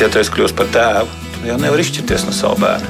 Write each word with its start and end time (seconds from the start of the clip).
Ja 0.00 0.06
tu 0.08 0.16
esi 0.16 0.32
kļuvis 0.32 0.54
par 0.56 0.68
tēvu, 0.72 1.10
tad 1.34 1.42
jau 1.44 1.56
nevar 1.60 1.80
izšķirties 1.82 2.22
no 2.24 2.32
sava 2.32 2.56
bērna. 2.62 2.88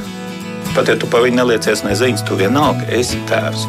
Pat 0.76 0.86
ja 0.86 0.94
tu 0.94 1.08
par 1.10 1.24
viņu 1.24 1.40
neliecies 1.40 1.82
neziņas, 1.82 2.22
tu 2.28 2.36
vienalga 2.38 2.86
esi 2.94 3.18
tēvs. 3.26 3.64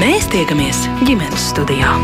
Mēs 0.00 0.26
tiekamies 0.34 0.82
ģimenes 1.06 1.46
studijā. 1.52 1.94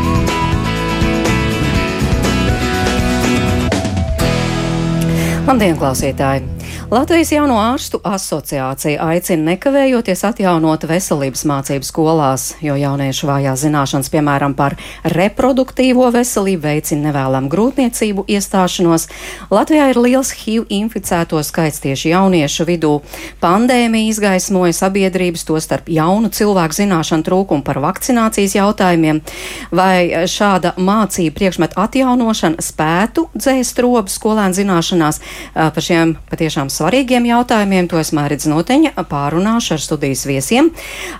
Labdien, 5.43 5.75
klausītāji! 5.75 6.62
Latvijas 6.93 7.31
jauno 7.31 7.55
ārstu 7.57 7.97
asociācija 8.05 9.01
aicina 9.01 9.47
nekavējoties 9.47 10.19
atjaunot 10.27 10.83
veselības 10.85 11.41
mācību 11.49 11.87
skolās, 11.87 12.43
jo 12.61 12.75
jauniešu 12.77 13.25
vājās 13.25 13.63
zināšanas, 13.63 14.11
piemēram, 14.13 14.53
par 14.53 14.75
reproduktīvo 15.09 16.11
veselību, 16.13 16.61
veicina 16.61 17.07
nevēlamu 17.07 17.49
grūtniecību 17.49 18.27
iestāšanos. 18.35 19.07
Latvijā 19.49 19.87
ir 19.89 19.99
liels 20.03 20.35
HIV 20.37 20.67
inficēto 20.69 21.41
skaits 21.41 21.81
tieši 21.81 22.11
jauniešu 22.11 22.67
vidū. 22.69 22.91
Pandēmija 23.41 24.11
izgaismoja 24.11 24.77
sabiedrības, 24.83 25.47
to 25.49 25.57
starp 25.65 25.89
jaunu 25.89 26.29
cilvēku 26.29 26.77
zināšanu 26.77 27.25
trūkumu 27.25 27.65
par 27.65 27.81
vakcinācijas 27.87 28.53
jautājumiem. 28.59 29.23
Vai 29.73 30.29
šāda 30.29 30.75
mācību 30.77 31.33
priekšmetu 31.41 31.81
atjaunošana 31.87 32.61
spētu 32.61 33.31
dzēst 33.33 33.81
robu 33.81 34.13
skolēnu 34.13 34.61
zināšanās 34.61 35.23
par 35.57 35.89
šiem 35.89 36.19
patiešām 36.29 36.69
svarīgiem? 36.69 36.82
Svarīgiem 36.83 37.23
jautājumiem. 37.29 37.87
To 37.91 37.99
es 38.01 38.11
mērķis 38.15 38.49
noteņa 38.51 38.91
pārunāšu 39.07 39.77
ar 39.77 39.83
studijas 39.83 40.25
viesiem. 40.27 40.71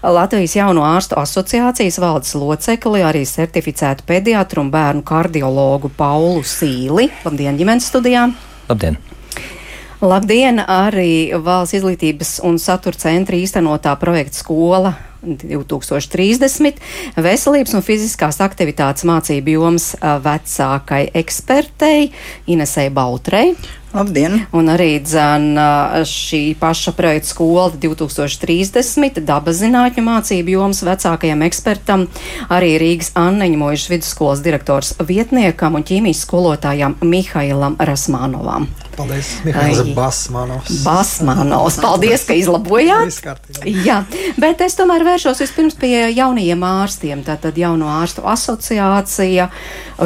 Latvijas 0.04 0.58
jauno 0.58 0.84
ārstu 0.84 1.16
asociācijas 1.22 2.00
valdes 2.04 2.34
locekli, 2.36 3.04
arī 3.06 3.24
certificētu 3.28 4.04
pediatru 4.10 4.66
un 4.66 4.74
bērnu 4.74 5.06
kardiologu 5.08 5.92
Paulu 5.96 6.44
Sīli. 6.44 7.08
Labdien, 7.24 7.56
ģimenes 7.60 7.88
studijā! 7.94 8.28
Labdien! 8.68 9.00
Labdien! 10.04 10.60
Arī 10.68 11.32
valsts 11.40 11.78
izglītības 11.80 12.36
un 12.44 12.60
satura 12.60 13.00
centra 13.00 13.40
īstenotā 13.40 13.96
projekta 14.02 14.42
skola 14.42 14.92
2030 15.24 16.82
veselības 17.24 17.78
un 17.78 17.86
fiziskās 17.86 18.42
aktivitātes 18.44 19.08
mācību 19.08 19.56
jomas 19.56 19.94
vecākai 20.26 21.06
ekspertei 21.22 22.10
Inesei 22.52 22.92
Bautrei. 22.92 23.54
Labdien! 23.94 24.40
Un 24.58 24.72
arī 24.74 24.96
dzēna 25.06 26.02
šī 26.10 26.56
paša 26.58 26.96
projekta 26.98 27.30
skola 27.30 27.68
2030 27.78 29.20
dabas 29.22 29.60
zinātņu 29.60 30.04
mācību 30.08 30.56
jomas 30.56 30.82
vecākajam 30.82 31.44
ekspertam, 31.46 32.08
arī 32.50 32.72
Rīgas 32.82 33.12
Anneņa 33.22 33.60
Mojušas 33.62 33.92
vidusskolas 33.94 34.42
direktors 34.42 34.96
vietniekam 34.98 35.78
un 35.78 35.86
ķīmijas 35.86 36.24
skolotājam 36.26 36.98
Mihailam 37.06 37.78
Rasmanovam. 37.78 38.66
Paldies, 38.98 39.30
Mihails 39.46 39.94
Basmanovs. 39.94 40.82
Basmanovs, 40.86 41.78
paldies, 41.82 42.26
ka 42.26 42.36
izlabojāt. 42.38 43.14
Jā, 43.66 44.04
bet 44.42 44.62
es 44.66 44.78
tomēr 44.78 45.06
vēršos 45.06 45.42
vispirms 45.46 45.78
pie 45.82 45.96
jaunajiem 46.14 46.66
ārstiem. 46.66 47.24
Tātad 47.26 47.58
jauno 47.58 47.90
ārstu 47.94 48.26
asociācija 48.30 49.50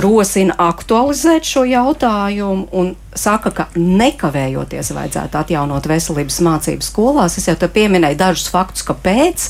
rosina 0.04 0.56
aktualizēt 0.70 1.48
šo 1.48 1.66
jautājumu 1.68 2.70
un 2.76 2.96
saka, 3.20 3.52
ka 3.52 3.68
nekavējoties 3.76 4.94
vajadzētu 4.96 5.42
atjaunot 5.42 5.90
veselības 5.90 6.40
mācības 6.46 6.92
skolās. 6.92 7.38
Es 7.40 7.50
jau 7.50 7.58
te 7.60 7.70
pieminēju 7.72 8.20
dažus 8.20 8.52
faktus, 8.54 8.86
kāpēc. 8.88 9.50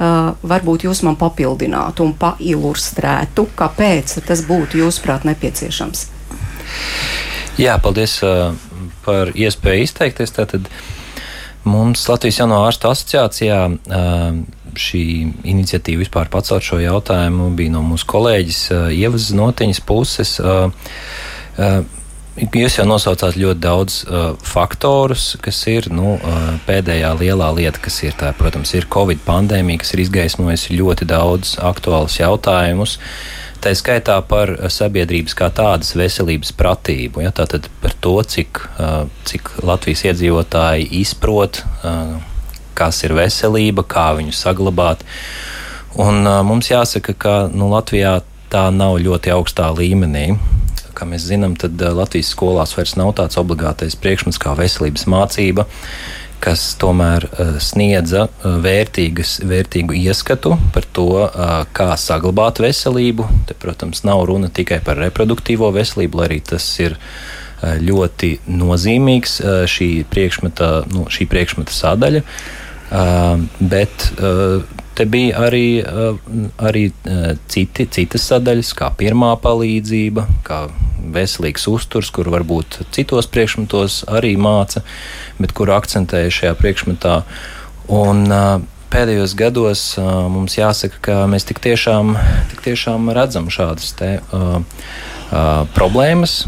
Uh, 0.00 0.30
varbūt 0.48 0.86
jūs 0.86 1.02
man 1.04 1.18
papildinātu 1.20 2.06
un 2.06 2.14
pailustrētu, 2.16 3.44
kāpēc 3.52 4.14
tas 4.24 4.40
būtu 4.48 4.80
jūsuprāt 4.80 5.26
nepieciešams. 5.28 6.06
Jā, 7.60 7.74
paldies 7.84 8.14
uh, 8.24 8.54
par 9.04 9.34
iespēju 9.36 9.84
izteikties. 9.84 10.32
Tātad 10.32 10.70
mums 11.68 12.06
Latvijas 12.08 12.40
Jauno 12.40 12.62
ārstu 12.64 12.88
asociācijā 12.88 13.60
uh, 13.68 14.40
šī 14.78 15.04
iniciatīva 15.50 16.04
vispār 16.04 16.30
pacelt 16.32 16.64
šo 16.64 16.80
jautājumu 16.80 17.50
bija 17.58 17.74
no 17.74 17.82
mūsu 17.84 18.08
kolēģis 18.10 18.60
uh, 18.72 18.88
Ievas 18.94 19.30
Notiņas 19.36 19.82
puses. 19.86 20.36
Uh, 20.40 20.70
uh, 21.58 21.80
Jūs 22.40 22.78
jau 22.78 22.86
nosaucāt 22.88 23.36
ļoti 23.36 23.60
daudz 23.60 23.96
uh, 24.06 24.30
faktorus, 24.40 25.34
kas 25.44 25.58
ir 25.68 25.90
nu, 25.92 26.14
uh, 26.16 26.46
pēdējā 26.64 27.10
lielā 27.20 27.50
lieta, 27.52 27.82
kas 27.84 27.98
ir 28.06 28.14
tā, 28.16 28.30
protams, 28.36 28.72
ir 28.72 28.86
Covid 28.88 29.20
pandēmija, 29.26 29.82
kas 29.82 29.92
ir 29.92 30.00
izgaismojusi 30.06 30.78
ļoti 30.78 31.08
daudz 31.10 31.58
aktuālus 31.68 32.16
jautājumus. 32.16 32.96
Tā 33.60 33.74
skaitā 33.76 34.16
par 34.24 34.54
sabiedrības 34.72 35.36
kā 35.36 35.50
tādas 35.52 35.92
veselības 35.92 36.54
pratību. 36.56 37.20
Ja, 37.26 37.32
tātad 37.36 37.68
par 37.82 37.92
to, 38.00 38.16
cik, 38.24 38.62
uh, 38.80 39.04
cik 39.28 39.52
Latvijas 39.60 40.06
iedzīvotāji 40.08 40.88
izprot, 41.02 41.60
uh, 41.84 42.16
kas 42.78 43.02
ir 43.04 43.18
veselība, 43.20 43.84
kā 43.84 44.14
viņu 44.16 44.32
saglabāt. 44.32 45.04
Un 46.00 46.24
uh, 46.24 46.40
mums 46.46 46.72
jāsaka, 46.72 47.12
ka 47.12 47.36
nu, 47.52 47.68
Latvijā 47.74 48.22
tā 48.50 48.70
nav 48.72 48.96
ļoti 49.04 49.36
augstā 49.36 49.68
līmenī 49.76 50.30
kā 51.00 51.08
mēs 51.08 51.26
zinām, 51.32 51.56
tad 51.58 51.80
Latvijas 51.80 52.34
skolās 52.36 52.76
vairs 52.76 52.98
nav 53.00 53.14
tāds 53.18 53.40
obligātais 53.40 53.96
priekšmets 53.98 54.40
kā 54.40 54.52
veselības 54.58 55.08
mācība 55.10 55.66
kas 56.40 56.62
tomēr 56.80 57.26
sniedza 57.62 58.26
vērtīgas, 58.42 59.38
vērtīgu 59.46 59.96
ieskatu 60.00 60.56
par 60.74 60.86
to, 60.96 61.10
kā 61.76 61.90
saglabāt 62.00 62.62
veselību. 62.64 63.28
Te, 63.48 63.56
protams, 63.60 64.02
nav 64.08 64.24
runa 64.28 64.50
tikai 64.52 64.80
par 64.84 65.00
reproduktīvo 65.00 65.70
veselību, 65.76 66.20
lai 66.20 66.30
arī 66.30 66.40
tas 66.52 66.66
ir 66.80 66.96
ļoti 67.60 68.32
nozīmīgs 68.48 69.40
šī 69.68 69.90
priekšmeta, 70.10 70.72
nu, 70.94 71.04
šī 71.12 71.28
priekšmeta 71.30 71.76
sadaļa. 71.76 72.24
Bet 73.60 74.08
te 74.96 75.06
bija 75.06 75.44
arī, 75.46 75.66
arī 76.58 76.86
citi, 77.52 77.86
citas 77.92 78.24
sadaļas, 78.32 78.72
kā 78.80 78.88
pirmā 78.96 79.34
palīdzība, 79.44 80.24
kā 80.46 80.64
veselīgs 81.14 81.68
uzturs, 81.70 82.10
kur 82.14 82.30
varbūt 82.32 82.80
citos 82.94 83.28
priekšmetos 83.30 84.04
arī 84.10 84.34
māca, 84.40 84.84
bet 85.40 85.54
kur 85.56 85.72
akcentēja 85.74 86.34
šajā 86.40 86.58
priekšmetā. 86.60 87.22
Un, 87.90 88.26
pēdējos 88.90 89.36
gados 89.38 89.82
uh, 89.98 90.26
mums 90.32 90.56
jāsaka, 90.58 90.98
ka 91.04 91.16
mēs 91.30 91.46
tik 91.46 91.60
tiešām, 91.62 92.16
tik 92.50 92.64
tiešām 92.64 93.10
redzam 93.14 93.46
šādas 93.52 93.92
te, 93.98 94.16
uh, 94.34 94.56
uh, 95.30 95.62
problēmas. 95.76 96.40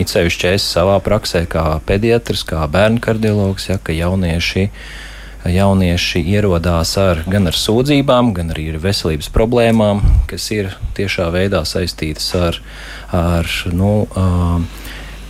It 0.00 0.10
sevišķi 0.10 0.50
es 0.56 0.66
savā 0.66 0.98
praksē, 1.04 1.44
kā 1.50 1.78
pediatrs, 1.86 2.42
kā 2.48 2.64
bērnu 2.70 3.02
kardiologs, 3.04 3.68
ja, 3.70 3.78
ka 3.78 3.94
jaunieši 3.94 4.66
uh, 4.66 4.80
jaunieši 5.50 6.22
ierodās 6.34 6.96
ar, 7.00 7.22
gan 7.30 7.48
ar 7.50 7.56
sūdzībām, 7.56 8.32
gan 8.36 8.52
arī 8.54 8.68
ar 8.74 8.80
veselības 8.82 9.30
problēmām, 9.34 10.02
kas 10.30 10.48
ir 10.54 10.72
tiešā 10.98 11.28
veidā 11.34 11.62
saistītas 11.68 12.28
ar, 12.38 12.60
ar 13.14 13.50
nu, 13.72 14.06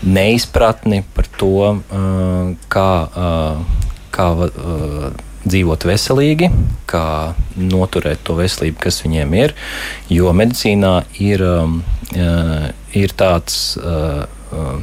neizpratni 0.06 1.02
par 1.16 1.30
to, 1.40 1.58
kā, 2.72 2.90
kā 4.16 4.28
dzīvot 5.46 5.86
veselīgi, 5.86 6.50
kā 6.90 7.06
noturēt 7.56 8.24
to 8.26 8.36
veselību, 8.38 8.80
kas 8.82 9.02
viņiem 9.04 9.36
ir. 9.38 9.54
Jo 10.12 10.32
medicīnā 10.36 10.94
ir, 11.22 11.44
ir 12.96 13.18
tāds 13.18 13.76
Uh, 14.46 14.76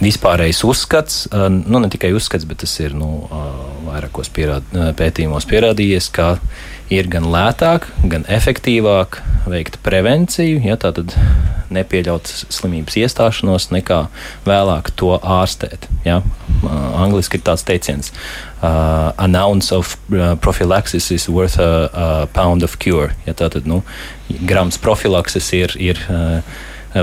vispārējais 0.00 0.62
uzskats, 0.68 1.24
uh, 1.32 1.48
nu 1.50 1.80
ne 1.82 1.90
tikai 1.90 2.12
uzskats, 2.16 2.46
bet 2.48 2.62
tas 2.62 2.74
ir 2.82 2.94
nu, 2.94 3.26
uh, 3.26 3.48
vairākos 3.88 4.30
pierād, 4.34 4.66
pētījumos 4.98 5.48
pierādījies, 5.50 6.10
ka 6.14 6.36
ir 6.92 7.08
gan 7.10 7.26
lētāk, 7.32 7.88
gan 8.06 8.26
efektīvāk 8.30 9.20
veikt 9.50 9.80
prevenciju, 9.86 10.60
ja 10.66 10.76
tā 10.78 10.92
tad 10.94 11.14
nepieļaut 11.74 12.28
slimības 12.30 12.98
iestāšanos, 13.00 13.70
nekā 13.74 14.04
vēlāk 14.46 14.92
to 14.98 15.16
ārstēt. 15.18 15.88
Ja? 16.06 16.20
Angliski 16.96 17.40
ir 17.40 17.44
tāds 17.46 17.66
teiciens: 17.66 18.12
uh, 18.60 19.12
"An 19.18 19.34
ounce 19.36 19.74
of 19.74 19.96
prophylaxis 20.40 21.10
is 21.10 21.28
worth 21.28 21.58
a, 21.58 21.90
a 21.92 22.06
pound 22.32 22.62
of 22.62 22.78
cure." 22.78 23.14
Ja, 23.26 23.34
tātad 23.34 23.66
nu, 23.66 23.82
grams 24.46 24.78
profilakses 24.78 25.52
ir. 25.52 25.76
ir 25.78 26.00
uh, 26.08 26.40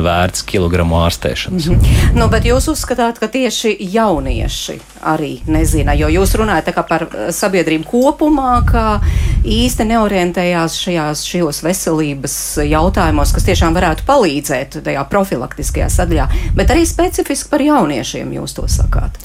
vērts 0.02 0.44
kilogramu 0.48 0.96
ārstēšanas. 1.04 1.68
Mm 1.70 1.80
-hmm. 1.80 2.18
nu, 2.20 2.28
bet 2.30 2.46
jūs 2.46 2.70
uzskatāt, 2.72 3.20
ka 3.20 3.28
tieši 3.28 3.76
jaunieši 3.80 4.80
arī 5.02 5.40
nezina, 5.48 5.94
jo 5.94 6.08
jūs 6.08 6.36
runājat 6.40 6.74
par 6.88 7.04
eh, 7.04 7.32
sabiedrību 7.32 7.86
kopumā, 7.90 8.64
ka 8.66 9.02
īsti 9.44 9.86
neorientējās 9.86 10.78
šajās, 10.80 11.26
šajos 11.26 11.64
veselības 11.64 12.58
jautājumos, 12.70 13.34
kas 13.34 13.44
tiešām 13.44 13.74
varētu 13.74 14.04
palīdzēt 14.08 14.84
tajā 14.84 15.04
profilaktiskajā 15.10 15.90
sadaļā, 15.90 16.28
bet 16.56 16.70
arī 16.70 16.86
specifiski 16.86 17.50
par 17.50 17.62
jauniešiem 17.62 18.34
jūs 18.34 18.54
to 18.54 18.68
sakāt. 18.68 19.20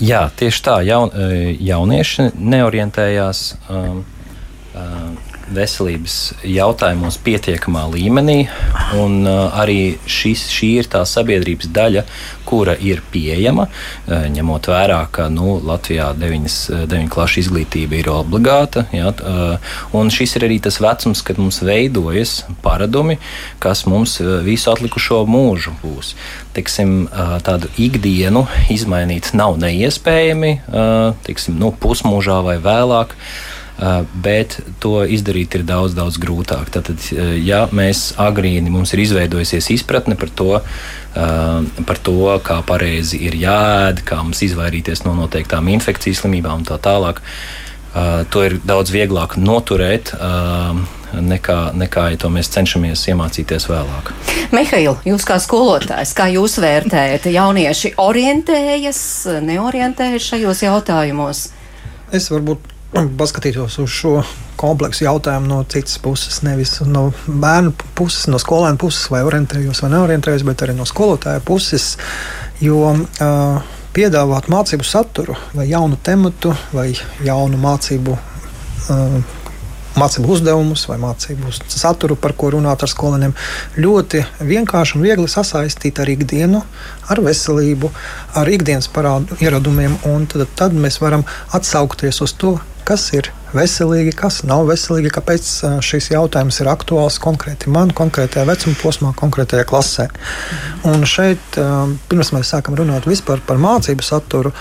Jā, 0.00 0.30
tieši 0.36 0.62
tā, 0.62 0.80
jaun, 0.86 1.10
eh, 1.14 1.56
jaunieši 1.60 2.30
neorientējās. 2.38 3.54
Um, 3.68 4.04
um, 4.74 5.18
veselības 5.54 6.16
jautājumos 6.46 7.18
pietiekamā 7.24 7.86
līmenī, 7.92 8.38
un 9.00 9.24
arī 9.26 9.96
šis, 10.06 10.46
šī 10.52 10.70
ir 10.80 10.90
tā 10.90 11.02
sabiedrības 11.08 11.70
daļa, 11.74 12.04
kura 12.50 12.74
ir 12.82 12.98
pieejama, 13.12 13.68
ņemot 14.08 14.66
vērā, 14.72 15.00
ka 15.14 15.28
nu, 15.30 15.58
Latvijā 15.62 16.08
9, 16.18 16.86
9 16.90 17.10
klašu 17.12 17.44
izglītība 17.44 18.00
ir 18.00 18.10
obligāta. 18.10 18.86
Ja, 18.94 19.12
un 19.94 20.10
šis 20.10 20.34
ir 20.38 20.48
arī 20.48 20.58
tas 20.62 20.80
vecums, 20.82 21.22
kad 21.26 21.38
mums 21.38 21.60
veidojas 21.62 22.40
paradumi, 22.64 23.20
kas 23.62 23.84
mums 23.86 24.18
visu 24.46 24.72
atlikušo 24.72 25.22
mūžu 25.30 25.76
būs. 25.84 26.16
Tiksim, 26.56 27.04
tādu 27.46 27.70
ikdienu 27.78 28.46
izmainīt 28.74 29.30
nav 29.38 29.54
neiespējami, 29.62 30.56
tiksim, 31.28 31.60
nu, 31.62 31.70
pusmūžā 31.70 32.40
vai 32.50 32.58
vēlāk. 32.62 33.14
Uh, 33.80 34.02
bet 34.12 34.58
to 34.76 35.06
izdarīt 35.08 35.54
ir 35.56 35.62
daudz, 35.64 35.94
daudz 35.96 36.18
grūtāk. 36.20 36.68
Tātad, 36.74 37.00
uh, 37.14 37.30
ja 37.40 37.62
mēs 37.72 38.10
agrīni 38.20 38.68
mums 38.68 38.92
ir 38.92 39.00
izveidojusies 39.06 39.70
izpratne 39.72 40.18
par 40.20 40.28
to, 40.36 40.58
uh, 40.60 41.84
par 41.88 42.00
to 42.04 42.34
kā 42.44 42.58
pareizi 42.68 43.22
ir 43.24 43.38
jāēd, 43.40 44.02
kā 44.04 44.18
mums 44.20 44.42
izvairīties 44.44 45.06
no 45.06 45.14
noteiktām 45.16 45.70
infekcijas 45.72 46.20
slimībām 46.20 46.60
un 46.60 46.68
tā 46.68 46.76
tālāk, 46.76 47.24
to 48.30 48.42
ir 48.46 48.52
daudz 48.62 48.92
vieglāk 48.94 49.32
noturēt 49.34 50.12
nekā, 51.10 51.56
nekā 51.74 52.04
ja 52.12 52.18
to 52.22 52.28
mēs 52.30 52.52
cenšamies 52.54 53.02
iemācīties 53.10 53.66
vēlāk. 53.66 54.12
Mihail, 54.54 54.92
jūs 55.08 55.26
kā 55.26 55.40
skolotājs, 55.42 56.12
kā 56.14 56.28
jūs 56.30 56.60
vērtējat, 56.62 57.26
jaunieši 57.34 57.96
orientējas, 57.98 59.00
neorientējas 59.42 60.28
šajos 60.30 60.62
jautājumos? 60.68 61.48
Es 62.14 62.30
varbūt 62.30 62.76
paskatītos 62.92 63.78
uz 63.82 63.90
šo 63.94 64.14
kompleksu 64.60 65.06
jautājumu 65.06 65.48
no 65.48 65.60
citas 65.70 65.96
puses, 66.02 66.42
nevis 66.42 66.80
no 66.86 67.10
bērnu 67.26 67.72
puses, 67.96 68.26
no 68.30 68.40
skolēna 68.42 68.80
puses, 68.80 69.06
vai 69.12 69.22
orientējos 69.26 69.84
vai 69.84 69.92
neorientējos, 69.94 70.44
bet 70.46 70.64
arī 70.66 70.74
no 70.76 70.86
skolotāja 70.88 71.42
puses. 71.44 71.94
Jo 72.60 72.90
uh, 72.92 73.76
piedāvāt 73.96 74.50
mācību 74.52 74.86
saturu, 74.86 75.36
vai 75.54 75.70
jaunu 75.70 75.98
tematu, 76.02 76.54
vai 76.76 76.90
jaunu 77.26 77.60
mācību. 77.60 78.16
Uh, 78.88 79.36
Mācību 79.90 80.28
uzdevumus 80.30 80.84
vai 80.86 81.00
mācību 81.02 81.50
saturu, 81.66 82.14
par 82.14 82.30
ko 82.38 82.52
runāt 82.54 82.84
ar 82.86 82.88
skolēniem, 82.88 83.32
ļoti 83.82 84.20
vienkārši 84.46 84.94
un 84.96 85.02
viegli 85.02 85.26
sasaistīt 85.28 85.98
ar 85.98 86.12
ikdienu, 86.12 86.60
ar 87.10 87.20
veselību, 87.26 87.90
ar 88.38 88.48
ikdienas 88.54 88.86
parādu 88.94 89.34
ieradumiem. 89.42 89.98
Tad, 90.30 90.46
tad 90.54 90.78
mēs 90.78 91.00
varam 91.02 91.26
atsaukties 91.58 92.22
uz 92.22 92.36
to, 92.38 92.54
kas 92.86 93.06
ir 93.16 93.30
veselīgi, 93.54 94.12
kas 94.16 94.40
nav 94.46 94.68
veselīgi, 94.68 95.10
kāpēc 95.14 95.48
šis 95.84 96.10
jautājums 96.12 96.60
ir 96.62 96.70
aktuāls 96.70 97.18
konkrēti 97.22 97.70
man, 97.72 97.90
konkrētajā 97.96 98.46
vecuma 98.48 98.78
posmā, 98.80 99.12
konkrētajā 99.18 99.66
klasē. 99.70 100.06
Un 100.90 101.06
šeit, 101.08 101.58
pirms 102.10 102.32
mēs 102.36 102.52
sākam 102.54 102.78
runāt 102.78 103.08
vispār 103.10 103.42
par 103.46 103.60
mācību 103.62 104.06
saturu, 104.06 104.54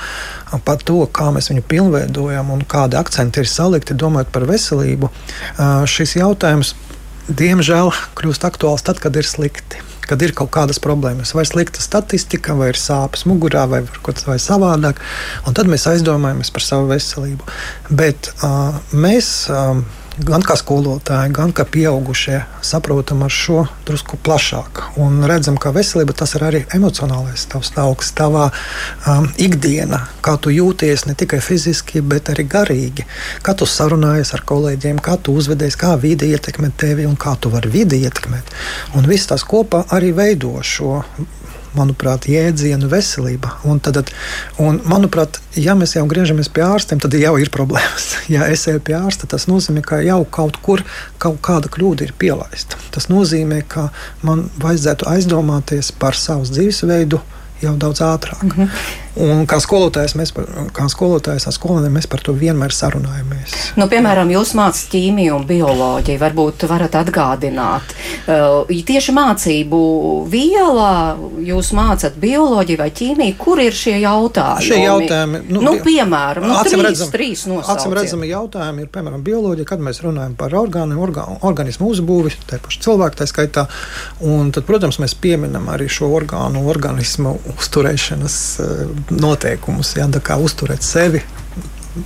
par 0.65 0.81
to, 0.85 1.03
kā 1.13 1.29
mēs 1.35 1.51
viņu 1.51 1.65
pilnveidojam 1.69 2.49
un 2.55 2.65
kādi 2.69 2.97
akcenti 2.99 3.43
ir 3.43 3.51
salikti, 3.51 3.97
domājot 3.97 4.33
par 4.33 4.47
veselību, 4.49 5.11
šis 5.89 6.17
jautājums, 6.19 6.73
diemžēl, 7.29 7.93
kļūst 8.17 8.49
aktuāls 8.49 8.85
tad, 8.87 9.01
kad 9.03 9.15
ir 9.19 9.27
slikti 9.29 9.85
kad 10.09 10.25
ir 10.25 10.33
kaut 10.37 10.51
kādas 10.55 10.81
problēmas, 10.83 11.35
vai 11.37 11.45
slikta 11.47 11.83
statistika, 11.83 12.55
vai 12.57 12.71
ir 12.73 12.81
sāpes 12.81 13.27
mugurā, 13.29 13.67
vai 13.69 13.83
kaut 14.01 14.23
kas 14.25 14.49
savādāk. 14.49 15.01
Tad 15.45 15.69
mēs 15.69 15.87
aizdomājamies 15.91 16.53
par 16.55 16.65
savu 16.65 16.89
veselību. 16.93 17.47
Bet 17.89 18.33
uh, 18.41 18.79
mēs. 18.95 19.33
Uh, 19.53 19.83
gan 20.25 20.43
kā 20.43 20.55
skolotāji, 20.59 21.31
gan 21.35 21.51
kā 21.55 21.63
pieaugušie 21.69 22.41
saprotam 22.65 23.23
ar 23.23 23.33
šo 23.33 23.63
drusku 23.87 24.19
plašāk. 24.23 24.81
Un 25.01 25.23
redzam, 25.29 25.57
ka 25.61 25.71
veselība 25.75 26.15
tas 26.17 26.35
ir 26.37 26.45
arī 26.47 26.61
emocionālais 26.75 27.45
tavs 27.51 27.71
stāvoklis, 27.71 28.11
tavā 28.17 28.49
um, 28.49 29.29
ikdiena, 29.39 30.01
kā 30.25 30.35
tu 30.41 30.53
jūties 30.53 31.05
ne 31.07 31.15
tikai 31.19 31.41
fiziski, 31.43 32.01
bet 32.01 32.31
arī 32.33 32.47
garīgi. 32.49 33.07
Kā 33.45 33.55
tu 33.57 33.67
sarunājies 33.69 34.33
ar 34.35 34.45
kolēģiem, 34.49 35.01
kā 35.03 35.17
tu 35.23 35.35
uzvedies, 35.39 35.79
kā 35.79 35.95
vide 36.01 36.29
ietekmē 36.29 36.71
tevi 36.77 37.07
un 37.09 37.17
kā 37.19 37.35
tu 37.39 37.51
vari 37.53 37.71
vidi 37.73 38.03
ietekmēt. 38.03 38.55
Un 38.99 39.07
viss 39.09 39.29
tas 39.29 39.45
kopā 39.47 39.85
arī 39.95 40.11
veido 40.15 40.57
šo 40.65 40.99
manuprāt, 41.77 42.27
jēdzienu 42.29 42.89
veselība. 42.91 43.55
Un 43.67 43.81
tad, 43.83 44.01
un, 44.61 44.79
manuprāt, 44.89 45.39
ja 45.59 45.75
mēs 45.77 45.95
jau 45.97 46.05
griežamies 46.09 46.51
pie 46.53 46.63
ārstiem, 46.65 47.01
tad 47.01 47.17
jau 47.19 47.35
ir 47.41 47.53
problēmas. 47.53 48.11
Ja 48.29 48.45
es 48.45 48.67
eju 48.69 48.81
pie 48.85 48.93
ārsta, 48.93 49.25
tas 49.29 49.47
nozīmē, 49.49 49.81
ka 49.81 49.97
jau 50.05 50.21
kaut 50.29 50.59
kur 50.61 50.83
kaut 51.17 51.39
kāda 51.45 51.71
kļūda 51.73 52.05
ir 52.05 52.13
pielaista. 52.19 52.77
Tas 52.93 53.09
nozīmē, 53.09 53.63
ka 53.67 53.87
man 54.21 54.47
vajadzētu 54.61 55.07
aizdomāties 55.09 55.89
par 55.97 56.17
savu 56.17 56.45
dzīvesveidu 56.45 57.21
jau 57.63 57.75
daudz 57.79 58.03
ātrāk. 58.05 58.43
Mm 58.43 58.51
-hmm. 58.51 58.69
Un 59.19 59.43
kā 59.49 59.59
skolotājs, 59.63 60.15
mēs 60.19 60.31
par, 60.35 60.47
kā 60.75 60.85
skolotājs 60.91 61.47
ar 61.49 61.55
skolēniem 61.55 61.97
mēs 61.99 62.07
par 62.09 62.23
to 62.23 62.33
vienmēr 62.37 62.73
sarunājamies. 62.75 63.55
Nu, 63.79 63.89
piemēram, 63.91 64.31
jūs 64.31 64.53
mācāt 64.57 64.93
ķīmiju 64.93 65.35
un 65.35 65.47
bioloģiju. 65.49 66.21
Varbūt 66.21 66.65
varat 66.69 66.95
atgādināt. 66.99 67.95
Uh, 68.29 68.69
tieši 68.87 69.15
mācību 69.15 69.79
vielā 70.31 70.93
jūs 71.45 71.71
mācāt 71.77 72.15
bioloģiju 72.21 72.79
vai 72.79 72.89
ķīmiju. 72.95 73.35
Kur 73.39 73.61
ir 73.63 73.75
šie 73.75 73.97
jautājumi? 74.03 74.67
Šie 74.69 74.79
jautājumi, 74.85 75.43
nu, 75.51 75.63
nu 75.65 75.75
piemēram, 75.83 76.47
nu, 76.47 76.55
acim 76.59 76.79
trīs, 76.79 76.87
redzam, 76.87 77.13
trīs 77.13 77.45
acim 77.73 77.95
redzami 77.97 78.31
jautājumi 78.31 78.85
ir, 78.85 78.91
piemēram, 78.93 79.23
bioloģija, 79.25 79.67
kad 79.69 79.83
mēs 79.83 80.01
runājam 80.05 80.35
par 80.39 80.55
orgānu, 80.59 80.99
orgā, 81.03 81.25
organismu 81.47 81.91
uzbūvi, 81.93 82.33
tā 82.49 82.61
paša 82.63 82.83
cilvēka 82.87 83.21
tā 83.21 83.29
skaitā. 83.29 83.65
Un 84.25 84.53
tad, 84.55 84.65
protams, 84.69 84.99
mēs 85.03 85.15
pieminam 85.19 85.69
arī 85.73 85.89
šo 85.91 86.09
orgānu, 86.15 86.65
organismu 86.71 87.35
uzturēšanas 87.57 88.39
noteikumus, 89.11 89.95
ja, 89.97 90.07
uzturēt 90.37 90.85
sevi. 90.85 91.23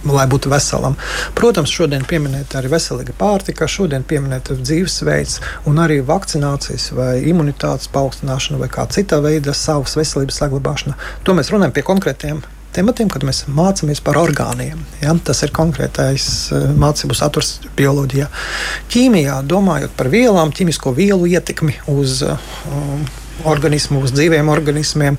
Lai 0.07 0.23
būtu 0.31 0.49
veselam. 0.49 0.95
Protams, 1.35 1.69
šodien 1.69 2.05
pieminēta 2.07 2.61
arī 2.61 2.71
veselīga 2.71 3.13
pārtika, 3.19 3.67
šodien 3.69 4.05
pieminēta 4.07 4.55
dzīvesveids 4.55 5.41
un 5.69 5.81
arī 5.83 5.99
vakcinācijas 6.07 6.87
vai 6.95 7.17
imunitātes 7.27 7.91
paaugstināšana 7.93 8.61
vai 8.63 8.71
kā 8.71 8.87
cita 8.89 9.19
veida 9.21 9.53
savas 9.53 9.97
veselības 9.99 10.39
saglabāšana. 10.39 10.95
To 11.27 11.35
mēs 11.37 11.51
runājam 11.53 11.75
pie 11.75 11.85
konkrētiem 11.91 12.41
tematiem, 12.73 13.09
kad 13.11 13.25
mēs 13.27 13.43
mācāmies 13.51 14.01
par 14.03 14.17
orgāniem. 14.21 14.81
Ja? 15.01 15.13
Tas 15.25 15.43
ir 15.45 15.53
konkrētais 15.55 16.27
uh, 16.53 16.69
mācību 16.79 17.17
saturs 17.17 17.57
bioloģijā. 17.77 18.29
Ķīmijā, 18.93 19.41
domājot 19.49 19.93
par 19.97 20.09
vielām, 20.13 20.53
ķīmisko 20.55 20.95
vielu 20.97 21.29
ietekmi 21.35 21.77
uz 21.93 22.21
uh, 22.25 22.39
organismu, 23.49 24.03
uz 24.05 24.13
dzīviem 24.15 24.49
organismiem. 24.53 25.17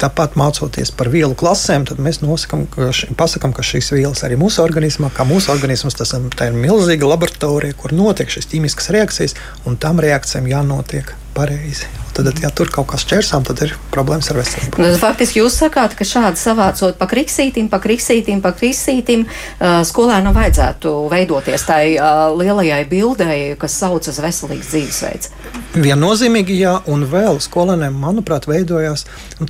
Tāpat 0.00 0.38
mācoties 0.38 0.92
par 0.96 1.10
vielu 1.12 1.34
klasēm, 1.38 1.86
tad 1.90 2.00
mēs 2.02 2.22
nosakam, 2.22 2.66
ka, 2.70 2.90
š, 2.92 3.10
pasakam, 3.18 3.54
ka 3.56 3.66
šīs 3.66 3.92
vielas 3.96 4.24
arī 4.26 4.38
mūsu 4.40 4.62
organismā, 4.64 5.10
kā 5.14 5.26
mūsu 5.28 5.52
organisms, 5.54 5.98
tas 5.98 6.14
ir 6.16 6.56
milzīga 6.56 7.12
laboratorija, 7.12 7.76
kur 7.78 7.94
notiek 7.96 8.32
šīs 8.32 8.50
ķīmiskas 8.54 8.92
reakcijas, 8.96 9.38
un 9.66 9.78
tam 9.80 10.02
reakcijām 10.02 10.50
jānotiek 10.50 11.14
pareizi. 11.36 12.05
Tad, 12.16 12.30
ja 12.40 12.48
tur 12.48 12.70
kaut 12.72 12.86
kas 12.94 13.04
čersām, 13.04 13.44
tad 13.44 13.60
ir 13.66 13.74
problēmas 13.92 14.30
ar 14.32 14.38
veselību. 14.40 14.80
Nu, 14.80 14.88
faktiski 15.00 15.42
jūs 15.42 15.58
sakāt, 15.60 15.92
ka 15.98 16.06
šādi 16.08 16.40
savācot 16.40 16.96
pa 16.96 17.08
kriksītim, 17.10 17.68
pa 17.68 17.76
kriksītim, 17.82 18.40
pa 18.44 18.54
kriksītim, 18.56 19.26
uh, 19.26 19.82
skolēnam 19.84 20.32
vajadzētu 20.36 20.94
veidoties 21.12 21.66
tai 21.68 21.82
uh, 21.98 22.30
lielajai 22.32 22.80
bildei, 22.88 23.40
kas 23.60 23.76
saucas 23.82 24.22
veselīgs 24.24 24.72
dzīvesveids. 24.72 25.32
Viennozīmīgi, 25.76 26.56
jā, 26.62 26.78
un 26.88 27.04
vēl 27.10 27.42
skolēniem, 27.44 28.00
manuprāt, 28.00 28.48
veidojās 28.48 29.04
nu, 29.36 29.48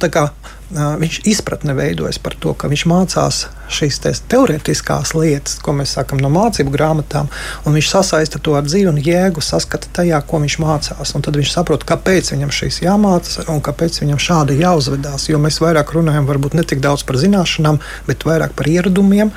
viņš 0.74 1.20
izpratne 1.30 1.76
veidojas 1.78 2.18
par 2.18 2.34
to, 2.34 2.54
ka 2.58 2.66
viņš 2.72 2.86
mācās 2.90 3.44
šīs 3.72 4.00
teorētiskās 4.30 5.14
lietas, 5.16 5.58
ko 5.62 5.74
mēs 5.76 5.96
sakām 5.96 6.20
no 6.22 6.30
mācību 6.32 6.72
grāmatām, 6.74 7.30
un 7.66 7.76
viņš 7.76 7.90
sasaista 7.92 8.40
to 8.42 8.56
ar 8.58 8.66
dzīvi 8.66 8.90
un 8.92 9.00
jēgu, 9.02 9.44
saskata 9.44 9.90
tajā, 10.00 10.20
ko 10.28 10.40
viņš 10.42 10.58
mācās. 10.62 11.14
Un 11.16 11.24
tad 11.26 11.38
viņš 11.38 11.54
saprot, 11.56 11.86
kāpēc 11.88 12.32
viņam 12.34 12.54
šīs 12.54 12.82
jāmācās 12.86 13.50
un 13.52 13.62
kāpēc 13.64 14.00
viņam 14.02 14.22
šādi 14.22 14.58
jāuzvedās. 14.62 15.28
Jo 15.30 15.40
mēs 15.42 15.60
vairāk 15.62 15.94
runājam 15.96 16.28
varbūt 16.28 16.58
ne 16.58 16.66
tik 16.66 16.82
daudz 16.84 17.06
par 17.06 17.20
zināšanām, 17.20 17.80
bet 18.08 18.26
vairāk 18.28 18.56
par 18.58 18.70
ieradumiem 18.70 19.32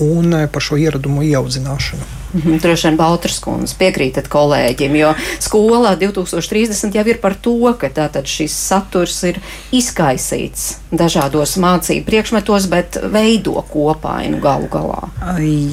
un 0.00 0.34
par 0.52 0.64
šo 0.64 0.78
ieradumu 0.80 1.22
ieaudzināšanu. 1.28 2.20
Mhm, 2.30 2.60
droši 2.62 2.86
vien 2.86 2.96
Baltras 2.96 3.40
kundze 3.42 3.74
piekrītat 3.78 4.28
kolēģim, 4.30 4.94
jo 5.00 5.10
skolā 5.42 5.96
2030 5.98 6.94
jau 6.94 7.04
ir 7.10 7.18
par 7.22 7.34
to, 7.34 7.56
ka 7.78 7.90
tātad 7.90 8.28
šis 8.30 8.54
saturs 8.54 9.18
ir 9.26 9.40
izkaisīts 9.74 10.76
dažādos 10.94 11.56
mācību 11.58 12.06
priekšmetos, 12.06 12.68
bet 12.70 13.00
veido 13.10 13.58
kopainu 13.70 14.40
galu 14.42 14.68
galā. 14.72 15.04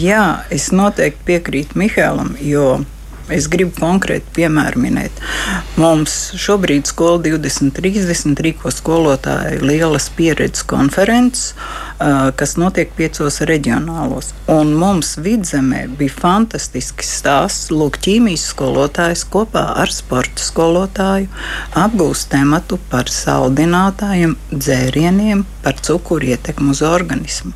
Jā, 0.02 0.44
es 0.54 0.70
noteikti 0.76 1.26
piekrītu 1.32 1.80
Mihēlam, 1.82 2.36
jo 2.44 2.78
Es 3.28 3.50
gribu 3.52 3.74
konkrēti 3.76 4.32
piemēru 4.38 4.80
minēt. 4.80 5.18
Mums 5.76 6.14
šobrīd 6.40 6.88
skola 6.88 7.20
2030 7.26 8.40
rīko 8.46 8.72
skolotāju 8.72 9.66
lielas 9.68 10.08
pieredzes 10.16 10.64
konferences, 10.68 11.50
kas 12.40 12.56
notiek 12.56 12.94
piecos 12.96 13.42
reģionālos. 13.50 14.32
Un 14.54 14.72
mums 14.80 15.18
vidzemē 15.20 15.84
bija 16.00 16.16
fantastisks 16.22 17.12
stāsts. 17.20 17.68
Lūk, 17.74 18.00
ķīmijas 18.08 18.48
skolotājs 18.54 19.26
kopā 19.28 19.66
ar 19.84 19.92
sporta 19.92 20.48
skolotāju 20.48 21.28
apgūst 21.76 22.32
tematu 22.32 22.80
par 22.88 23.12
saldinātājiem, 23.12 24.38
dzērieniem, 24.56 25.44
par 25.68 25.84
cukuru 25.84 26.32
ietekmu 26.32 26.72
uz 26.72 26.86
organismu. 26.86 27.52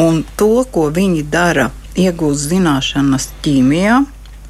Un 0.00 0.24
to, 0.40 0.64
ko 0.72 0.88
viņi 0.88 1.28
dara, 1.28 1.68
iegūst 1.94 2.48
zināšanas 2.50 3.28
ķīmijā, 3.44 4.00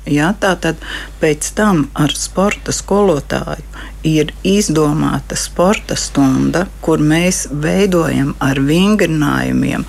Ja, 0.04 0.34
Tātad 0.36 0.80
pēc 1.20 1.46
tam 1.56 1.86
ar 1.96 2.12
sporta 2.12 2.74
skolotāju 2.76 3.64
ir 4.04 4.34
izdomāta 4.44 5.36
sporta 5.36 5.96
stunda, 5.96 6.66
kur 6.84 7.00
mēs 7.00 7.46
veidojam 7.50 8.34
ar 8.44 8.60
vingrinājumiem, 8.60 9.86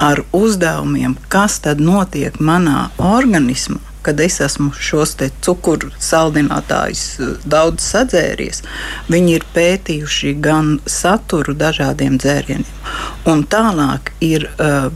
ar 0.00 0.24
uzdevumiem, 0.32 1.18
kas 1.28 1.60
tad 1.66 1.84
notiek 1.84 2.40
manā 2.40 2.88
organismā. 2.96 3.82
Kad 4.08 4.22
es 4.24 4.38
esmu 4.40 4.70
šos 4.72 5.16
cukuru 5.44 5.90
saldinātājus 6.00 7.04
eh, 7.20 7.32
daudz 7.44 7.84
sadzēries, 7.84 8.62
viņi 9.12 9.34
ir 9.36 9.44
pētījuši 9.52 10.32
gan 10.40 10.78
saturu 10.86 11.52
dažādiem 11.52 12.16
dzērieniem, 12.16 12.78
un 13.28 13.44
tālāk 13.44 14.14
ir 14.24 14.48
uh, 14.48 14.88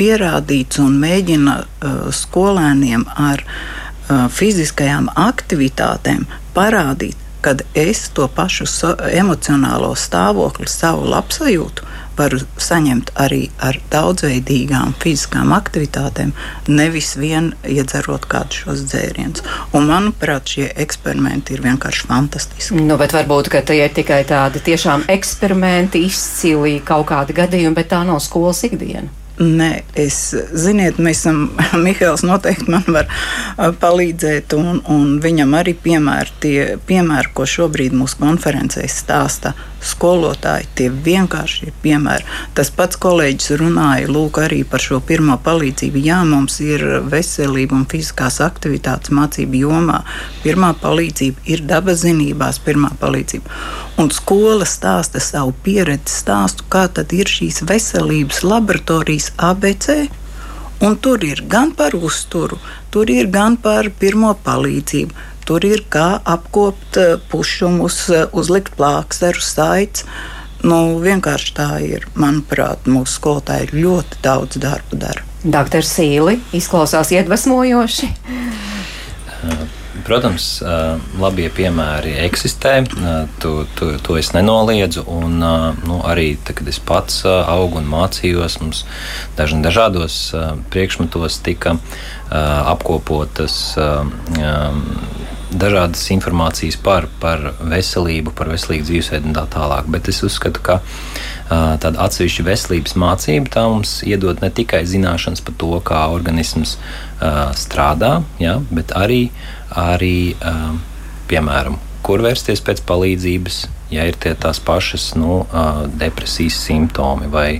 pierādīts 0.00 0.80
un 0.82 0.98
mēģina 0.98 1.60
uh, 1.62 1.98
skolēniem 2.10 3.06
ar 3.14 3.44
uh, 3.44 3.85
fiziskajām 4.08 5.10
aktivitātēm 5.18 6.26
parādīt, 6.54 7.16
kad 7.46 7.62
es 7.78 8.08
to 8.14 8.26
pašu 8.32 8.66
so, 8.66 8.94
emocionālo 9.12 9.92
stāvokli, 9.98 10.66
savu 10.70 11.06
labsajūtu 11.12 11.94
varu 12.16 12.40
saņemt 12.60 13.12
arī 13.20 13.42
ar 13.62 13.78
daudzveidīgām 13.92 14.94
fiziskām 15.02 15.52
aktivitātēm, 15.56 16.32
nevis 16.68 17.12
vien 17.20 17.52
iedzerot 17.68 18.26
kādus 18.30 18.64
šos 18.64 18.86
dzērienus. 18.88 19.44
Un, 19.76 19.88
manuprāt, 19.90 20.48
šie 20.56 20.70
eksperimenti 20.86 21.56
ir 21.56 21.64
vienkārši 21.66 22.08
fantastiski. 22.08 22.80
Nu, 22.88 22.96
bet 23.00 23.14
varbūt 23.16 23.52
tie 23.68 23.82
ir 23.84 23.94
tikai 23.96 24.22
tādi 24.28 24.64
tiešām 24.64 25.06
eksperimenti, 25.12 26.06
izcili 26.08 26.78
kaut 26.84 27.08
kādi 27.12 27.36
gadījumi, 27.36 27.76
bet 27.76 27.92
tā 27.92 28.02
nav 28.08 28.22
skolas 28.24 28.64
ikdiena. 28.66 29.12
Nē, 29.36 29.70
es, 30.00 30.16
ziniet, 30.56 30.96
mēs 31.02 31.20
esam, 31.20 31.42
Mihāls 31.84 32.24
noteikti 32.24 32.70
man 32.72 32.86
var 32.88 33.10
palīdzēt, 33.82 34.54
un, 34.56 34.80
un 34.92 35.18
viņam 35.20 35.52
arī 35.58 35.74
piemēri, 35.76 36.36
tie 36.40 36.60
piemēri, 36.88 37.34
ko 37.36 37.44
šobrīd 37.48 37.96
mūsu 37.96 38.22
konferencē 38.22 38.86
stāsta 38.88 39.52
skolotāji, 39.86 40.66
tie 40.78 40.88
vienkārši 40.90 41.68
ir 41.68 41.76
piemēri. 41.82 42.26
Tas 42.56 42.70
pats 42.74 42.98
kolēģis 43.00 43.54
runāja 43.60 44.10
lūk, 44.10 44.40
arī 44.42 44.62
par 44.68 44.82
šo 44.82 45.00
pirmo 45.06 45.38
palīdzību. 45.44 46.02
Jā, 46.06 46.18
mums 46.28 46.58
ir 46.64 46.84
veselība 47.12 47.78
un 47.78 47.86
fiziskās 47.90 48.40
aktivitātes 48.44 49.14
mācību 49.16 49.62
jomā. 49.62 50.02
Pirmā 50.44 50.72
palīdzība 50.82 51.46
ir 51.52 51.64
dabas 51.70 52.02
zinībās, 52.04 52.60
pirmā 52.66 52.92
palīdzība. 53.00 53.62
Un 54.02 54.12
skola 54.12 54.66
stāsta 54.68 55.22
savu 55.22 55.54
pieredzi, 55.64 56.12
stāstu, 56.20 56.66
kā 56.72 56.86
tad 56.92 57.14
ir 57.16 57.30
šīs 57.30 57.62
veselības 57.68 58.42
laboratorijas 58.44 59.32
ABC. 59.38 60.06
Un 60.84 60.98
tur 61.00 61.22
ir 61.24 61.40
gan 61.48 61.70
par 61.72 61.94
uzturu, 61.96 62.58
tur 62.92 63.08
ir 63.08 63.30
gan 63.32 63.56
par 63.56 63.88
pirmo 63.96 64.34
palīdzību, 64.44 65.14
Tur 65.46 65.62
ir 65.62 65.84
kā 65.86 66.16
apkopt 66.26 66.96
eh, 66.98 67.12
pušumus, 67.30 68.00
eh, 68.10 68.24
uzlikt 68.34 68.74
plāksteru 68.78 69.42
saites. 69.42 70.02
Nu, 70.66 70.96
vienkārši 70.98 71.52
tā 71.54 71.68
ir. 71.86 72.08
Manuprāt, 72.18 72.88
mūsu 72.90 73.20
skolotāji 73.20 73.70
ļoti 73.76 74.18
daudz 74.24 74.58
darbu 74.58 74.98
dara. 74.98 75.22
Doktor 75.44 75.86
Sīli 75.86 76.40
izklausās 76.56 77.12
iedvesmojoši. 77.14 78.08
Protams, 80.06 80.46
labie 81.20 81.46
piemēri 81.50 82.16
eksistē, 82.24 82.72
to, 83.42 83.52
to, 83.78 83.92
to 84.02 84.16
es 84.18 84.32
nenoliedzu. 84.34 85.04
Un, 85.10 85.38
nu, 85.38 85.96
arī 86.06 86.32
tad, 86.40 86.58
kad 86.60 86.70
es 86.70 86.78
pats 86.78 87.22
augu 87.26 87.80
un 87.82 87.88
mācījos, 87.90 88.58
mums 88.62 88.84
dažādos 89.38 90.18
priekšmetos 90.72 91.40
tika 91.46 91.76
apkopotas 92.30 93.58
dažādas 95.50 96.02
informācijas 96.10 96.76
par, 96.82 97.06
par 97.22 97.52
veselību, 97.60 98.32
par 98.36 98.50
veselīgu 98.50 98.86
dzīvesveidu 98.88 99.30
un 99.30 99.36
tā 99.36 99.44
tālāk. 99.52 99.88
Bet 99.92 100.10
es 100.10 100.22
uzskatu, 100.26 100.62
ka 100.66 100.80
uh, 100.80 101.76
tāda 101.82 102.02
atsevišķa 102.06 102.46
veselības 102.48 102.96
mācība 102.98 103.52
tā 103.54 103.66
mums 103.70 104.00
iedod 104.06 104.42
ne 104.42 104.50
tikai 104.50 104.82
zināšanas 104.88 105.44
par 105.46 105.58
to, 105.60 105.70
kā 105.86 106.02
organisms 106.14 106.76
uh, 106.76 107.54
strādā, 107.56 108.20
ja, 108.42 108.58
bet 108.70 108.94
arī, 108.98 109.28
arī 109.70 110.34
uh, 110.40 110.74
piemēram, 111.30 111.78
kur 112.06 112.22
vērsties 112.26 112.62
pēc 112.66 112.82
palīdzības, 112.86 113.62
ja 113.94 114.06
ir 114.08 114.18
tie 114.22 114.34
tās 114.38 114.60
pašas 114.62 115.12
nu, 115.18 115.44
uh, 115.44 115.84
depresijas 116.00 116.58
simptomi 116.66 117.30
vai, 117.30 117.50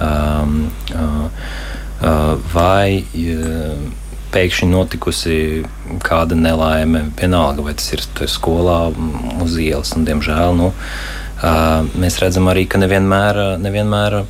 um, 0.00 0.60
uh, 0.96 1.24
uh, 2.00 2.34
vai 2.52 3.04
uh, 3.04 4.06
pēkšņi 4.34 4.68
notikusi 4.70 5.38
kāda 6.04 6.36
nelaime, 6.38 7.06
vienalga, 7.18 7.64
vai 7.64 7.74
tas 7.78 7.92
ir 7.94 8.04
skolā, 8.28 8.80
uz 9.44 9.56
ielas. 9.60 9.94
Un, 9.96 10.04
diemžēl 10.08 10.56
nu, 10.58 10.72
mēs 11.38 12.18
redzam 12.22 12.50
arī, 12.50 12.66
ka 12.66 12.80
nevienmēr, 12.82 13.40
nevienmēr 13.62 14.20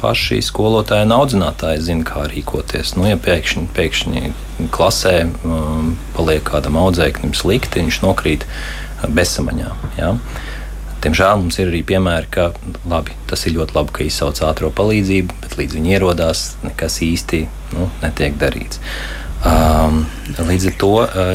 paši 0.00 0.40
skolotāji 0.44 1.04
un 1.08 1.14
audzinātāji 1.18 1.84
zina, 1.90 2.06
kā 2.08 2.24
rīkoties. 2.30 2.94
Nu, 2.96 3.06
ja 3.10 3.20
pēkšņi, 3.20 3.68
pēkšņi 3.76 4.32
klasē 4.74 5.16
paliek 6.16 6.44
kādam 6.48 6.80
audzēknim 6.80 7.36
slikti, 7.36 7.84
viņš 7.84 8.00
nokrīt 8.06 8.48
bezsamaņā. 9.04 9.72
Ja? 10.00 10.14
Diemžēl 11.04 11.36
mums 11.36 11.58
ir 11.60 11.68
arī 11.68 11.82
piemēri, 11.84 12.30
ka 12.32 12.46
labi, 12.88 13.12
tas 13.28 13.42
ir 13.44 13.58
ļoti 13.58 13.76
labi, 13.76 13.92
ka 13.92 14.06
izsauc 14.06 14.40
ātrā 14.46 14.70
palīdzību, 14.72 15.36
bet 15.42 15.58
līdz 15.58 15.76
viņi 15.76 15.92
ierodās, 15.98 16.46
nekas 16.64 16.96
īsti 17.04 17.42
nu, 17.74 17.90
netiek 18.00 18.38
darīts. 18.40 18.80
Um, 19.44 20.04
līdz 20.40 20.70
ar 20.70 20.76
to 20.80 20.92
uh, 21.04 21.34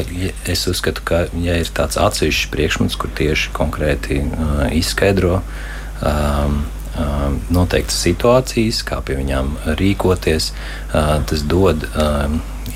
es 0.50 0.64
uzskatu, 0.66 1.04
ka, 1.06 1.22
ja 1.38 1.54
ir 1.62 1.68
tāds 1.70 1.98
atsevišķs 2.00 2.50
priekšmets, 2.50 2.98
kur 2.98 3.12
tieši 3.14 3.52
konkrēti 3.54 4.18
uh, 4.24 4.64
izskaidro 4.74 5.36
um, 5.38 6.56
uh, 6.98 7.28
noteiktas 7.54 8.00
situācijas, 8.02 8.82
kā 8.88 8.98
pie 9.06 9.20
viņām 9.20 9.52
rīkoties, 9.78 10.50
uh, 10.90 11.20
tas 11.30 11.46
dod 11.46 11.86
uh, 11.92 12.26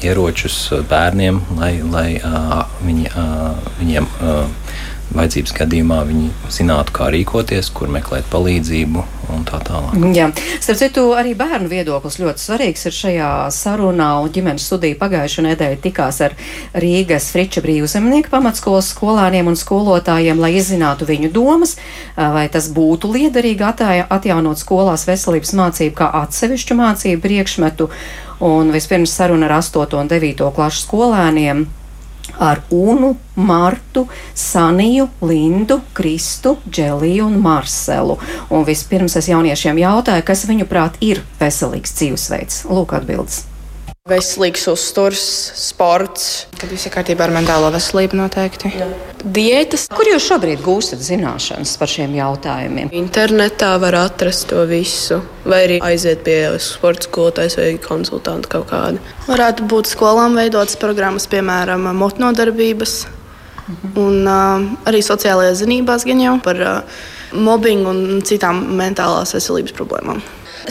ieročus 0.04 0.58
bērniem, 0.90 1.42
lai, 1.58 1.72
lai 1.82 2.08
uh, 2.20 2.62
viņi, 2.86 3.10
uh, 3.10 3.72
viņiem. 3.80 4.10
Vajadzības 5.14 5.52
gadījumā 5.54 6.00
viņi 6.08 6.28
zinātu, 6.50 6.90
kā 6.96 7.06
rīkoties, 7.14 7.68
kur 7.74 7.90
meklēt 7.94 8.26
palīdzību 8.32 9.02
un 9.30 9.44
tā 9.46 9.60
tālāk. 9.62 9.94
Jā, 10.16 10.26
starp 10.58 10.80
citu, 10.80 11.04
arī 11.14 11.36
bērnu 11.38 11.68
viedoklis 11.70 12.18
ļoti 12.18 12.42
svarīgs 12.42 12.88
ir 12.88 12.96
šajā 12.96 13.28
sarunā, 13.54 14.08
un 14.24 14.32
ģimenes 14.34 14.66
studija 14.66 14.98
pagājušā 14.98 15.44
nedēļa 15.46 15.78
tikās 15.84 16.18
ar 16.26 16.34
Rīgas 16.82 17.28
Friča 17.34 17.62
brīvzemnieku 17.64 18.32
pamatskolas 18.32 18.90
skolāniem 18.90 19.52
un 19.52 19.58
skolotājiem, 19.60 20.42
lai 20.42 20.56
izzinātu 20.58 21.06
viņu 21.06 21.30
domas, 21.34 21.76
vai 22.16 22.48
tas 22.50 22.66
būtu 22.74 23.12
liederīgi 23.14 23.64
atjaunot 24.08 24.58
skolās 24.60 25.06
veselības 25.06 25.54
mācību 25.60 25.98
kā 26.02 26.10
atsevišķu 26.24 26.80
mācību 26.82 27.22
priekšmetu. 27.22 27.88
Un 28.44 28.74
vispirms 28.74 29.14
saruna 29.14 29.46
ar 29.46 29.60
8 29.62 29.94
un 30.02 30.10
9 30.10 30.50
klašu 30.58 30.88
skolēniem 30.88 31.66
ar 32.38 32.62
Unu, 32.70 33.14
Martu, 33.36 34.06
Saniju, 34.34 35.08
Lindu, 35.22 35.80
Kristu, 35.92 36.56
Dželiju 36.70 37.26
un 37.26 37.40
Marselu. 37.42 38.18
Un 38.50 38.66
vispirms 38.66 39.16
es 39.16 39.30
jauniešiem 39.30 39.80
jautāju, 39.84 40.26
kas 40.26 40.46
viņuprāt 40.50 41.00
ir 41.04 41.22
veselīgs 41.40 41.96
dzīvesveids. 41.98 42.64
Lūk, 42.70 42.96
atbildes. 42.98 43.53
Veselīgs 44.04 44.66
uzturs, 44.68 45.20
sports, 45.56 46.24
kad 46.60 46.68
viss 46.68 46.84
ir 46.84 46.92
kārtībā 46.92 47.24
ar 47.24 47.30
mentālo 47.32 47.70
veselību 47.72 48.18
noteikti. 48.18 48.68
Jā. 48.76 48.88
Diētas. 49.24 49.86
Kur 49.88 50.10
jūs 50.10 50.26
šobrīd 50.28 50.60
gūstat 50.60 51.00
zināšanas 51.00 51.72
par 51.80 51.88
šiem 51.88 52.12
jautājumiem? 52.18 52.90
Internetā 53.00 53.70
var 53.80 53.96
atrast 54.02 54.50
to 54.50 54.66
visu, 54.68 55.22
vai 55.48 55.62
arī 55.70 55.80
aiziet 55.88 56.20
pie 56.28 56.36
sporta 56.60 57.08
skolotājas 57.08 57.56
vai 57.62 57.70
konsultanta 57.80 58.52
kaut 58.58 58.68
kāda. 58.74 59.00
Varētu 59.24 59.70
būt 59.72 59.94
skolām 59.94 60.36
veidotas 60.36 60.76
programmas, 60.84 61.24
piemēram, 61.32 61.88
motnodarbības. 61.96 63.00
Mhm. 63.64 63.96
Un 64.04 64.20
uh, 64.28 64.70
arī 64.84 65.00
sociālajās 65.00 65.64
zinībās 65.64 66.04
gan 66.04 66.20
jau 66.20 66.36
par 66.44 66.60
uh, 66.60 67.04
mobbingu 67.32 67.88
un 67.96 68.24
citām 68.28 68.66
mentālās 68.76 69.32
veselības 69.32 69.72
problēmām. 69.80 70.20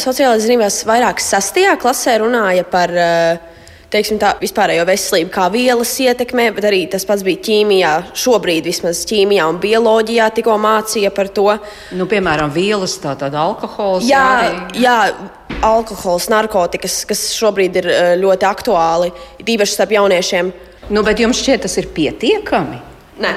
Sociālajās 0.01 0.45
zinībās 0.47 0.79
vairāk 0.89 1.21
sastajā 1.21 1.75
klasē 1.81 2.17
runāja 2.23 2.63
par 2.65 2.93
uh, 2.97 3.53
teiksim, 3.93 4.17
tā 4.21 4.33
vispārējo 4.41 4.85
veselību, 4.89 5.31
kā 5.33 5.47
vielas 5.53 5.91
ietekmē, 6.01 6.49
bet 6.55 6.67
arī 6.69 6.81
tas 6.91 7.05
pats 7.07 7.23
bija 7.25 7.41
ķīmijā. 7.45 7.93
Šobrīd 8.17 8.67
vismaz 8.69 9.03
ķīmijā 9.09 9.45
un 9.51 9.59
bioloģijā 9.63 10.29
tikko 10.37 10.57
mācīja 10.61 11.13
par 11.15 11.29
to. 11.35 11.49
Nu, 11.97 12.07
piemēram, 12.09 12.53
vielas, 12.55 12.95
tātad 13.03 13.35
alkohols. 13.37 14.07
Jā, 14.09 14.69
jā, 14.77 14.97
alkohols, 15.63 16.29
narkotikas, 16.33 17.03
kas 17.09 17.25
šobrīd 17.37 17.81
ir 17.83 17.89
eh, 17.91 18.13
ļoti 18.21 18.49
aktuāli, 18.49 19.11
īpaši 19.43 19.77
starp 19.77 19.97
jauniešiem. 19.99 20.53
Nu, 20.93 21.05
bet 21.05 21.21
jums 21.23 21.39
šķiet, 21.39 21.67
tas 21.67 21.77
ir 21.79 21.91
pietiekami? 21.95 22.81
Nē. 23.23 23.33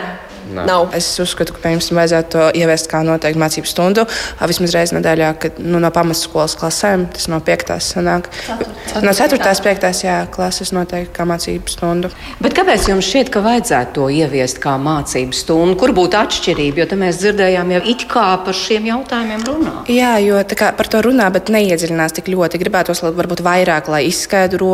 Nā. 0.47 0.63
Nav. 0.69 0.93
Es 0.95 1.09
uzskatu, 1.23 1.55
ka 1.57 1.63
pirms 1.65 1.89
tam 1.91 1.99
vajadzētu 1.99 2.31
to 2.31 2.45
ieviest 2.55 2.87
kā 2.91 3.01
noteiktu 3.07 3.41
mācību 3.43 3.67
stundu. 3.67 4.05
Vismaz 4.47 4.75
reizes 4.77 4.95
nedēļā, 4.95 5.31
kad 5.43 5.57
nu, 5.59 5.81
no 5.83 5.91
pamatskolas 5.91 6.55
klasēm, 6.61 7.09
tas 7.17 7.27
no 7.33 7.41
5. 7.43 7.73
sanāk. 7.83 8.29
Ceturtā. 8.47 9.03
No 9.03 9.15
4. 9.17 9.41
5. 9.67 10.05
Jā, 10.07 10.19
klases 10.31 10.71
noteikti 10.77 11.11
kā 11.17 11.27
mācību 11.27 11.73
stundu. 11.73 12.11
Bet 12.43 12.55
kāpēc 12.55 12.87
jums 12.93 13.09
šķiet, 13.09 13.33
ka 13.35 13.43
vajadzētu 13.43 13.97
to 13.99 14.07
ieviest 14.15 14.61
kā 14.63 14.77
mācību 14.79 15.35
stundu? 15.35 15.75
Kur 15.81 15.95
būtu 15.97 16.21
atšķirība? 16.21 16.85
Jo 16.85 17.01
mēs 17.01 17.19
dzirdējām 17.25 17.75
jau 17.75 17.83
it 17.91 18.07
kā 18.11 18.29
par 18.47 18.55
šiem 18.57 18.87
jautājumiem 18.93 19.43
runā. 19.49 19.75
Jā, 19.91 20.15
jo 20.23 20.39
kā, 20.55 20.71
par 20.79 20.91
to 20.93 21.03
runā, 21.09 21.27
bet 21.35 21.51
neiedziļinās 21.51 22.15
tik 22.21 22.31
ļoti. 22.31 22.63
Gribētos, 22.63 23.03
lai 23.03 23.13
varbūt 23.19 23.43
vairāk, 23.47 23.91
lai 23.91 24.05
izskaidro, 24.13 24.71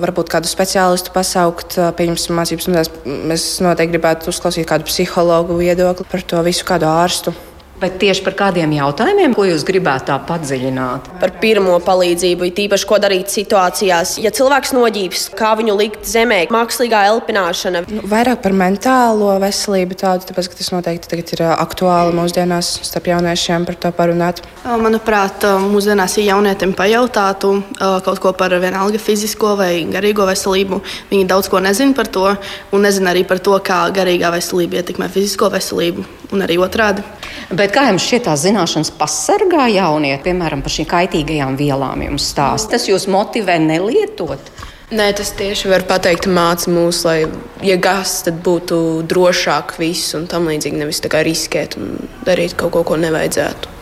varbūt 0.00 0.32
kādu 0.32 0.48
speciālistu 0.48 1.12
pasaukt. 1.12 1.76
Pieņemsim 2.00 2.40
mācības 2.40 2.66
stundās, 2.66 2.92
mēs 3.04 3.46
noteikti 3.64 3.98
gribētu 3.98 4.32
uzklausīt 4.32 4.68
kādu 4.70 4.88
psihologu 4.88 5.09
psihologu 5.10 5.58
viedokli 5.58 6.06
par 6.06 6.22
to 6.22 6.38
visu, 6.46 6.62
kādu 6.62 6.86
ārstu. 6.86 7.34
Bet 7.80 7.96
tieši 7.96 8.20
par 8.26 8.34
kādiem 8.36 8.74
jautājumiem, 8.76 9.32
ko 9.32 9.46
jūs 9.48 9.62
gribētu 9.64 10.10
tā 10.10 10.18
padziļināt? 10.28 11.06
Par 11.22 11.30
pirmo 11.40 11.78
palīdzību, 11.80 12.50
tīpaši, 12.58 12.86
ko 12.88 12.98
darīt 13.00 13.32
situācijās, 13.32 14.18
ja 14.20 14.32
cilvēks 14.36 14.74
noģības, 14.76 15.22
kā 15.38 15.54
viņu 15.56 15.76
likt 15.78 16.04
zemē, 16.04 16.42
mākslīgā 16.52 17.06
elpināšana. 17.08 17.86
Nu, 17.88 18.04
vairāk 18.10 18.42
par 18.44 18.52
mentālo 18.56 19.32
veselību, 19.40 19.96
tādu, 20.02 20.28
tāpēc, 20.28 20.50
ka 20.52 20.60
tas 20.60 20.70
noteikti 20.74 21.38
ir 21.38 21.44
aktuāli 21.48 22.12
mūsdienās 22.18 22.68
starp 22.84 23.08
jauniešiem 23.14 23.64
par 23.70 23.80
to 23.80 23.94
parunāt. 23.96 24.44
Manuprāt, 24.60 25.48
mūsdienās, 25.64 26.18
ja 26.20 26.34
jaunietim 26.34 26.76
pajautātu 26.76 27.54
kaut 27.80 28.20
ko 28.20 28.34
par 28.36 28.52
vienalga 28.60 29.00
fizisko 29.00 29.56
vai 29.56 29.72
garīgo 29.88 30.28
veselību, 30.28 30.82
viņi 31.14 31.28
daudz 31.32 31.48
ko 31.48 31.64
nezina 31.64 31.96
par 31.96 32.12
to 32.12 32.28
un 32.28 32.84
nezina 32.84 33.14
arī 33.14 33.24
par 33.24 33.40
to, 33.40 33.56
kā 33.64 33.86
garīgā 33.96 34.36
veselība 34.36 34.82
ietekmē 34.82 35.08
fizisko 35.08 35.48
veselību 35.56 36.04
un 36.30 36.44
arī 36.44 36.60
otrādi. 36.62 37.02
Bet 37.50 37.69
kā 37.74 37.86
jums 37.88 38.04
šķiet, 38.06 38.24
tās 38.26 38.42
zināšanas 38.44 38.92
pasargā 38.98 39.68
jaunieti, 39.72 40.22
piemēram, 40.28 40.62
par 40.64 40.74
šīm 40.74 40.88
kaitīgajām 40.90 41.56
vielām 41.58 42.04
jums 42.06 42.28
stāsta? 42.32 42.76
Tas 42.76 42.88
jūs 42.90 43.08
motivē 43.10 43.58
nelietot? 43.62 44.52
Nē, 44.90 45.12
tas 45.14 45.30
tieši 45.38 45.68
var 45.70 45.84
pateikt, 45.86 46.26
māca 46.26 46.70
mūs, 46.74 47.04
lai, 47.06 47.20
ja 47.62 47.76
gas, 47.78 48.16
tad 48.26 48.40
būtu 48.42 49.04
drošāk 49.06 49.76
viss 49.78 50.16
un 50.18 50.24
tam 50.30 50.48
līdzīgi. 50.50 50.80
Nevis 50.82 50.98
tā 51.04 51.10
kā 51.12 51.20
riskēt 51.22 51.76
un 51.78 51.92
darīt 52.26 52.56
kaut 52.58 52.74
ko, 52.74 52.82
ko 52.88 52.98
nevajadzētu. 52.98 53.76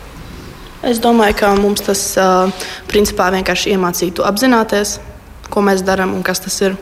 Es 0.89 1.01
domāju, 1.03 1.35
ka 1.41 1.55
mums 1.57 1.81
tas 1.83 2.03
principā 2.87 3.31
vienkārši 3.33 3.73
iemācītu 3.73 4.23
apzināties, 4.23 4.99
ko 5.49 5.65
mēs 5.65 5.81
darām 5.83 6.13
un 6.15 6.21
kas 6.23 6.45
tas 6.45 6.61
ir. 6.61 6.77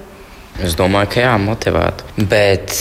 Es 0.62 0.76
domāju, 0.78 1.14
ka 1.16 1.24
jā, 1.24 1.32
motivētu. 1.42 2.12
Bet 2.30 2.76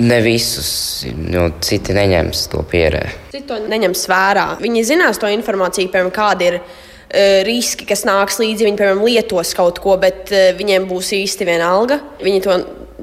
Ne 0.00 0.20
visus, 0.24 1.04
jo 1.04 1.48
citi 1.60 1.92
neņems 1.96 2.46
to 2.52 2.62
pieredzi. 2.68 3.18
Citi 3.34 3.44
to 3.50 3.58
neņems 3.68 4.06
vērā. 4.08 4.46
Viņi 4.62 4.86
zinās 4.88 5.20
to 5.20 5.28
informāciju, 5.28 5.90
piemēram, 5.92 6.12
kāda 6.16 6.48
ir 6.48 6.58
uh, 6.58 7.42
riski, 7.46 7.86
kas 7.88 8.06
nāks 8.08 8.40
līdzi. 8.40 8.66
Viņi, 8.68 8.78
piemēram, 8.80 9.04
lietos 9.04 9.52
kaut 9.58 9.82
ko, 9.84 9.98
bet 10.00 10.32
uh, 10.32 10.50
viņiem 10.56 10.88
būs 10.88 11.12
īsti 11.18 11.48
vienalga. 11.48 12.00
Viņi 12.24 12.44
to 12.46 12.56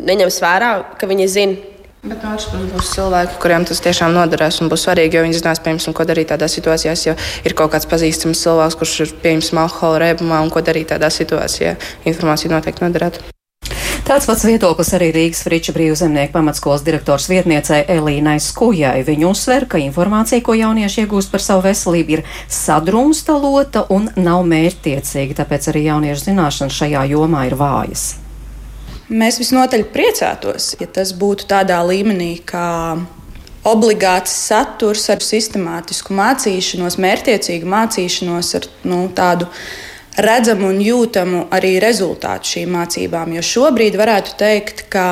neņems 0.10 0.42
vērā, 0.44 0.72
ka 0.98 1.10
viņi 1.10 1.30
zina. 1.30 1.76
Bet 2.00 2.22
no 2.24 2.32
otras 2.32 2.46
puses 2.48 2.70
būs 2.72 2.92
cilvēki, 2.96 3.34
kuriem 3.44 3.66
tas 3.68 3.82
tiešām 3.84 4.14
noderēs 4.16 4.62
un 4.64 4.70
būs 4.72 4.86
svarīgi, 4.88 5.18
jo 5.18 5.24
viņi 5.26 5.42
zinās, 5.42 5.60
piemēram, 5.66 5.96
ko 5.98 6.06
darīt 6.08 6.30
tādās 6.32 6.56
situācijās. 6.56 7.04
Ja 7.10 7.16
ir 7.44 7.56
kaut 7.60 7.74
kāds 7.74 7.90
pazīstams 7.92 8.40
cilvēks, 8.46 8.78
kurš 8.80 8.94
ir 9.04 9.12
pieņemts 9.26 9.52
alkohola 9.66 10.06
rēbumā 10.06 10.40
un 10.46 10.54
ko 10.54 10.64
darīt 10.64 10.94
tādā 10.94 11.12
situācijā, 11.12 11.76
informācija 12.08 12.54
noteikti 12.56 12.88
noderētu. 12.88 13.28
Tāds 14.10 14.26
pats 14.26 14.42
viedoklis 14.42 14.90
arī 14.98 15.12
Rīgas 15.14 15.44
Friča 15.46 15.70
brīvzemnieku 15.76 16.34
pamatskolas 16.34 16.82
direktors 16.82 17.28
vietniecei 17.30 17.84
Elīnai 17.94 18.40
Skujai. 18.42 19.04
Viņa 19.06 19.28
uzsver, 19.30 19.68
ka 19.70 19.78
informācija, 19.78 20.42
ko 20.42 20.56
jaunieši 20.58 21.04
iegūst 21.04 21.30
par 21.30 21.44
savu 21.46 21.62
veselību, 21.68 22.16
ir 22.18 22.24
sadrumstalota 22.50 23.84
un 23.94 24.08
nav 24.18 24.42
mērķtiecīga, 24.50 25.36
tāpēc 25.38 25.70
arī 25.70 25.84
jauniešu 25.92 26.26
zināšanas 26.26 26.80
šajā 26.80 27.04
jomā 27.12 27.44
ir 27.52 27.54
vājas. 27.60 28.08
Mēs 29.14 29.38
visnotaļ 29.44 29.86
priecātos, 29.94 30.72
ja 30.82 30.90
tas 30.90 31.14
būtu 31.14 31.46
tādā 31.54 31.78
līmenī, 31.86 32.32
kā 32.50 32.98
obligāts 33.70 34.34
saturs 34.48 35.06
ar 35.14 35.22
sistemātisku 35.22 36.18
mācīšanos, 36.18 36.98
mērķtiecīgu 36.98 37.70
mācīšanos, 37.78 38.52
ar 38.58 38.68
nu, 38.90 39.04
tādu 39.14 39.52
redzamu 40.26 40.70
un 40.74 40.80
jūtamu 40.84 41.46
arī 41.56 41.78
rezultātu 41.84 42.56
šīm 42.56 42.74
mācībām. 42.76 43.36
Jo 43.38 43.44
šobrīd 43.46 43.98
varētu 44.00 44.36
teikt, 44.40 44.86
ka 44.92 45.06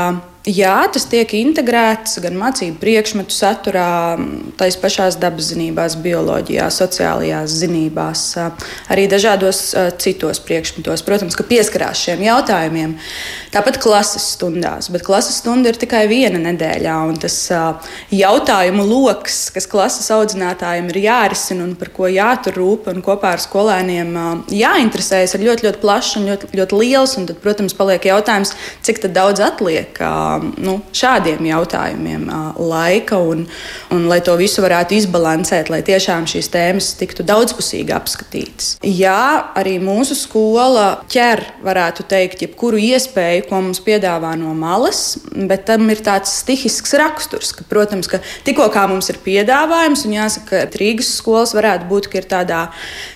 Jā, 0.48 0.86
tas 0.88 1.04
tiek 1.12 1.28
integrēts 1.36 2.22
gan 2.24 2.38
mācību 2.40 2.78
priekšmetu 2.80 3.36
saturā, 3.36 4.16
tais 4.56 4.78
pašās 4.80 5.18
dabas 5.20 5.50
zinībās, 5.50 5.98
bioloģijā, 6.00 6.70
sociālajās 6.72 7.52
zinībās, 7.66 8.22
arī 8.88 9.10
dažādos 9.12 9.60
citos 10.00 10.40
priekšmetos. 10.48 11.04
Protams, 11.04 11.36
ka 11.36 11.44
pieskarās 11.50 12.00
šiem 12.00 12.24
jautājumiem. 12.24 12.94
Tāpat 13.52 13.82
klases 13.84 14.24
stundās, 14.38 14.88
bet 14.94 15.04
klases 15.04 15.42
stunda 15.42 15.74
ir 15.74 15.82
tikai 15.82 16.06
viena 16.08 16.40
nedēļā, 16.46 16.96
un 17.10 17.20
tas 17.20 17.36
jautājumu 18.16 18.88
lokus, 18.88 19.50
kas 19.52 19.68
klases 19.68 20.08
audzinātājiem 20.16 20.88
ir 20.94 21.02
jārisina 21.10 21.68
un 21.68 21.76
par 21.76 21.92
ko 21.92 22.08
jātur 22.08 22.56
rūp 22.56 22.88
un 22.94 23.04
kopā 23.04 23.34
ar 23.36 23.44
skolēniem 23.44 24.16
jāinteresējas, 24.56 25.36
ir 25.36 25.46
ļoti, 25.50 25.68
ļoti 25.68 25.84
plašs 25.84 26.16
un 26.22 26.32
ļoti, 26.32 26.54
ļoti 26.56 26.82
liels. 26.86 27.20
Un 27.20 27.28
tad, 27.28 27.44
protams, 27.44 27.76
paliek 27.76 28.08
jautājums, 28.14 28.56
cik 28.88 29.04
daudz 29.12 29.44
atliek 29.44 30.00
nu, 30.64 30.78
šādiem 30.96 31.46
jautājumiem 31.48 32.28
laika, 32.58 33.20
un, 33.20 33.46
un 33.94 34.08
lai 34.10 34.20
to 34.26 34.36
visu 34.40 34.64
varētu 34.66 34.98
izbalansēt, 34.98 35.72
lai 35.74 35.82
tiešām 35.86 36.28
šīs 36.30 36.52
tēmas 36.54 36.92
tiktu 37.00 37.26
daudzpusīgi 37.28 37.96
apskatītas. 37.96 38.76
Jā, 38.86 39.54
arī 39.58 39.78
mūsu 39.84 40.18
skola 40.18 40.88
ķer, 41.12 41.44
varētu 41.66 42.08
teikt, 42.10 42.44
jebkuru 42.46 42.80
iespēju, 42.90 43.48
ko 43.50 43.62
mums 43.66 43.82
piedāvā 43.86 44.34
no 44.40 44.54
malas, 44.58 45.18
bet 45.34 45.68
tam 45.70 45.90
ir 45.94 46.02
tāds 46.06 46.34
stihisks 46.42 46.96
raksturs, 47.00 47.54
ka, 47.58 47.66
protams, 47.70 48.10
ka 48.12 48.22
tikko 48.48 48.70
mums 48.88 49.10
ir 49.12 49.20
piedāvājums, 49.24 50.06
un 50.06 50.16
jāsaka, 50.18 50.66
ka 50.68 50.80
Rīgas 50.80 51.10
skolas 51.18 51.56
varētu 51.58 51.88
būt 51.90 52.10
tādā 52.28 52.68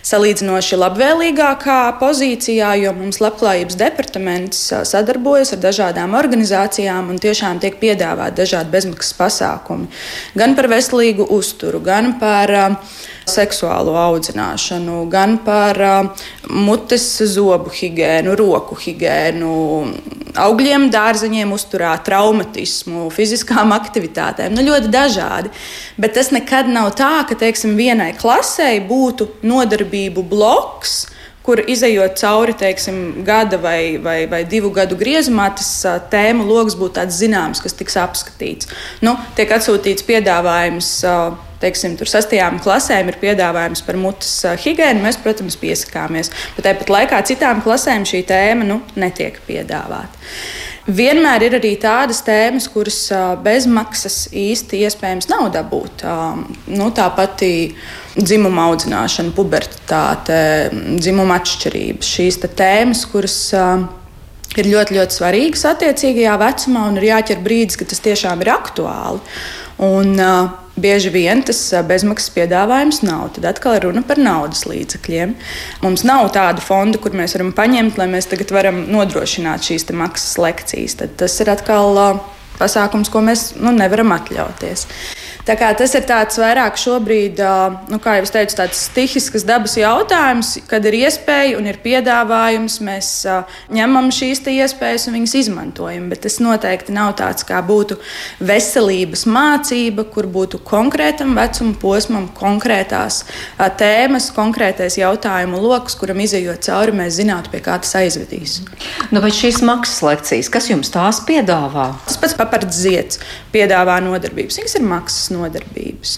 salīdzinoši 0.07 0.79
labvēlīgākā 0.81 1.79
pozīcijā, 2.01 2.73
jo 2.81 2.93
mums 2.97 3.21
labklājības 3.21 3.77
departaments 3.79 4.61
sadarbojas 4.89 5.53
ar 5.55 5.61
dažādām 5.63 6.15
organizācijām 6.17 7.10
un 7.11 7.19
tiešām 7.21 7.59
tiek 7.61 7.77
piedāvāti 7.81 8.41
dažādi 8.41 8.73
bezmaksas 8.73 9.15
pasākumi. 9.19 9.89
Gan 10.39 10.55
par 10.57 10.69
veselīgu 10.71 11.27
uzturu, 11.35 11.81
gan 11.83 12.15
par 12.21 12.55
uh, 12.55 12.97
seksuālo 13.29 13.93
audzināšanu, 13.99 15.03
gan 15.11 15.37
par 15.45 15.81
uh, 15.85 16.25
mutes 16.49 17.05
zobu 17.31 17.71
higiēnu, 17.75 18.35
roku 18.39 18.77
higiēnu, 18.79 19.53
augļiem, 20.41 20.89
dārzeņiem, 20.93 21.53
uzturā, 21.55 21.93
traumatismu, 22.05 23.09
fiziskām 23.13 23.73
aktivitātēm. 23.75 24.55
Nu, 24.55 24.65
ļoti 24.65 24.91
dažādi. 24.91 25.53
Bet 26.01 26.15
tas 26.17 26.31
nekad 26.33 26.69
nav 26.71 26.93
tā, 26.99 27.13
ka 27.29 27.37
teiksim, 27.39 27.75
vienai 27.79 28.11
klasei 28.17 28.79
būtu 28.87 29.29
nodarbību 29.47 30.25
bloks 30.31 31.03
kur 31.45 31.61
izējot 31.65 32.19
cauri 32.21 32.55
teiksim, 32.57 33.23
gada 33.25 33.57
vai, 33.61 33.97
vai, 34.01 34.19
vai 34.29 34.43
divu 34.47 34.71
gadu 34.75 34.97
griezumā, 34.99 35.49
tas 35.57 35.71
tēmu 36.13 36.45
lokus 36.47 36.77
būtu 36.79 36.99
tāds 36.99 37.17
zināms, 37.21 37.63
kas 37.63 37.77
tiks 37.77 37.97
apskatīts. 38.01 38.69
Nu, 39.05 39.15
tiek 39.37 39.51
atsūtīts 39.57 40.05
piedāvājums. 40.07 40.93
Teiksim, 41.61 41.93
tur 41.93 42.09
sastajām 42.09 42.55
klasēm 42.57 43.11
ir 43.11 43.19
piedāvājums 43.21 43.83
par 43.85 43.97
mutes 44.01 44.31
higiēnu. 44.63 45.03
Mēs, 45.03 45.19
protams, 45.21 45.59
piesakāmies. 45.61 46.31
Bet 46.55 46.65
tāpat 46.65 46.89
laikā 46.89 47.19
citām 47.29 47.61
klasēm 47.61 48.07
šī 48.09 48.23
tēma 48.31 48.65
nu, 48.65 48.79
netiek 48.97 49.37
piedāvāta. 49.45 50.09
Vienmēr 50.89 51.43
ir 51.45 51.55
arī 51.59 51.75
tādas 51.77 52.23
tēmas, 52.25 52.65
kuras 52.73 53.03
bezmaksas 53.45 54.31
īsti 54.33 54.79
iespējams 54.87 55.29
nav 55.29 55.51
dabūt. 55.53 56.05
Nu, 56.73 56.87
tā 56.97 57.05
pati 57.13 57.51
dzimuma 58.17 58.65
audzināšana, 58.71 59.33
pubertāte, 59.37 60.39
dzimuma 60.97 61.37
atšķirības. 61.37 62.13
Šīs 62.17 62.41
tēmas, 62.57 63.05
kuras 63.11 63.37
ir 64.57 64.71
ļoti, 64.73 64.97
ļoti 64.97 65.19
svarīgas 65.19 65.67
attiecīgajā 65.69 66.33
vecumā, 66.41 66.87
un 66.89 66.97
ir 66.97 67.11
jāķer 67.11 67.45
brīdis, 67.45 67.77
kad 67.79 67.93
tas 67.93 68.01
tiešām 68.03 68.41
ir 68.41 68.51
aktuāli. 68.55 69.21
Un, 69.85 70.17
Bieži 70.81 71.11
vien 71.13 71.43
tas 71.45 71.59
bezmaksas 71.87 72.31
piedāvājums 72.35 73.01
nav. 73.05 73.29
Tad 73.35 73.47
atkal 73.51 73.77
ir 73.77 73.87
runa 73.87 74.03
par 74.07 74.21
naudas 74.21 74.63
līdzekļiem. 74.69 75.35
Mums 75.85 76.05
nav 76.07 76.31
tāda 76.35 76.63
fonda, 76.63 76.99
kur 77.01 77.15
mēs 77.17 77.37
varam 77.37 77.53
paņemt, 77.55 77.99
lai 78.01 78.09
mēs 78.11 78.29
tagad 78.31 78.53
varam 78.55 78.83
nodrošināt 78.89 79.67
šīs 79.67 79.89
maksas 79.93 80.37
lekcijas. 80.41 80.97
Tad 81.03 81.17
tas 81.21 81.37
ir 81.43 81.53
atkal 81.53 81.99
pasākums, 82.59 83.11
ko 83.11 83.23
mēs 83.25 83.51
nu, 83.61 83.73
nevaram 83.75 84.13
atļauties. 84.15 84.87
Tas 85.51 85.95
ir 85.97 86.05
tāds 86.07 86.37
vairāk 86.39 86.77
šobrīd, 86.79 87.39
nu, 87.91 87.97
kā 87.99 88.15
jau 88.19 88.27
teicu, 88.31 88.55
tāds 88.55 88.85
stihisks 88.87 89.43
dabas 89.47 89.73
jautājums, 89.75 90.53
kad 90.69 90.85
ir 90.87 90.95
iespēja 91.01 91.57
un 91.59 91.67
ir 91.67 91.79
piedāvājums. 91.83 92.77
Mēs 92.85 93.09
ņemam 93.73 94.07
šīs 94.15 94.43
iespējas 94.47 95.09
un 95.09 95.17
viņas 95.19 95.35
izmantojam. 95.41 96.07
Bet 96.11 96.23
tas 96.23 96.39
noteikti 96.43 96.95
nav 96.95 97.13
tāds, 97.19 97.43
kā 97.47 97.59
būtu 97.65 97.97
veselības 98.39 99.25
mācība, 99.27 100.05
kur 100.13 100.29
būtu 100.31 100.61
konkrētam 100.67 101.35
vecuma 101.35 101.75
posmam, 101.81 102.29
konkrētās 102.37 103.23
tēmas, 103.81 104.29
konkrētais 104.35 104.97
jautājumu 105.01 105.59
lokus, 105.61 105.97
kuram 105.99 106.23
izējot 106.23 106.63
cauri, 106.69 106.95
mēs 107.01 107.19
zinātu, 107.19 107.51
pie 107.51 107.63
kā 107.65 107.75
tas 107.81 107.93
aizvedīs. 107.99 108.61
Nu, 109.11 109.19
bet 109.19 109.35
šīs 109.35 109.59
maksas 109.67 109.99
lekcijas, 110.05 110.51
kas 110.53 110.71
jums 110.71 110.93
tās 110.93 111.21
piedāvā? 111.27 111.91
Tas 112.07 112.19
pats 112.21 112.37
papards 112.39 112.79
zieds 112.85 113.19
piedāvā 113.51 113.99
nodarbības. 114.05 114.61
Viņas 114.61 114.79
ir 114.79 114.87
maksas 114.87 115.27
nodarbības. 115.27 115.40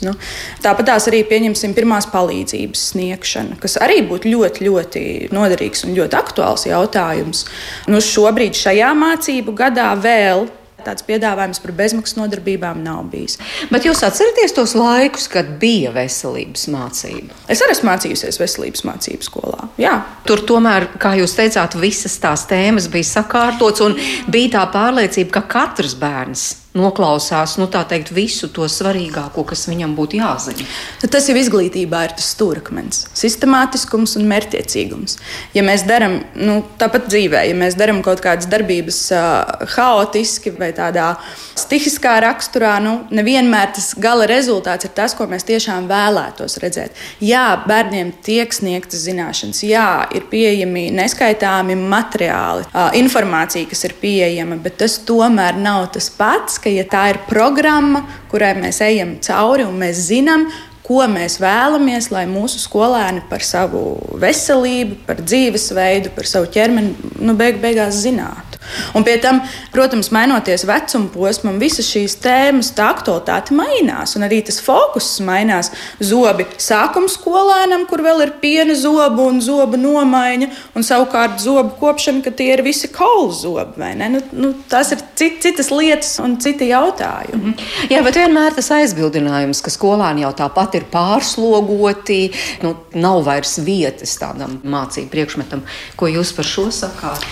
Nu, 0.05 0.15
tāpat 0.63 0.89
tās 0.91 1.07
arī 1.11 1.23
pieņemsim 1.29 1.75
pirmās 1.77 2.09
palīdzības 2.13 2.87
sniegšana, 2.93 3.59
kas 3.61 3.77
arī 3.83 4.01
būtu 4.09 4.31
ļoti, 4.33 4.67
ļoti 4.69 5.05
noderīgs 5.35 5.85
un 5.87 5.95
ļoti 5.97 6.19
aktuāls 6.19 6.67
jautājums. 6.69 7.45
Nu, 7.91 8.03
šobrīd 8.03 8.57
šajā 8.57 8.91
mācību 8.97 9.55
gadā 9.57 9.93
vēl 9.99 10.47
tāds 10.83 11.05
piedāvājums 11.07 11.61
par 11.63 11.73
bezmaksas 11.77 12.17
nodarbībām 12.19 12.81
nav 12.83 13.05
bijis. 13.11 13.37
Bet 13.71 13.87
jūs 13.87 14.03
atceraties 14.05 14.55
tos 14.55 14.75
laikus, 14.77 15.29
kad 15.31 15.55
bija 15.61 15.93
veselības 15.95 16.67
mācība? 16.73 17.37
Es 17.51 17.63
arī 17.63 17.75
esmu 17.77 17.91
mācījusies 17.91 18.41
veselības 18.41 18.83
mācību 18.87 19.27
skolā. 19.29 19.69
Jā. 19.81 19.95
Tur 20.27 20.43
tomēr, 20.47 20.89
kā 21.01 21.15
jūs 21.19 21.37
teicāt, 21.37 21.77
visas 21.79 22.17
tās 22.23 22.47
tēmas 22.49 22.89
bija 22.91 23.13
sakārtotas 23.13 23.85
un 23.87 23.97
bija 24.33 24.57
tā 24.57 24.67
pārliecība, 24.75 25.39
ka 25.39 25.47
katrs 25.55 25.95
bērns 25.99 26.49
noklausās 26.73 27.55
nu, 27.61 27.67
teikt, 27.69 28.11
visu 28.13 28.49
to 28.53 28.65
svarīgāko, 28.69 29.45
kas 29.45 29.67
viņam 29.69 29.93
būtu 29.97 30.17
jāzina. 30.17 30.65
Tad 31.01 31.13
tas 31.13 31.27
jau 31.29 31.35
izglītībā 31.37 31.99
ir 32.07 32.15
tas 32.17 32.31
stūrakmens, 32.33 33.03
sistemātiskums 33.17 34.15
un 34.17 34.25
mērķiecīgums. 34.31 35.19
Ja 35.53 35.63
mēs 35.65 35.85
darām 35.85 36.19
nu, 36.33 36.61
tāpat 36.81 37.05
dzīvē, 37.11 37.43
ja 37.49 37.57
mēs 37.57 37.77
darām 37.77 38.01
kaut 38.05 38.23
kādas 38.25 38.49
darbības 38.49 38.99
uh, 39.13 39.67
haotiski 39.75 40.55
vai 40.57 40.71
tādā 40.73 41.11
stihiskā 41.59 42.15
raksturā, 42.25 42.73
nu, 42.81 42.95
nevienmēr 43.13 43.75
tas 43.77 43.91
gala 44.01 44.25
rezultāts 44.29 44.89
ir 44.89 44.95
tas, 44.97 45.13
ko 45.17 45.29
mēs 45.29 45.45
tiešām 45.45 45.85
vēlētos 45.91 46.57
redzēt. 46.63 46.97
Jā, 47.21 47.45
bērniem 47.69 48.15
tiek 48.25 48.49
sniegtas 48.55 49.05
zināšanas, 49.05 49.61
jā, 49.67 49.87
ir 50.17 50.25
pieejami 50.31 50.87
neskaitāmi 50.97 51.77
materiāli, 51.77 52.65
uh, 52.71 52.89
informācija, 52.97 53.69
kas 53.69 53.85
ir 53.85 53.97
pieejama, 54.01 54.57
bet 54.63 54.81
tas 54.81 54.97
tomēr 55.05 55.61
nav 55.61 55.91
tas 55.93 56.09
pats 56.17 56.62
ka 56.63 56.71
ja 56.71 56.85
tā 56.89 57.09
ir 57.13 57.23
programma, 57.27 58.05
kurai 58.31 58.53
mēs 58.59 58.79
ejam 58.85 59.17
cauri 59.23 59.67
un 59.67 59.75
mēs 59.81 60.07
zinām, 60.07 60.47
ko 60.83 61.05
mēs 61.07 61.37
vēlamies, 61.39 62.09
lai 62.11 62.25
mūsu 62.27 62.59
skolēni 62.63 63.23
par 63.29 63.43
savu 63.45 63.83
veselību, 64.19 64.99
par 65.07 65.21
dzīvesveidu, 65.23 66.11
par 66.15 66.27
savu 66.29 66.49
ķermeni 66.51 67.13
nu, 67.23 67.35
beig 67.39 67.61
beigās 67.63 68.01
zinātu. 68.03 68.52
Un 68.93 69.05
pie 69.05 69.17
tam, 69.21 69.41
protams, 69.73 70.09
mainoties 70.13 70.65
vecuma 70.67 71.09
posmam, 71.13 71.59
visas 71.61 71.87
šīs 71.89 72.15
tēmas, 72.23 72.71
tā 72.77 72.89
aktualitāte 72.93 73.55
mainās, 73.57 74.15
un 74.17 74.25
arī 74.27 74.41
tas 74.45 74.59
fokus 74.63 75.09
mainās. 75.25 75.71
Zobi 76.03 76.45
sākuma 76.61 77.11
skolēnam, 77.11 77.85
kur 77.89 78.03
vēl 78.05 78.25
ir 78.27 78.33
piena 78.41 78.75
zobu 78.77 79.27
un 79.29 79.41
zobu 79.43 79.79
nomaiņa, 79.79 80.49
un 80.77 80.85
savukārt 80.85 81.41
zobu 81.43 81.75
kopšana, 81.79 82.23
ka 82.25 82.33
tie 82.35 82.51
ir 82.55 82.63
visi 82.65 82.89
kaulu 82.93 83.31
zobi. 83.35 83.91
Nu, 84.03 84.21
nu, 84.31 84.53
tas 84.69 84.91
ir 84.95 85.01
cit, 85.19 85.39
citas 85.43 85.71
lietas 85.73 86.15
un 86.23 86.37
citi 86.41 86.69
jautājumi. 86.71 87.41
Mm 87.41 87.53
-hmm. 87.53 87.89
Jā, 87.93 88.03
bet 88.03 88.15
vienmēr 88.15 88.55
tas 88.55 88.71
aizbildinājums, 88.71 89.61
ka 89.61 89.71
skolēni 89.71 90.25
jau 90.25 90.33
tāpat 90.33 90.75
ir 90.75 90.85
pārslogoti, 90.91 92.31
nu, 92.63 92.75
nav 92.93 93.23
vairs 93.25 93.57
vietas 93.65 94.17
tādam 94.17 94.59
mācību 94.63 95.09
priekšmetam. 95.09 95.63
Ko 95.95 96.07
jūs 96.07 96.35
par 96.35 96.45
šo 96.45 96.69
sakāt? 96.71 97.25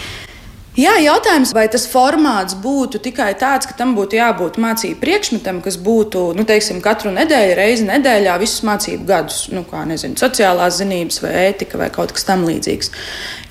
Jā, 0.79 0.93
jautājums, 1.03 1.49
vai 1.51 1.65
tas 1.67 1.83
formāts 1.91 2.55
būtu 2.63 3.01
tikai 3.03 3.33
tāds, 3.35 3.67
ka 3.67 3.73
tam 3.75 3.89
būtu 3.91 4.15
jābūt 4.15 4.55
mācību 4.63 5.01
priekšmetam, 5.01 5.57
kas 5.65 5.75
būtu 5.75 6.29
nu, 6.37 6.45
teiksim, 6.47 6.79
katru 6.79 7.11
nedēļu, 7.11 7.57
reizi 7.59 7.87
nedēļā, 7.89 8.37
visus 8.39 8.63
mācību 8.69 9.03
gadus, 9.09 9.41
nu, 9.51 9.65
kā 9.67 9.81
nezinu, 9.89 10.15
sociālās 10.21 10.77
zinības, 10.79 11.19
vai 11.25 11.33
ētika, 11.49 11.75
vai 11.81 11.89
kaut 11.91 12.15
kas 12.15 12.23
tamlīdzīgs. 12.29 12.93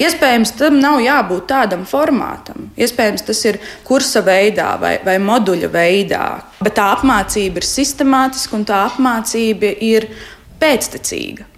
Iespējams, 0.01 0.55
tam 0.63 0.81
nav 0.81 1.03
jābūt 1.05 1.45
tādam 1.53 1.85
formātam. 1.91 2.71
Iespējams, 2.81 3.29
tas 3.29 3.45
ir 3.53 3.61
kursa 3.85 4.25
veidā 4.25 4.73
vai, 4.81 4.97
vai 5.05 5.19
moduļa 5.21 5.73
veidā, 5.77 6.25
bet 6.65 6.79
tā 6.81 6.89
apmācība 6.97 7.61
ir 7.61 7.69
sistemātiska 7.69 8.57
un 8.57 8.65
tā 8.73 8.81
apmācība 8.89 9.77
ir 9.77 10.09
pēctecīga. 10.57 11.50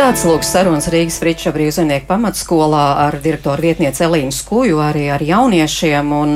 Tāds 0.00 0.22
lūks 0.24 0.48
sarunas 0.48 0.86
Rīgas 0.88 1.18
Friča 1.20 1.50
brīvzemnieku 1.52 2.06
pamatskolā 2.08 2.84
ar 3.02 3.18
direktoru 3.20 3.66
vietnieci 3.66 4.00
Elīnu 4.06 4.32
Skuju, 4.32 4.78
arī 4.80 5.02
ar 5.12 5.20
jauniešiem, 5.20 6.14
un 6.16 6.30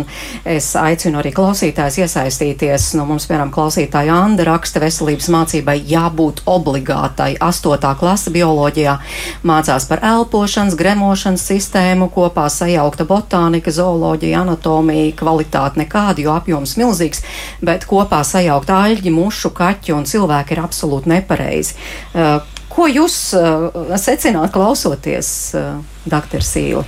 es 0.44 0.66
aicinu 0.76 1.22
arī 1.22 1.32
klausītājs 1.32 1.96
iesaistīties. 2.02 2.90
Nu, 2.98 3.06
mums, 3.08 3.24
piemēram, 3.24 3.48
klausītāja 3.54 4.18
Anda 4.20 4.44
raksta 4.50 4.82
veselības 4.84 5.30
mācībai 5.32 5.78
jābūt 5.80 6.42
obligātai. 6.44 7.30
Astotā 7.40 7.94
klasa 7.96 8.34
bioloģijā 8.36 8.98
mācās 9.48 9.88
par 9.88 10.04
elpošanas, 10.12 10.76
gremošanas 10.76 11.48
sistēmu, 11.48 12.10
kopā 12.12 12.50
sajaukta 12.52 13.08
botānika, 13.08 13.72
zooloģija, 13.72 14.44
anatomija, 14.44 15.14
kvalitāte 15.16 15.80
nekāda, 15.80 16.20
jo 16.20 16.36
apjoms 16.36 16.76
milzīgs, 16.82 17.24
bet 17.64 17.88
kopā 17.88 18.20
sajaukt 18.28 18.76
aļģi, 18.76 19.16
mušu, 19.22 19.56
kaķi 19.56 19.96
un 19.96 20.04
cilvēki 20.12 20.52
ir 20.52 20.66
absolūti 20.68 21.16
nepareizi. 21.16 21.80
Uh, 22.12 22.53
Ko 22.74 22.88
jūs 22.90 23.16
uh, 23.38 23.68
secināt, 24.00 24.50
klausoties, 24.54 25.28
uh, 25.54 25.78
Dr. 26.10 26.42
Sīla? 26.42 26.82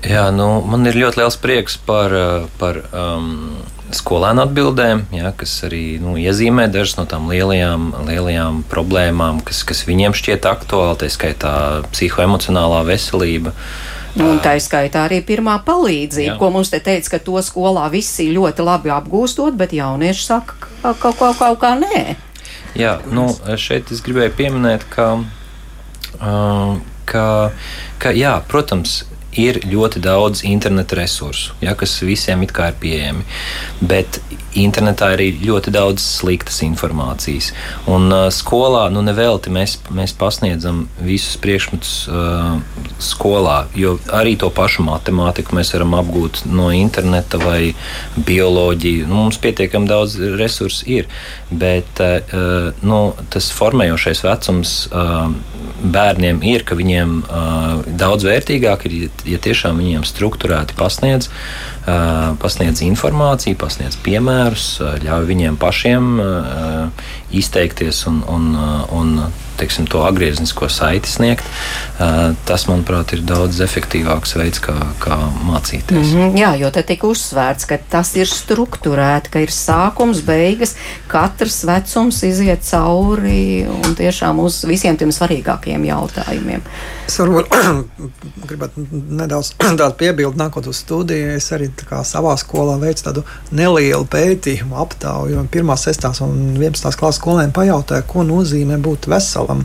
Jā, 0.00 0.30
nu, 0.32 0.48
man 0.66 0.88
ir 0.88 0.96
ļoti 0.98 1.20
liels 1.20 1.36
prieks 1.38 1.76
par, 1.86 2.14
uh, 2.16 2.48
par 2.58 2.80
um, 2.90 3.60
skolēnu 3.94 4.44
atbildēm, 4.46 5.04
ja, 5.14 5.32
kas 5.36 5.52
arī 5.66 6.00
nu, 6.02 6.16
iezīmē 6.18 6.66
dažas 6.72 6.96
no 6.98 7.04
tām 7.10 7.28
lielajām, 7.30 7.90
lielajām 8.08 8.62
problēmām, 8.70 9.42
kas, 9.46 9.62
kas 9.68 9.84
viņiem 9.88 10.16
šķiet 10.16 10.48
aktuāli, 10.48 10.98
tā 11.02 11.10
skaitā 11.12 11.54
psihoemocionālā 11.92 12.82
veselība. 12.88 13.54
Un 14.18 14.40
tā 14.42 14.56
ir 14.58 14.64
skaitā 14.64 15.04
arī 15.06 15.20
pirmā 15.22 15.60
palīdzība, 15.66 16.32
Jā. 16.32 16.38
ko 16.40 16.50
mums 16.50 16.72
te 16.72 16.80
teica, 16.82 17.12
ka 17.14 17.22
to 17.22 17.38
skolā 17.46 17.86
visi 17.92 18.26
ļoti 18.34 18.66
labi 18.66 18.90
apgūstot, 18.90 19.54
bet 19.58 19.74
jaunieši 19.76 20.26
saka, 20.26 20.58
ka 20.58 20.94
kaut, 20.98 21.20
kaut, 21.20 21.38
kaut 21.38 21.60
kā 21.62 21.76
nē. 21.78 22.02
Jā, 22.78 22.98
nu, 23.10 23.26
šeit 23.58 23.90
es 23.90 24.02
gribēju 24.06 24.34
pieminēt, 24.38 24.84
ka, 24.92 25.12
uh, 26.20 26.76
ka, 27.10 27.24
ka 28.02 28.12
jā, 28.14 28.36
protams, 28.50 29.00
ir 29.38 29.60
ļoti 29.66 30.02
daudz 30.02 30.42
interneta 30.46 30.98
resursu, 30.98 31.54
ja, 31.62 31.74
kas 31.78 31.96
visiem 32.02 32.42
ir 32.42 32.54
pieejami. 32.80 33.26
Bet 33.80 34.20
internetā 34.58 35.12
ir 35.14 35.38
ļoti 35.44 35.72
daudz 35.74 36.02
sliktas 36.18 36.60
informācijas. 36.66 37.50
Un 37.90 38.10
uh, 38.10 38.26
skolā 38.34 38.86
nu, 38.92 39.02
nevelti 39.06 39.52
mēs, 39.52 39.76
mēs 39.94 40.14
pasniedzam 40.18 40.84
visus 41.04 41.38
priekšmetus 41.42 41.94
uh, 42.10 42.58
skolā, 43.02 43.64
jo 43.78 43.96
arī 44.16 44.36
to 44.40 44.50
pašu 44.54 44.84
matemātiku 44.86 45.56
mēs 45.58 45.72
varam 45.76 45.94
apgūt 46.00 46.44
no 46.50 46.70
interneta 46.74 47.40
vai 47.42 47.72
bioloģiju. 48.16 49.06
Nu, 49.10 49.22
mums 49.24 49.40
pietiekami 49.42 49.90
daudz 49.90 50.18
resursu 50.40 50.88
ir, 50.90 51.08
bet 51.50 52.02
uh, 52.02 52.72
nu, 52.82 53.00
tas 53.30 53.50
formējošais 53.54 54.24
vecums 54.26 54.76
uh, 54.90 55.30
bērniem 55.80 56.42
ir, 56.44 56.64
ka 56.66 56.76
viņiem 56.78 57.18
uh, 57.22 57.90
daudz 58.00 58.26
vērtīgāk 58.28 58.86
ir, 58.88 58.96
ja 59.28 59.40
tiešām 59.42 59.80
viņiem 59.80 60.04
struktūrēti 60.08 60.76
pasniedz, 60.78 61.30
uh, 61.30 61.79
pasniedz 62.40 62.82
informāciju, 62.86 63.58
pasniedz 63.60 63.98
piemērus, 64.04 64.66
uh, 64.80 64.94
ļauj 65.02 65.28
viņiem 65.30 65.58
pašiem 65.60 66.10
uh, 66.22 67.08
izteikties 67.32 68.06
un, 68.10 68.22
un, 68.28 68.50
un 68.96 69.14
teiksim, 69.60 69.86
to 69.90 70.02
atgrieznisko 70.08 70.68
saiti 70.72 71.10
sniegt, 71.10 71.44
tas, 72.48 72.64
manuprāt, 72.70 73.12
ir 73.16 73.24
daudz 73.28 73.60
efektīvāks 73.64 74.34
veids, 74.38 74.60
kā, 74.64 74.76
kā 75.02 75.18
mācīties. 75.44 76.14
Mm 76.14 76.20
-hmm, 76.20 76.38
jā, 76.40 76.52
jo 76.62 76.70
te 76.72 76.82
tika 76.86 77.10
uzsvērts, 77.10 77.68
ka 77.68 77.78
tas 77.92 78.14
ir 78.16 78.28
strukturēti, 78.28 79.32
ka 79.34 79.42
ir 79.44 79.52
sākums, 79.52 80.22
beigas, 80.24 80.76
katrs 81.08 81.60
vecums 81.68 82.22
iziet 82.24 82.64
cauri 82.70 83.66
un 83.68 83.96
tiešām 83.96 84.40
uz 84.40 84.64
visiem 84.64 84.96
tiem 84.96 85.12
svarīgākiem 85.12 85.84
jautājumiem. 85.84 86.64
Es 87.06 87.18
varbūt 87.18 87.52
gribētu 88.50 88.86
nedaudz 89.20 89.52
tādu 89.80 89.94
piebildu, 89.98 90.38
nākot 90.38 90.66
uz 90.66 90.80
studiju. 90.84 91.36
Es 91.36 91.52
arī 91.52 91.70
savā 92.04 92.36
skolā 92.38 92.78
veica 92.80 93.10
tādu 93.10 93.24
nelielu 93.50 94.06
pētījumu, 94.06 94.76
aptauju. 94.76 95.46
Pirmā, 95.50 95.76
sestās 95.76 96.20
un 96.24 96.56
vienpadsmitās 96.58 96.96
klases 96.96 97.19
skolēniem 97.20 97.54
pajautāja, 97.56 98.06
ko 98.08 98.24
nozīmē 98.26 98.80
būt 98.82 99.10
veselam. 99.12 99.62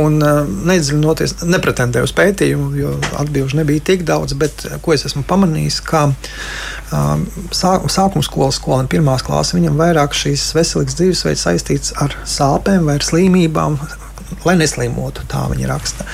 Un 0.00 0.20
uh, 0.22 0.42
nedziļinoties, 0.70 1.40
nepretendēju 1.50 2.06
uz 2.06 2.14
pētījumu, 2.14 2.68
jo 2.78 2.92
atbildžu 3.18 3.58
nebija 3.58 3.82
tik 3.90 4.04
daudz, 4.06 4.36
bet 4.38 4.66
ko 4.84 4.94
es 4.94 5.06
esmu 5.08 5.24
pamanījis, 5.30 5.80
ka 5.86 6.04
um, 6.10 7.24
sākuma 7.54 8.22
skolas 8.26 8.60
skolēniem 8.60 8.92
pirmās 8.92 9.26
klases 9.26 9.56
viņam 9.58 9.80
vairāk 9.80 10.14
šīs 10.14 10.50
veselīgas 10.54 11.00
dzīvesveids 11.00 11.46
saistīts 11.48 11.96
ar 12.02 12.14
sāpēm 12.28 12.86
vai 12.86 13.00
ar 13.00 13.06
slimībām, 13.06 13.80
lai 14.44 14.56
neslimotu. 14.60 15.24
Tā 15.30 15.44
viņi 15.50 15.68
raksta. 15.68 16.06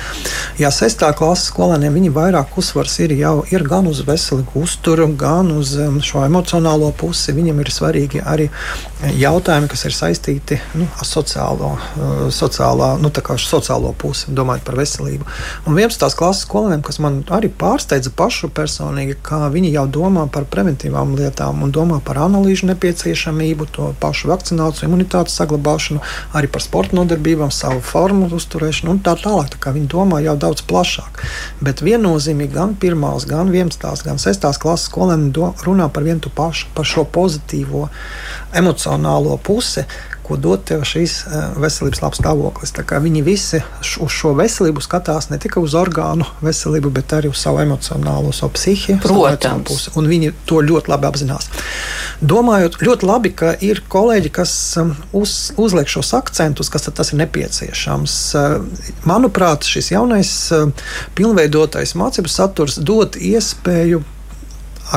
Ja 0.61 0.71
sestā 0.75 1.13
klases 1.17 1.51
skolēniem 1.51 1.95
viņi 1.99 2.13
vairāk 2.15 2.57
uzsvars 2.59 2.97
ir 3.05 3.15
jau 3.17 3.45
ir 3.53 3.65
gan 3.67 3.87
uz 3.91 4.03
veselīgu 4.07 4.63
uzturu, 4.65 5.09
gan 5.19 5.51
uz 5.55 5.75
um, 5.81 5.99
šo 6.05 6.25
emocionālo 6.27 6.91
pusi. 6.97 7.35
Viņam 7.37 7.61
ir 7.63 7.71
svarīgi 7.73 8.23
arī 8.25 8.49
jautājumi, 9.21 9.69
kas 9.71 9.87
ir 9.87 9.97
saistīti 9.97 10.59
nu, 10.79 10.89
ar 10.97 11.09
sociālo, 11.09 11.75
uh, 11.77 12.25
sociālā, 12.35 12.95
nu, 13.03 13.13
sociālo 13.47 13.93
pusi, 13.99 14.33
domājot 14.35 14.67
par 14.67 14.79
veselību. 14.81 15.29
Un 15.67 15.77
11. 15.77 16.09
klases 16.19 16.47
skolēniem, 16.47 16.83
kas 16.87 17.01
man 17.05 17.21
arī 17.37 17.51
pārsteidza 17.53 18.13
pašu 18.17 18.51
personīgi, 18.55 19.19
kā 19.27 19.47
viņi 19.53 19.75
jau 19.77 19.87
domā 20.01 20.27
par 20.33 20.49
preventīvām 20.51 21.15
lietām 21.19 21.63
un 21.67 21.75
domā 21.75 22.01
par 22.05 22.21
analīžu 22.25 22.71
nepieciešamību, 22.73 23.69
to 23.77 23.93
pašu 24.01 24.33
vakcināciju, 24.33 24.89
imunitātes 24.89 25.37
saglabāšanu, 25.39 26.03
arī 26.37 26.51
par 26.53 26.65
sporta 26.65 26.97
nodarbībām, 26.99 27.53
savu 27.55 27.83
formu 27.85 28.06
formu 28.07 28.29
uzturēšanu 28.39 28.95
un 28.95 29.01
tā 29.03 29.17
tālāk. 29.19 29.57
Tā 29.59 29.73
viņi 29.75 29.89
domā 29.91 30.21
jau 30.23 30.37
daudz 30.39 30.63
plašāk. 30.69 31.23
Bet 31.65 31.83
viennozīmīgi 31.83 32.55
gan 32.55 32.77
pirmās, 32.79 33.27
gan 33.27 33.51
11. 33.51 34.07
gan 34.07 34.21
6. 34.23 34.47
klases 34.63 34.87
skolēni 34.91 35.33
runā 35.67 35.89
par 35.91 36.07
vienu 36.07 36.31
pašu, 36.37 36.71
par 36.77 36.87
šo 36.87 37.07
pozitīvo 37.11 37.89
emocionālo 38.55 39.39
pusi, 39.43 39.87
ko 40.27 40.37
dod 40.41 40.65
tev 40.67 40.83
šīs 40.87 41.15
eh, 41.27 41.45
veselības 41.63 42.03
labs 42.03 42.21
stāvoklis. 42.21 42.75
Viņi 43.07 43.23
visi 43.27 43.61
uz 44.03 44.15
šo 44.15 44.33
veselību 44.39 44.83
skatās 44.83 45.31
ne 45.31 45.39
tikai 45.43 45.63
uz 45.63 45.77
orgānu 45.79 46.27
veselību, 46.45 46.91
bet 46.97 47.15
arī 47.17 47.31
uz 47.31 47.43
savu 47.43 47.61
emocionālo, 47.63 48.33
savu 48.35 48.57
psihi. 48.57 48.99
Protams. 49.05 49.91
Un 49.97 50.11
viņi 50.11 50.33
to 50.49 50.63
ļoti 50.67 50.91
labi 50.93 51.09
apzinās. 51.11 51.51
Domājot, 52.25 52.81
ļoti 52.83 53.07
labi, 53.07 53.33
ka 53.37 53.53
ir 53.63 53.83
kolēģi, 53.93 54.33
kas 54.35 54.53
um, 54.81 54.95
uz, 55.17 55.37
uzliek 55.61 55.91
šos 55.91 56.15
akcentus, 56.17 56.71
kas 56.73 56.89
tas 56.89 57.13
ir 57.13 57.21
nepieciešams. 57.23 58.17
Uh, 58.35 58.91
manuprāt, 59.09 59.69
šis 59.69 59.93
jaunais 59.93 60.33
uh, 60.57 60.67
pilnveidotais 61.19 61.95
mācību 61.99 62.33
saturs 62.33 62.81
dod 62.81 63.19
iespēju 63.21 64.03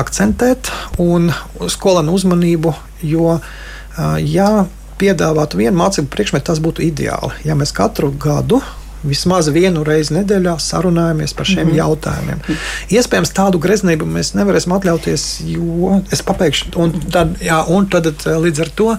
akcentēt 0.00 0.70
un 1.02 1.30
skolēnu 1.70 2.14
uzmanību, 2.14 2.74
jo, 3.04 3.36
uh, 3.36 4.18
ja 4.22 4.50
piedāvātu 5.00 5.60
vienu 5.60 5.78
mācību 5.80 6.10
priekšmetu, 6.12 6.46
tas 6.50 6.60
būtu 6.62 6.84
ideāli. 6.84 7.32
Ja 7.48 7.56
mēs 7.58 7.72
katru 7.76 8.12
gadu 8.20 8.60
vismaz 9.02 9.48
vienu 9.52 9.84
reizi 9.86 10.14
nedēļā 10.18 10.56
sarunājamies 10.60 11.34
par 11.36 11.48
šiem 11.48 11.62
mm 11.64 11.70
-hmm. 11.70 11.76
jautājumiem. 11.76 12.40
Iespējams, 12.90 13.32
tādu 13.36 13.58
greznību 13.62 14.06
mēs 14.06 14.34
nevarēsim 14.36 14.74
atļauties, 14.76 15.26
jo 15.54 16.00
es 16.12 16.22
pabeigšu, 16.22 16.72
un 16.76 16.92
tad, 17.12 17.36
jā, 17.44 17.60
un 17.68 17.88
tad 17.88 18.06
eh, 18.06 18.36
līdz 18.44 18.60
ar 18.60 18.72
to 18.74 18.96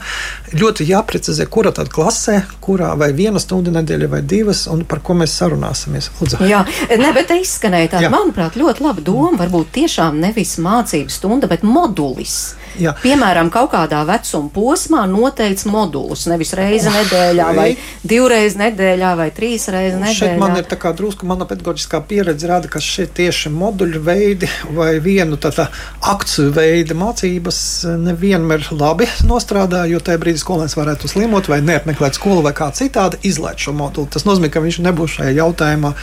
ļoti 0.54 0.88
jāprecizē, 0.90 1.46
kura 1.46 1.72
tad 1.72 1.90
klasē, 1.90 2.42
kurā 2.62 2.96
vai 2.98 3.12
viena 3.14 3.40
stunda 3.40 3.72
nedēļa 3.72 4.10
vai 4.10 4.22
divas, 4.22 4.68
un 4.68 4.86
par 4.86 5.00
ko 5.00 5.14
mēs 5.14 5.36
sarunāsimies. 5.38 6.12
Lūdzu. 6.20 6.42
Jā, 6.50 6.66
ne, 6.98 7.14
bet 7.14 7.28
te 7.28 7.40
izskanēja 7.42 7.96
tāda, 7.96 8.10
manuprāt, 8.10 8.58
ļoti 8.60 8.84
laba 8.84 9.02
doma, 9.02 9.38
varbūt 9.38 9.72
tiešām 9.72 10.20
nevis 10.20 10.58
mācību 10.58 11.10
stunda, 11.10 11.48
bet 11.48 11.64
modulis. 11.64 12.56
Jā. 12.80 12.94
Piemēram, 13.02 13.50
kaut 13.52 13.74
kādā 13.74 14.02
vecuma 14.08 14.50
posmā 14.54 15.04
noteikts 15.10 15.66
modulus. 15.68 16.26
Nevis 16.32 16.54
reizi 16.56 16.92
nedēļā, 16.94 17.48
vai 17.56 17.68
divreiz 18.08 18.56
nedēļā, 18.60 19.12
vai 19.20 19.30
trīs 19.36 19.68
reizes 20.00 20.02
nedēļā. 20.02 20.18
Šeit 20.22 20.40
man 20.42 20.58
ir 20.60 20.68
tā 20.72 20.78
kā 20.80 20.94
drusku 20.98 21.28
mana 21.30 21.48
pedagoģiskā 21.50 22.02
pieredze 22.10 22.50
rāda, 22.50 22.70
ka 22.72 22.82
šeit 22.84 23.14
tieši 23.18 23.52
moduļu 23.54 24.02
veidi 24.06 24.50
vai 24.76 24.94
vienu 25.04 25.40
tā, 25.42 25.52
tā 25.56 25.68
akciju 26.12 26.54
veida 26.56 26.98
mācības 26.98 27.62
nevienmēr 28.02 28.70
labi 28.76 29.08
nostrādā, 29.28 29.84
jo 29.92 30.02
tajā 30.04 30.22
brīdī 30.22 30.42
skolēns 30.42 30.78
varētu 30.80 31.12
slimot 31.12 31.50
vai 31.52 31.62
neapmeklēt 31.66 32.18
skolu 32.20 32.44
vai 32.46 32.54
kā 32.58 32.72
citādi 32.76 33.22
izlaiž 33.28 33.68
šo 33.68 33.76
moduli. 33.78 34.10
Tas 34.12 34.26
nozīmē, 34.28 34.52
ka 34.54 34.64
viņš 34.64 34.82
nebūs 34.88 35.18
šajā 35.20 35.36
jautājumā 35.38 35.94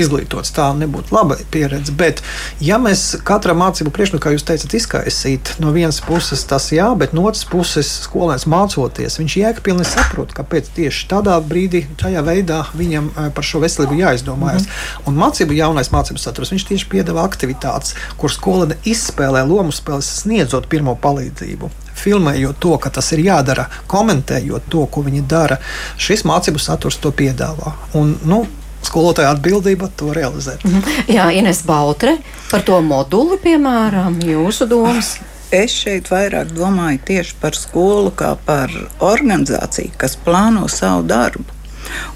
izglītots. 0.00 0.52
Tā 0.56 0.70
nebūtu 0.78 1.14
laba 1.14 1.38
pieredze. 1.52 1.94
Bet, 1.98 2.22
ja 2.64 2.78
mēs 2.82 3.18
katrā 3.26 3.54
mācību 3.58 3.92
priekšmetu, 3.94 4.22
kā 4.24 4.34
jūs 4.34 4.46
teicat, 4.48 4.74
izkaisīt 4.78 5.54
no 5.62 5.72
vienas 5.74 6.00
puses 6.04 6.44
tas 6.48 6.70
jā, 6.74 6.88
bet 6.98 7.14
no 7.16 7.26
otras 7.28 7.44
puses 7.48 7.90
skolēns 8.04 8.46
mācoties, 8.50 9.18
viņš 9.20 9.36
jēgpilni 9.42 9.86
saprot, 9.88 10.34
kāpēc 10.36 10.70
tieši 10.76 11.08
tādā 11.10 11.36
brīdī, 11.44 11.84
tajā 12.00 12.22
veidā 12.26 12.62
viņam 12.78 13.10
par 13.34 13.44
šo 13.44 13.62
veselību 13.64 13.98
jāizdomājas. 14.02 14.66
Mm 14.66 14.68
-hmm. 14.68 15.08
Un 15.10 15.18
mācību 15.22 15.58
jaunais 15.58 15.92
mācību 15.92 16.18
saturs, 16.18 16.52
viņš 16.52 16.68
tieši 16.68 16.88
piedāvā 16.92 17.24
aktivitātes, 17.28 17.94
kur 18.16 18.30
skolēni 18.30 18.78
izspēlē 18.84 19.46
lomu 19.48 19.72
spēles, 19.72 20.22
sniedzot 20.22 20.68
pirmo 20.68 20.94
palīdzību 20.94 21.70
filmējot 21.98 22.60
to, 22.62 22.76
ka 22.78 22.90
tas 22.90 23.12
ir 23.12 23.18
jādara, 23.18 23.66
komentējot 23.86 24.70
to, 24.70 24.86
ko 24.86 25.02
viņi 25.02 25.24
dara. 25.28 25.58
Šis 25.96 26.24
mācību 26.28 26.62
saturs 26.62 26.96
to 27.02 27.10
piedāvā. 27.10 27.72
Un, 27.98 28.14
nu, 28.24 28.46
skolotāja 28.86 29.32
atbildība 29.34 29.90
to 29.96 30.12
realizēt. 30.12 30.64
Mm 30.64 30.70
-hmm. 30.70 31.14
Jā, 31.14 31.30
Ines 31.32 31.62
Bautre 31.62 32.16
par 32.50 32.62
to 32.62 32.80
moduli, 32.80 33.38
piemēram, 33.44 34.20
jūsu 34.22 34.66
domas. 34.66 35.16
Es 35.50 35.70
šeit 35.70 36.10
vairāk 36.10 36.52
domāju 36.52 36.98
tieši 37.04 37.34
par 37.40 37.54
skolu 37.56 38.10
kā 38.10 38.36
par 38.46 38.70
organizāciju, 39.00 39.90
kas 39.96 40.18
plāno 40.24 40.68
savu 40.68 41.02
darbu. 41.02 41.44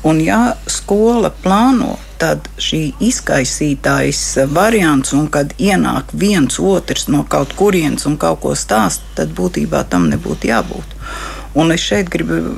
Un, 0.08 0.20
ja 0.20 0.54
skola 0.66 1.30
plāno, 1.42 1.96
tad 2.22 2.46
šī 2.62 2.92
izkaisītājs 3.02 4.22
variants, 4.54 5.12
un 5.16 5.26
kad 5.32 5.54
ienāk 5.58 6.14
viens 6.14 6.58
otrs 6.62 7.08
no 7.10 7.24
kaut 7.28 7.54
kurienes 7.58 8.06
un 8.06 8.18
kaut 8.20 8.42
ko 8.44 8.56
stāst, 8.58 9.02
tad 9.16 9.34
būtībā 9.38 9.82
tam 9.90 10.06
nebūtu 10.12 10.52
jābūt. 10.52 10.98
Un 11.54 11.72
es 11.74 11.82
šeit 11.84 12.08
gribu 12.08 12.54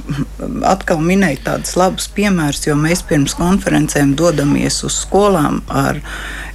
atkal 0.68 1.00
minēt 1.02 1.42
tādus 1.48 1.74
labus 1.78 2.06
piemērus, 2.14 2.62
jo 2.68 2.76
mēs 2.78 3.02
pirms 3.08 3.34
konferencēm 3.34 4.12
dodamies 4.18 4.84
uz 4.86 5.00
skolām 5.02 5.62
ar 5.66 5.98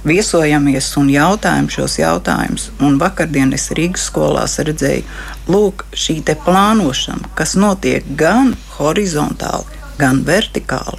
viesojamies 0.08 0.88
un 0.96 1.10
jautājam 1.12 1.68
šos 1.68 1.98
jautājumus. 2.00 2.70
Un 2.80 2.96
vakardien 3.02 3.52
es 3.52 3.68
Rīgas 3.76 4.06
skolās 4.08 4.56
redzēju, 4.64 5.04
lūk, 5.52 5.84
šī 5.92 6.22
plānošana, 6.46 7.34
kas 7.36 7.58
notiek 7.60 8.08
gan 8.16 8.54
horizontāli, 8.78 9.79
gan 10.00 10.22
vertikāli. 10.26 10.98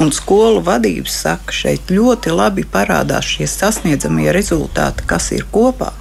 Un 0.00 0.12
skolu 0.14 0.62
vadības 0.64 1.14
saka, 1.24 1.54
šeit 1.54 1.90
ļoti 1.92 2.32
labi 2.32 2.64
parādās 2.64 3.28
šie 3.36 3.48
sasniedzamie 3.50 4.30
rezultāti, 4.34 5.06
kas 5.10 5.32
ir 5.36 5.46
kopā. 5.52 5.92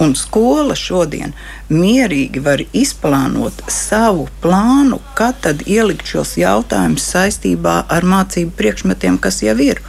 Un 0.00 0.14
skola 0.16 0.76
šodien 0.78 1.34
mierīgi 1.68 2.40
var 2.40 2.62
izplānot 2.72 3.60
savu 3.68 4.28
plānu, 4.40 5.00
kad 5.18 5.42
tad 5.44 5.66
ielikt 5.68 6.08
šos 6.08 6.38
jautājumus 6.40 7.04
saistībā 7.12 7.82
ar 7.84 8.08
mācību 8.08 8.56
priekšmetiem, 8.56 9.20
kas 9.20 9.42
jau 9.44 9.58
ir. 9.60 9.82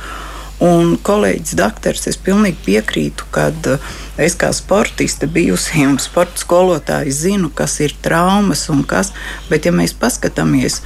Un 0.62 0.92
kolēģis 1.02 1.56
Dakteris, 1.58 2.04
es 2.12 2.20
pilnīgi 2.22 2.60
piekrītu, 2.68 3.26
ka 3.34 3.48
eh, 3.50 3.88
es 4.22 4.36
kā 4.38 4.52
sportiste 4.54 5.26
bijusi 5.26 5.88
un 5.90 5.96
sporta 5.98 6.38
skolotāja 6.38 7.16
zinu, 7.18 7.50
kas 7.50 7.80
ir 7.82 7.96
traumas 8.06 8.68
un 8.70 8.84
kas, 8.86 9.10
bet 9.50 9.66
ja 9.66 9.74
mēs 9.74 9.96
paskatāmies, 9.98 10.84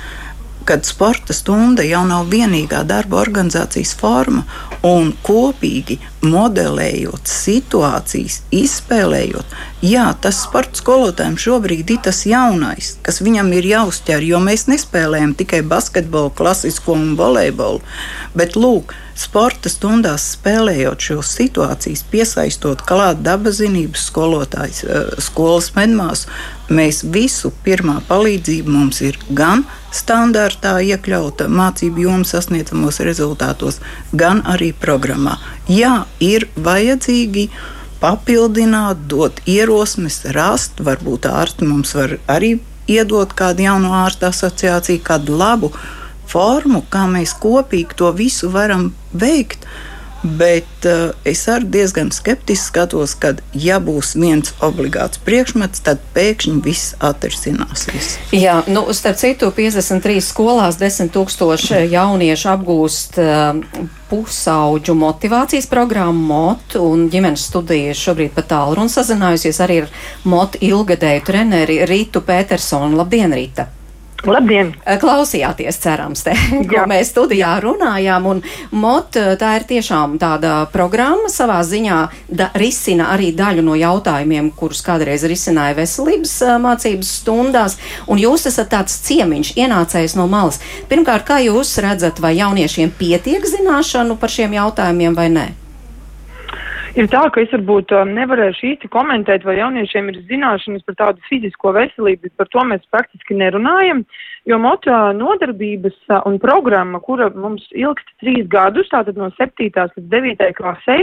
kad 0.66 0.86
sporta 0.86 1.34
stunda 1.34 1.84
jau 1.86 2.02
nav 2.08 2.26
vienīgā 2.32 2.82
darba 2.90 3.20
organizācijas 3.22 3.94
forma 4.00 4.42
un 4.86 5.12
kopīgi 5.26 6.00
modelējot 6.26 7.30
situācijas, 7.30 8.40
izspēlējot, 8.54 9.54
jā, 9.86 10.08
tas 10.22 10.42
sports 10.48 10.82
skolotājiem 10.82 11.38
šobrīd 11.42 11.94
ir 11.94 12.02
tas 12.08 12.24
jaunais, 12.26 12.96
kas 13.06 13.22
viņam 13.22 13.52
ir 13.58 13.70
jāuztver, 13.70 14.26
jo 14.26 14.42
mēs 14.42 14.66
nespēlējam 14.72 15.36
tikai 15.38 15.62
basketbolu, 15.70 16.34
klasisko 16.38 16.98
un 16.98 17.14
volejbolu, 17.20 17.82
bet 18.38 18.58
lūk, 18.58 18.96
sporta 19.16 19.70
stundās 19.72 20.32
spēlējot 20.34 21.10
šo 21.10 21.22
situācijas, 21.26 22.04
piesaistot 22.12 22.82
klāt 22.90 23.22
dabazinības 23.26 24.10
skolotājs, 24.10 24.84
eh, 24.84 25.16
skolas 25.22 25.72
medmās, 25.78 26.26
mēs 26.70 27.04
visu 27.06 27.54
pirmā 27.66 28.02
palīdzību 28.10 28.78
mums 28.80 29.02
ir 29.02 29.18
gan 29.30 29.66
standartā 29.96 30.76
iekļauta 30.84 31.48
mācību 31.52 32.06
jomas 32.06 32.34
sasniedzamos 32.36 33.00
rezultātos, 33.08 33.80
gan 34.12 34.44
arī 34.52 34.72
programmā. 34.76 35.38
Jā, 35.72 36.04
ir 36.20 36.48
vajadzīgi 36.56 37.48
papildināt, 38.02 39.08
dot 39.10 39.42
ierosmes, 39.50 40.22
rast. 40.36 40.82
Varbūt 40.84 41.30
ārsti 41.32 41.68
mums 41.70 41.96
var 41.98 42.18
arī 42.32 42.58
iedot 42.92 43.32
kādu 43.38 43.66
jaunu 43.66 43.94
ārstu 44.04 44.30
asociāciju, 44.30 45.04
kādu 45.06 45.38
labu 45.40 45.72
formu, 46.30 46.84
kā 46.90 47.06
mēs 47.10 47.36
kopīgi 47.42 47.98
to 47.98 48.12
visu 48.16 48.52
varam 48.54 48.92
veikt. 49.14 49.66
Bet 50.26 50.86
uh, 50.90 51.14
es 51.28 51.44
arī 51.52 51.68
diezgan 51.76 52.10
skeptiski 52.14 52.66
skatos, 52.66 53.14
ka, 53.20 53.36
ja 53.54 53.78
būs 53.84 54.16
viens 54.18 54.56
obligāts 54.66 55.20
priekšmets, 55.22 55.84
tad 55.86 56.02
pēkšņi 56.16 56.56
viss 56.66 56.96
atrisināsies. 57.04 58.16
Jā, 58.34 58.62
nu, 58.72 58.88
starp 58.98 59.20
citu, 59.22 59.52
53 59.54 60.24
skolās 60.26 60.80
10 60.82 61.14
tūkstoši 61.14 61.84
jauniešu 61.94 62.50
apgūst 62.56 63.22
uh, 63.22 63.62
pusauģu 64.10 64.98
motivācijas 64.98 65.70
programmu 65.70 66.26
MOT, 66.26 66.80
un 66.82 67.06
ģimenes 67.14 67.46
studijas 67.52 68.02
šobrīd 68.02 68.34
pat 68.34 68.50
tālruni 68.56 68.90
sazinājusies 68.90 69.62
arī 69.62 69.84
ar 69.84 69.94
MOT 70.26 70.58
ilgadēju 70.66 71.26
treneri 71.30 71.84
Rītu 71.86 72.26
Petersonu. 72.26 72.98
Labdien, 72.98 73.34
Rīta! 73.36 73.70
Labdien! 74.26 74.72
Klausījāties, 75.02 75.78
cerams, 75.84 76.24
te, 76.26 76.34
ko 76.70 76.80
Jā. 76.80 76.86
mēs 76.90 77.12
studijā 77.14 77.52
runājām. 77.64 78.30
Un 78.32 78.42
MOT 78.74 79.20
tā 79.42 79.52
ir 79.60 79.66
tiešām 79.70 80.18
tāda 80.22 80.56
programma 80.74 81.30
savā 81.32 81.60
ziņā, 81.66 82.00
da, 82.30 82.50
risina 82.58 83.12
arī 83.14 83.32
daļu 83.38 83.66
no 83.66 83.78
jautājumiem, 83.80 84.50
kurus 84.58 84.82
kādreiz 84.86 85.26
risināja 85.30 85.78
veselības 85.78 86.38
mācības 86.64 87.12
stundās. 87.22 87.78
Un 88.10 88.22
jūs 88.22 88.48
esat 88.50 88.72
tāds 88.74 88.98
ciemiņš, 89.06 89.56
ienācējs 89.62 90.18
no 90.20 90.30
malas. 90.32 90.62
Pirmkārt, 90.90 91.28
kā 91.28 91.42
jūs 91.46 91.78
redzat, 91.86 92.22
vai 92.24 92.36
jauniešiem 92.40 92.96
pietiek 92.98 93.46
zināšanu 93.46 94.18
par 94.22 94.34
šiem 94.34 94.58
jautājumiem 94.58 95.18
vai 95.18 95.30
nē? 95.34 95.48
Ir 96.96 97.10
tā, 97.12 97.26
ka 97.28 97.42
es 97.44 97.52
varbūt 97.52 97.92
um, 97.92 98.14
nevarēšu 98.16 98.70
īsti 98.70 98.90
komentēt, 98.94 99.44
vai 99.44 99.58
jauniešiem 99.58 100.14
ir 100.14 100.22
zināšanas 100.30 100.86
par 100.88 100.96
tādu 101.02 101.26
fizisko 101.28 101.74
veselību, 101.76 102.32
par 102.40 102.48
to 102.54 102.64
mēs 102.70 102.86
praktiski 102.88 103.36
nerunājam, 103.36 104.06
jo 104.50 104.60
moto 104.62 104.96
nodarbības 105.14 105.98
un 106.26 106.40
programma, 106.42 107.00
kura 107.04 107.30
mums 107.36 107.66
ilgst 107.76 108.08
trīs 108.24 108.48
gadus, 108.50 108.90
tātad 108.94 109.20
no 109.20 109.30
7. 109.38 109.70
līdz 109.70 110.10
9. 110.14 110.50
klasē, 110.58 110.98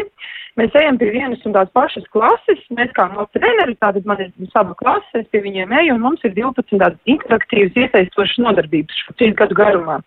mēs 0.58 0.74
ejam 0.78 0.98
pie 1.00 1.12
vienas 1.14 1.44
un 1.46 1.54
tās 1.56 1.70
pašas 1.76 2.08
klases, 2.14 2.60
mēs 2.74 2.90
kā 2.96 3.06
no 3.12 3.28
treneri, 3.36 3.78
tātad 3.78 4.08
man 4.08 4.20
ir 4.24 4.32
sava 4.52 4.74
klase, 4.78 5.22
es 5.22 5.28
pie 5.32 5.44
viņiem 5.46 5.74
eju, 5.82 5.96
un 5.96 6.06
mums 6.08 6.26
ir 6.26 6.34
12 6.38 6.78
tādas 6.82 6.98
interaktīvas 7.14 7.78
iesaistošas 7.84 8.42
nodarbības 8.46 9.04
šo 9.04 9.16
trīs 9.20 9.36
gadu 9.38 9.58
garumā. 9.58 10.00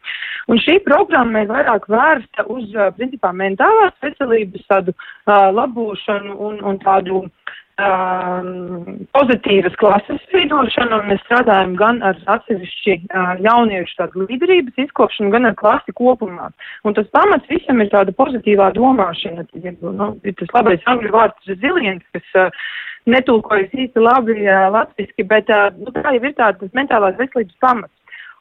Un 0.52 0.62
šī 0.62 0.78
programma 0.86 1.42
ir 1.42 1.50
vairāk 1.50 1.88
vērsta 1.90 2.46
uz, 2.54 2.70
principā, 3.00 3.32
mentālās 3.34 3.96
veselības 4.04 4.68
tādu 4.70 4.94
uh, 4.94 5.50
labu 5.56 5.76
apgūšanu 5.86 6.38
un, 6.40 6.62
un 6.64 6.80
tādu 6.80 7.26
pozitīvas 7.76 9.74
klases 9.76 10.22
veidošanu, 10.32 10.96
un 10.96 11.10
mēs 11.10 11.20
strādājam 11.26 11.74
gan 11.76 11.98
ar 12.08 12.16
atsevišķi 12.38 12.94
uh, 13.10 13.34
jauniešu 13.44 13.98
tādu 14.00 14.28
līderības 14.30 14.80
izkopšanu, 14.86 15.34
gan 15.34 15.50
ar 15.50 15.58
klasi 15.60 15.92
kopumā. 15.92 16.54
Un 16.88 16.96
tas 16.96 17.10
pamats 17.12 17.50
visam 17.52 17.84
ir 17.84 17.92
tāda 17.92 18.16
pozitīvā 18.16 18.70
domāšana. 18.78 19.44
Nu, 19.82 20.14
ir 20.24 20.38
tas 20.40 20.56
labais 20.56 20.88
angļu 20.88 21.12
vārds 21.12 21.52
ziliens, 21.60 22.06
kas 22.16 22.40
uh, 22.40 22.64
netulkojas 23.12 23.76
īsti 23.76 24.00
labi 24.00 24.48
latviski, 24.48 25.28
bet 25.28 25.52
nu, 25.76 25.92
tā 25.92 26.16
jau 26.16 26.24
ir 26.24 26.40
tāda 26.40 26.64
tas 26.64 26.74
mentālās 26.74 27.20
veselības 27.20 27.60
pamats. 27.60 27.94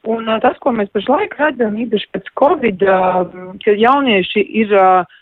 Un 0.05 0.29
tas, 0.39 0.55
ko 0.61 0.71
mēs 0.71 0.91
pašlaik 0.93 1.33
redzam, 1.39 1.75
īpaši 1.81 2.11
pēc 2.13 2.27
Covid, 2.39 2.83
ka 3.65 3.73
jaunieši 3.73 4.43
ir 4.61 4.73
uh, 4.77 5.15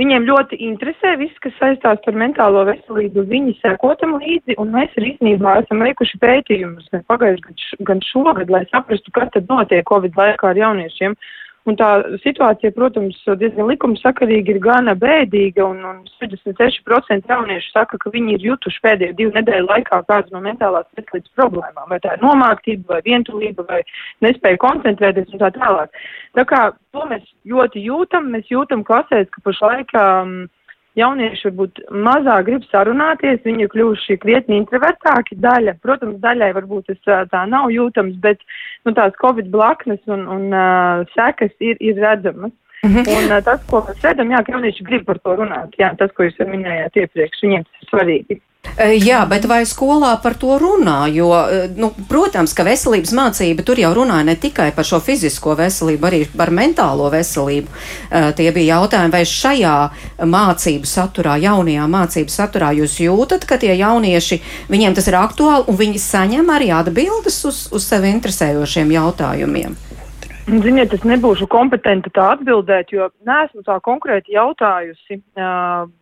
Viņiem 0.00 0.24
ļoti 0.24 0.56
interesē 0.64 1.10
viss, 1.20 1.40
kas 1.44 1.52
saistās 1.60 2.06
ar 2.08 2.16
mentālo 2.16 2.62
veselību. 2.64 3.26
Viņi 3.28 3.58
sekotam 3.58 4.14
līdzi, 4.22 4.56
un 4.62 4.70
mēs 4.72 4.94
arī 4.96 5.10
īstenībā 5.10 5.58
esam 5.60 5.84
veikuši 5.84 6.20
pētījumus 6.22 6.86
gan 6.94 7.02
pagājušajā, 7.12 7.76
gan 7.90 8.00
šogad, 8.08 8.48
lai 8.54 8.62
saprastu, 8.70 9.12
kas 9.12 9.28
tad 9.34 9.52
notiek 9.52 9.84
Covid 9.90 10.16
laikā 10.16 10.48
ar 10.48 10.60
jauniešiem. 10.62 11.16
Un 11.70 11.76
tā 11.78 11.88
situācija, 12.24 12.72
protams, 12.74 13.18
diezgan 13.38 13.68
likumsakarīgi 13.70 14.56
ir 14.56 14.58
gana 14.64 14.96
bēdīga, 14.98 15.62
un, 15.62 15.84
un 15.86 16.00
66% 16.18 17.30
jauniešu 17.30 17.70
saka, 17.70 18.00
ka 18.02 18.10
viņi 18.10 18.34
ir 18.34 18.46
jutuši 18.48 18.82
pēdējo 18.82 19.14
divu 19.20 19.34
nedēļu 19.36 19.68
laikā 19.68 20.00
kādu 20.08 20.34
no 20.34 20.40
mentālās 20.42 20.88
veselības 20.98 21.30
problēmām, 21.38 21.86
vai 21.92 22.00
tā 22.02 22.16
ir 22.16 22.24
nomāktība, 22.24 22.96
vai 22.96 23.00
vientulība, 23.06 23.66
vai 23.68 23.78
nespēja 24.26 24.58
koncentrēties 24.64 25.30
un 25.30 25.44
tā 25.44 25.52
tālāk. 25.54 26.02
Tā 26.34 26.46
kā 26.50 26.64
to 26.90 27.06
mēs 27.12 27.30
ļoti 27.46 27.84
jūtam, 27.86 28.32
mēs 28.34 28.50
jūtam 28.50 28.82
klasēs, 28.88 29.30
ka 29.30 29.46
pašlaik 29.46 29.94
um, 29.94 30.34
jaunieši 30.98 31.48
varbūt 31.48 31.82
mazāk 32.04 32.46
grib 32.48 32.64
sarunāties, 32.70 33.40
viņi 33.44 33.66
ir 33.66 33.70
kļuvuši 33.72 34.18
krietni 34.22 34.58
introvertāki. 34.60 35.38
Daļa, 35.42 35.78
protams, 35.84 36.20
daļai 36.22 36.52
varbūt 36.58 36.92
tas 36.92 37.28
tā 37.32 37.44
nav 37.48 37.70
jūtams, 37.72 38.18
bet 38.24 38.42
nu, 38.84 38.94
tās 38.96 39.16
covid 39.22 39.48
blaknes 39.52 40.02
un, 40.06 40.26
un 40.28 40.48
uh, 40.52 41.06
sekas 41.16 41.54
ir, 41.60 41.80
ir 41.80 42.00
redzamas. 42.02 42.52
-hmm. 42.82 43.04
Un 43.16 43.36
uh, 43.36 43.42
tas, 43.44 43.60
ko 43.70 43.82
mēs 43.86 44.02
redzam, 44.04 44.30
jā, 44.30 44.42
ka 44.44 44.56
jaunieši 44.56 44.86
grib 44.88 45.04
par 45.08 45.20
to 45.22 45.36
runāt, 45.38 45.76
jā, 45.78 45.92
tas, 45.98 46.12
ko 46.16 46.26
jūs 46.26 46.40
minējāt 46.40 47.04
iepriekš, 47.04 47.44
viņiem 47.44 47.68
tas 47.68 47.82
ir 47.82 47.92
svarīgi. 47.92 48.40
Jā, 48.72 49.18
bet 49.28 49.44
vai 49.50 49.66
skolā 49.68 50.14
par 50.22 50.32
to 50.40 50.54
runā? 50.56 51.04
Jo, 51.12 51.28
nu, 51.76 51.90
protams, 52.08 52.54
ka 52.56 52.64
veselības 52.64 53.12
mācība 53.12 53.64
tur 53.66 53.76
jau 53.82 53.90
runāja 53.98 54.24
ne 54.24 54.36
tikai 54.38 54.70
par 54.72 54.86
šo 54.88 55.00
fizisko 55.02 55.56
veselību, 55.58 56.06
arī 56.08 56.20
par 56.30 56.50
mentālo 56.54 57.10
veselību. 57.12 57.68
Tie 58.38 58.48
bija 58.54 58.78
jautājumi, 58.78 59.12
vai 59.12 59.22
šajā 59.28 59.76
mācību 60.24 60.88
saturā, 60.88 61.36
jaunajā 61.42 61.86
mācību 61.90 62.32
saturā 62.32 62.72
jūs 62.80 62.96
jūtat, 63.04 63.44
ka 63.50 63.60
tie 63.60 63.74
jaunieši, 63.76 64.40
viņiem 64.72 64.96
tas 64.96 65.10
ir 65.10 65.20
aktuāli 65.20 65.68
un 65.68 65.80
viņi 65.82 66.04
saņem 66.08 66.54
arī 66.56 66.72
atbildes 66.72 67.42
uz, 67.44 67.66
uz 67.74 67.90
sevi 67.92 68.14
interesējošiem 68.14 68.94
jautājumiem? 68.96 69.76
Ziniet, 70.42 70.90
es 70.90 71.04
nebūšu 71.06 71.46
kompetenta 71.46 72.10
tā 72.10 72.22
atbildēt, 72.34 72.88
jo 72.90 73.04
neesmu 73.28 73.62
tā 73.62 73.76
konkrēti 73.86 74.34
jautājusi, 74.34 75.20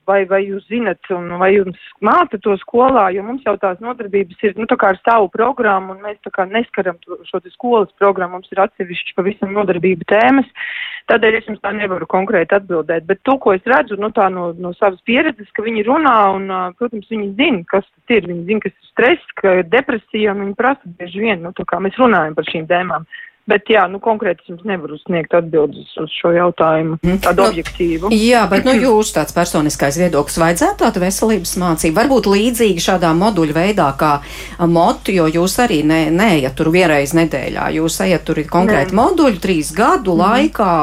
vai, 0.09 0.22
vai 0.31 0.40
jūs 0.46 0.64
zinat, 0.72 1.11
un 1.12 1.35
vai 1.42 1.50
jums 1.59 1.76
māca 2.00 2.40
to 2.40 2.57
skolā, 2.62 3.11
jo 3.12 3.26
mums 3.26 3.44
jau 3.44 3.53
tās 3.61 3.76
nodarbības 3.85 4.40
ir, 4.48 4.57
nu, 4.57 4.64
tā 4.70 4.79
kā 4.81 4.94
ar 4.94 5.00
savu 5.05 5.29
programmu, 5.35 5.92
un 5.92 6.00
mēs 6.07 6.16
tā 6.24 6.33
kā 6.33 6.48
neskaram 6.48 6.96
to, 7.05 7.20
šo 7.29 7.42
te 7.44 7.53
skolas 7.53 7.92
programmu, 8.00 8.38
mums 8.38 8.48
ir 8.48 8.64
atsevišķi 8.64 9.18
pavisam 9.20 9.53
nodarbība 9.59 10.09
tēmas, 10.09 10.48
tādēļ 11.12 11.37
es 11.42 11.53
jums 11.53 11.61
tā 11.61 11.76
nevaru 11.76 12.09
konkrēti 12.09 12.57
atbildēt, 12.57 13.05
bet 13.12 13.20
to, 13.29 13.37
ko 13.44 13.53
es 13.59 13.68
redzu, 13.68 14.00
nu, 14.00 14.09
tā 14.16 14.33
no, 14.33 14.55
no 14.57 14.72
savas 14.81 15.05
pieredzes, 15.05 15.53
ka 15.53 15.68
viņi 15.68 15.85
runā, 15.85 16.18
un, 16.40 16.48
protams, 16.81 17.12
viņi 17.12 17.35
zina, 17.37 17.66
kas 17.68 17.85
tas 17.85 18.16
ir, 18.16 18.33
viņi 18.33 18.48
zina, 18.48 18.64
kas 18.64 18.72
ir 18.72 18.94
stress, 18.94 19.33
ka 19.37 19.59
ir 19.61 19.68
depresija, 19.68 20.33
un 20.33 20.46
viņi 20.46 20.62
prasa 20.64 20.96
bieži 20.96 21.29
vien, 21.29 21.44
nu, 21.44 21.53
tā 21.53 21.68
kā 21.68 21.85
mēs 21.85 22.00
runājam 22.00 22.40
par 22.40 22.48
šīm 22.48 22.70
tēmām. 22.72 23.05
Bet, 23.51 23.71
jā, 23.73 23.83
nu, 23.91 23.99
konkrēti 24.03 24.45
es 24.45 24.51
jums 24.53 24.67
nevaru 24.69 24.99
sniegt 25.01 25.35
atbildes 25.35 25.91
uz 25.99 26.13
šo 26.15 26.31
jautājumu, 26.37 26.99
mhm. 27.01 27.21
tādu 27.25 27.43
nu, 27.43 27.51
objektīvu. 27.51 28.13
Jā, 28.15 28.45
bet, 28.51 28.67
nu, 28.69 28.75
jūs 28.79 29.11
tāds 29.17 29.35
personiskais 29.35 29.99
viedoklis 29.99 30.39
vajadzētu 30.43 30.85
tādu 30.85 31.03
veselības 31.03 31.57
mācību, 31.63 31.97
varbūt 31.99 32.31
līdzīgi 32.31 32.85
šādā 32.85 33.11
moduļu 33.19 33.57
veidā 33.57 33.89
kā 33.99 34.13
motu, 34.71 35.15
jo 35.17 35.27
jūs 35.31 35.59
arī 35.65 35.81
ne, 35.87 36.03
neejat 36.15 36.55
tur 36.59 36.71
vienreiz 36.75 37.15
nedēļā, 37.19 37.71
jūs 37.81 37.99
ejat 38.07 38.27
tur 38.29 38.43
konkrēti 38.51 38.95
ne. 38.95 39.01
moduļu 39.01 39.43
trīs 39.43 39.73
gadu 39.77 40.15
mm. 40.15 40.23
laikā 40.23 40.75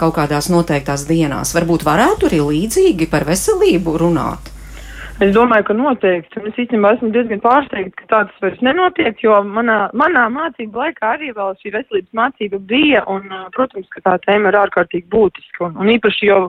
kaut 0.00 0.16
kādās 0.16 0.48
noteiktās 0.52 1.06
dienās. 1.08 1.54
Varbūt 1.56 1.84
varētu 1.88 2.30
arī 2.30 2.40
līdzīgi 2.48 3.10
par 3.12 3.28
veselību 3.28 3.98
runāt. 4.00 4.51
Es 5.22 5.30
domāju, 5.36 5.62
ka 5.68 5.74
noteikti. 5.78 6.40
Es 6.48 6.56
īstenībā 6.58 6.96
esmu 6.96 7.12
diezgan 7.14 7.38
pārsteigts, 7.44 7.94
ka 8.00 8.06
tāds 8.10 8.38
vairs 8.42 8.62
nenotiek, 8.66 9.20
jo 9.22 9.36
manā, 9.46 9.76
manā 9.94 10.24
mācību 10.34 10.80
laikā 10.80 11.12
arī 11.14 11.28
vēl 11.36 11.52
šī 11.60 11.70
veselības 11.76 12.16
mācība 12.18 12.58
bija, 12.72 13.04
un, 13.12 13.28
protams, 13.54 13.86
ka 13.92 14.02
tā 14.02 14.16
tēma 14.24 14.50
ir 14.50 14.58
ārkārtīgi 14.64 15.06
būtiska, 15.12 15.68
un, 15.68 15.76
un 15.78 15.92
īpaši 15.94 16.26
jo, 16.26 16.40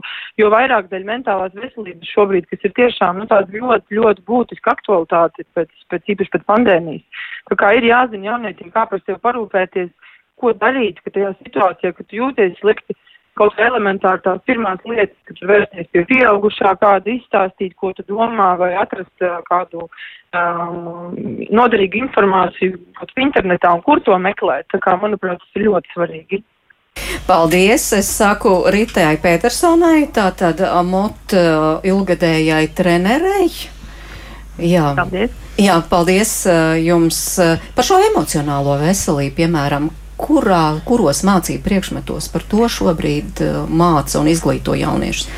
jo 0.42 0.50
vairāk 0.50 0.88
daļa 0.90 1.06
mentālās 1.12 1.54
veselības 1.54 2.10
šobrīd, 2.16 2.48
kas 2.50 2.66
ir 2.66 2.74
tiešām, 2.80 3.22
nu, 3.22 3.28
tāda 3.30 3.62
ļoti, 3.62 4.00
ļoti 4.00 4.26
būtiska 4.32 4.74
aktualitāte 4.74 5.46
pēc, 5.54 5.70
pēc 5.94 6.14
īpaši 6.16 6.34
pēc 6.34 6.50
pandēmijas. 6.50 7.24
Tā 7.52 7.60
kā 7.62 7.76
ir 7.78 7.86
jāzina 7.92 8.32
jaunietiem, 8.32 8.74
kā 8.74 8.88
par 8.90 9.04
sevi 9.04 9.22
parūpēties, 9.22 9.94
ko 10.42 10.50
darīt, 10.58 10.98
ka 11.04 11.14
tajā 11.14 11.36
situācijā, 11.44 11.94
kad 11.94 12.18
jūties 12.18 12.58
slikti, 12.58 12.98
kaut 13.38 13.54
kā 13.56 13.66
elementāri 13.68 14.22
tās 14.24 14.40
pirmās 14.48 14.82
lietas, 14.88 15.16
kad 15.28 15.42
vērsties 15.50 15.90
pie 15.92 16.04
pieaugušā, 16.10 16.74
kādu 16.80 17.14
izstāstīt, 17.16 17.74
ko 17.78 17.92
tu 17.96 18.06
domā, 18.08 18.54
vai 18.60 18.72
atrast 18.78 19.26
kādu 19.48 19.86
um, 19.88 21.14
noderīgu 21.50 22.04
informāciju 22.06 22.80
kaut 22.98 23.14
internetā 23.26 23.74
un 23.74 23.84
kur 23.86 24.02
to 24.06 24.16
meklēt. 24.22 24.68
Tā 24.72 24.82
kā, 24.82 24.96
manuprāt, 25.00 25.42
tas 25.42 25.58
ir 25.58 25.68
ļoti 25.68 25.94
svarīgi. 25.96 26.42
Paldies! 27.26 27.88
Es 27.96 28.10
saku 28.18 28.52
Ritējai 28.70 29.18
Petersonai, 29.22 30.04
tātad 30.14 30.60
amot 30.68 31.34
ilgadējai 31.34 32.68
trenerei. 32.76 33.48
Jā. 34.62 34.92
Paldies! 34.98 35.40
Jā, 35.58 35.78
paldies 35.86 36.30
jums 36.82 37.18
par 37.74 37.86
šo 37.86 38.00
emocionālo 38.10 38.74
veselību, 38.80 39.36
piemēram, 39.38 39.90
kurā, 40.24 40.80
kuros 40.88 41.22
mācību 41.26 41.62
priekšmetos 41.66 42.30
par 42.32 42.44
to 42.48 42.68
šobrīd 42.70 43.42
uh, 43.44 43.56
māca 43.68 44.20
un 44.22 44.30
izglīto 44.32 44.76
jauniešus? 44.78 45.28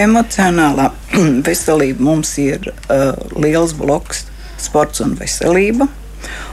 Emocionālā 0.00 0.90
veselība 1.48 2.06
mums 2.10 2.32
ir 2.40 2.72
uh, 2.72 3.12
liels 3.36 3.76
bloks 3.76 4.24
sports 4.60 5.04
un 5.04 5.16
veselība. 5.20 5.88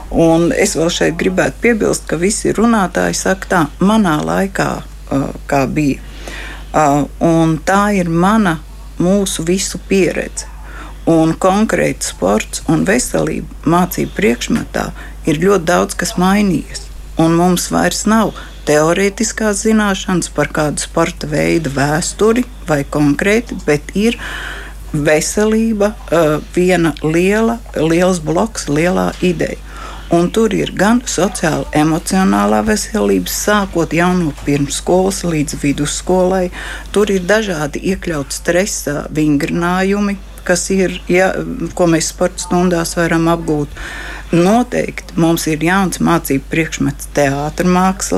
Un 0.08 0.48
es 0.56 0.72
vēl 0.78 0.88
šeit 0.92 1.18
gribētu 1.20 1.60
piebilst, 1.64 2.06
ka 2.08 2.16
visi 2.20 2.54
runātāji 2.56 3.16
saka, 3.16 3.48
tā 3.48 3.64
manā 3.84 4.18
laikā, 4.24 4.70
uh, 5.12 5.28
kā 5.48 5.64
bija. 5.68 6.04
Un 7.24 7.54
tā 7.64 7.82
ir 7.96 8.10
mana, 8.12 8.58
mūsu 9.00 9.44
visu 9.48 9.80
pieredze. 9.88 10.46
Un 11.08 11.32
konkrēti 11.40 12.04
sports 12.10 12.60
un 12.68 12.84
veselība 12.84 13.72
mācību 13.72 14.12
priekšmetā 14.16 14.90
ir 15.30 15.40
ļoti 15.40 15.64
daudz 15.70 15.96
kas 15.96 16.18
mainījies. 16.20 16.87
Un 17.18 17.34
mums 17.34 17.70
vairs 17.74 18.04
nav 18.06 18.36
teorētiskās 18.68 19.64
zināšanas 19.64 20.30
par 20.36 20.52
kādu 20.54 20.82
sporta 20.84 21.26
veidu 21.30 21.72
vēsturi 21.74 22.44
vai 22.68 22.84
konkrēti, 22.84 23.56
bet 23.66 23.94
ir 23.98 24.18
veselība, 24.92 25.92
viena 26.54 26.94
liela, 27.02 27.58
liels 27.76 28.20
bloks, 28.24 28.68
lielā 28.68 29.10
ideja. 29.24 29.58
Un 30.14 30.30
tur 30.32 30.54
ir 30.56 30.70
gan 30.72 31.02
sociāla, 31.04 31.66
emocionālā 31.76 32.62
veselība, 32.64 33.28
sākot 33.28 33.92
jau 33.92 34.08
no 34.16 34.30
pirmsskolas 34.46 35.20
līdz 35.28 35.58
vidusskolai. 35.60 36.46
Tur 36.96 37.12
ir 37.12 37.26
dažādi 37.28 37.82
iekļauti 37.90 38.38
stresa 38.38 39.02
vingrinājumi, 39.12 40.16
kas 40.48 40.64
ir, 40.72 40.96
ja, 41.12 41.34
ko 41.76 41.90
mēs 41.92 42.08
sporta 42.14 42.40
stundās 42.46 42.94
varam 42.96 43.28
apgūt. 43.34 43.76
Noteikti 44.32 45.16
mums 45.16 45.46
ir 45.48 45.62
jauns 45.64 46.02
mācību 46.04 46.50
priekšmets 46.50 47.08
teātris 47.16 48.12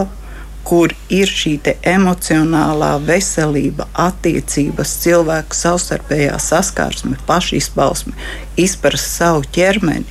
kur 0.71 0.93
ir 1.11 1.31
šī 1.31 1.57
emocionālā 1.89 2.93
veselība, 3.03 3.89
attiecības, 3.99 4.93
cilvēku 5.03 5.57
savstarpējā 5.57 6.37
saskarsme, 6.43 7.17
pašizpausme, 7.27 8.13
izprast 8.61 9.17
savu 9.17 9.43
ķermeni. 9.55 10.07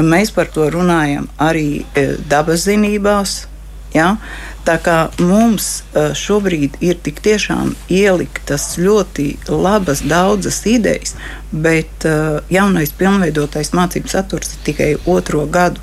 Mēs 0.00 0.30
par 0.32 0.48
to 0.54 0.68
runājam 0.70 1.26
arī 1.42 1.82
e, 1.82 2.06
dabas 2.30 2.64
zinībās. 2.68 3.46
Ja? 3.92 4.14
Tā 4.66 4.76
kā 4.84 4.96
mums 5.18 5.68
e, 5.80 6.10
šobrīd 6.16 6.76
ir 6.84 6.98
tik 7.00 7.22
tiešām 7.24 7.72
ieliktas 7.88 8.74
ļoti 8.80 9.28
labas, 9.48 10.02
daudzas 10.04 10.60
idejas, 10.68 11.14
bet 11.50 12.04
e, 12.04 12.14
jaunais 12.52 12.92
pilnveidotais 12.96 13.72
mācību 13.76 14.12
saturs 14.12 14.54
ir 14.54 14.66
tikai 14.68 14.90
otro 15.08 15.46
gadu. 15.46 15.80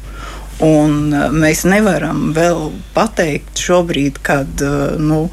Un 0.64 1.12
mēs 1.38 1.68
nevaram 1.70 2.32
vēl 2.34 2.72
pateikt 2.96 3.60
šobrīd, 3.62 4.18
kad 4.26 4.64
nu, 4.98 5.28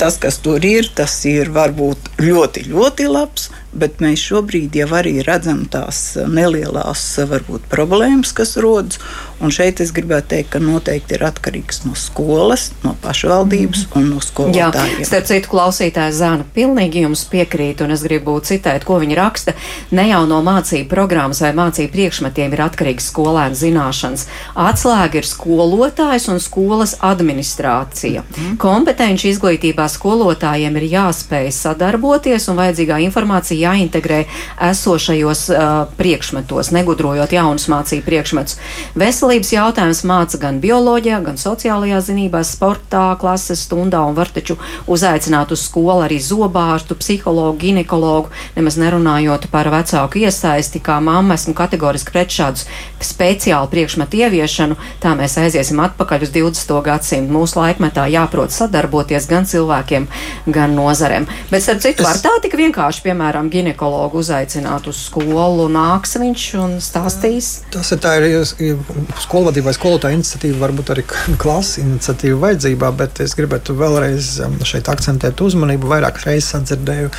tas, 0.00 0.16
kas 0.16 0.38
tur 0.40 0.64
ir, 0.64 0.88
tas 0.96 1.12
ir 1.28 1.50
varbūt 1.52 2.14
ļoti, 2.24 2.64
ļoti 2.70 3.08
labs, 3.10 3.50
bet 3.78 4.00
mēs 4.04 4.22
šobrīd 4.30 4.76
jau 4.80 4.88
arī 4.98 5.18
redzam 5.26 5.64
tās 5.70 6.16
nelielās 6.16 7.04
varbūt, 7.30 7.68
problēmas, 7.72 8.34
kas 8.36 8.56
rodas. 8.60 9.00
Un 9.36 9.52
šeit 9.52 9.82
es 9.84 9.90
gribētu 9.92 10.30
teikt, 10.30 10.54
ka 10.54 10.60
noteikti 10.64 11.18
ir 11.18 11.26
atkarīgs 11.28 11.82
no 11.84 11.92
skolas, 11.98 12.70
no 12.80 12.94
pašvaldības 13.02 13.82
mm. 13.84 13.96
un 13.98 14.06
no 14.14 14.22
skolotājiem. 14.24 15.02
Jā, 15.02 15.08
starp 15.10 15.28
citu, 15.28 15.50
klausītājs 15.52 16.16
Zāna 16.16 16.46
pilnīgi 16.56 17.02
jums 17.04 17.26
piekrīt, 17.28 17.82
un 17.84 17.92
es 17.92 18.04
gribu 18.06 18.38
citēt, 18.40 18.86
ko 18.88 18.96
viņa 19.02 19.18
raksta. 19.18 19.52
Ne 19.92 20.06
jau 20.08 20.22
no 20.30 20.40
mācību 20.46 20.88
programmas 20.88 21.42
vai 21.44 21.52
mācību 21.58 21.92
priekšmetiem 21.92 22.56
ir 22.56 22.64
atkarīgs 22.64 23.10
skolēnu 23.12 23.60
zināšanas. 23.60 24.24
Atslēga 24.56 25.20
ir 25.20 25.28
skolotājs 25.28 26.30
un 26.32 26.40
skolas 26.40 26.96
administrācija. 27.04 28.24
Mm. 28.24 28.56
Kompetenci 28.62 29.28
izglītībā 29.34 29.84
skolotājiem 29.92 30.80
ir 30.80 30.88
jāspēj 30.94 31.52
sadarboties 31.58 32.48
un 32.48 32.62
vajadzīgā 32.62 33.02
informācija 33.04 33.65
jāintegrē 33.66 34.22
esošajos 34.70 35.44
uh, 35.52 35.66
priekšmetos, 35.98 36.72
negudrojot 36.74 37.34
jaunus 37.36 37.68
mācību 37.72 38.06
priekšmetus. 38.06 38.58
Veselības 38.98 39.52
jautājums 39.52 40.02
māca 40.08 40.40
gan 40.40 40.60
bioloģijā, 40.62 41.20
gan 41.26 41.40
sociālajā 41.40 42.00
zinībās, 42.08 42.54
sportā, 42.56 43.04
klases 43.20 43.66
stundā 43.66 44.00
un 44.06 44.16
var 44.16 44.30
taču 44.32 44.56
uzaicināt 44.90 45.52
uz 45.54 45.66
skolu 45.66 46.06
arī 46.06 46.18
zobārstu, 46.22 46.96
psihologu, 46.98 47.58
ginekologu, 47.60 48.32
nemaz 48.56 48.78
nerunājot 48.80 49.48
par 49.52 49.70
vecāku 49.72 50.22
iesaisti, 50.24 50.82
kā 50.84 50.98
mamma 51.02 51.36
esmu 51.36 51.54
kategoriski 51.56 52.14
pret 52.14 52.32
šādu 52.32 52.64
speciālu 53.02 53.70
priekšmetu 53.72 54.22
ieviešanu, 54.22 54.76
tā 55.02 55.14
mēs 55.18 55.36
aiziesim 55.40 55.80
atpakaļ 55.84 56.26
uz 56.26 56.32
20. 56.34 56.74
gadsimtu. 56.86 57.32
Mūsu 57.36 57.60
laikmetā 57.60 58.06
jāprot 58.12 58.54
sadarboties 58.54 59.28
gan 59.30 59.48
cilvēkiem, 59.48 60.08
gan 60.52 60.76
nozarēm. 60.76 61.28
Bet, 61.50 61.64
starp 61.64 61.82
citu, 61.84 62.02
es... 62.02 62.08
var 62.08 62.20
tā 62.22 62.34
tik 62.44 62.56
vienkārši, 62.58 63.04
piemēram, 63.06 63.45
ginekologu 63.52 64.20
uzaicināt 64.22 64.88
uz 64.90 65.00
skolu, 65.08 65.68
nāks 65.72 66.16
viņš 66.20 66.44
un 66.62 66.76
stāstīs. 66.82 67.50
Tas 67.74 67.92
ir 67.94 68.00
tā 68.02 68.16
ir 68.20 68.78
skolvadība 69.22 69.70
vai 69.70 69.76
skolotāja 69.76 70.18
iniciatīva, 70.18 70.60
varbūt 70.64 70.92
arī 70.94 71.04
klases 71.42 71.80
iniciatīva 71.82 72.40
vajadzībā, 72.46 72.90
bet 72.98 73.20
es 73.24 73.36
gribētu 73.38 73.76
vēlreiz 73.78 74.32
um, 74.46 74.58
šeit 74.66 74.90
akcentēt 74.92 75.40
uzmanību. 75.42 75.90
Vairākas 75.90 76.26
reizes 76.28 76.54
atdzirdēju, 76.60 77.12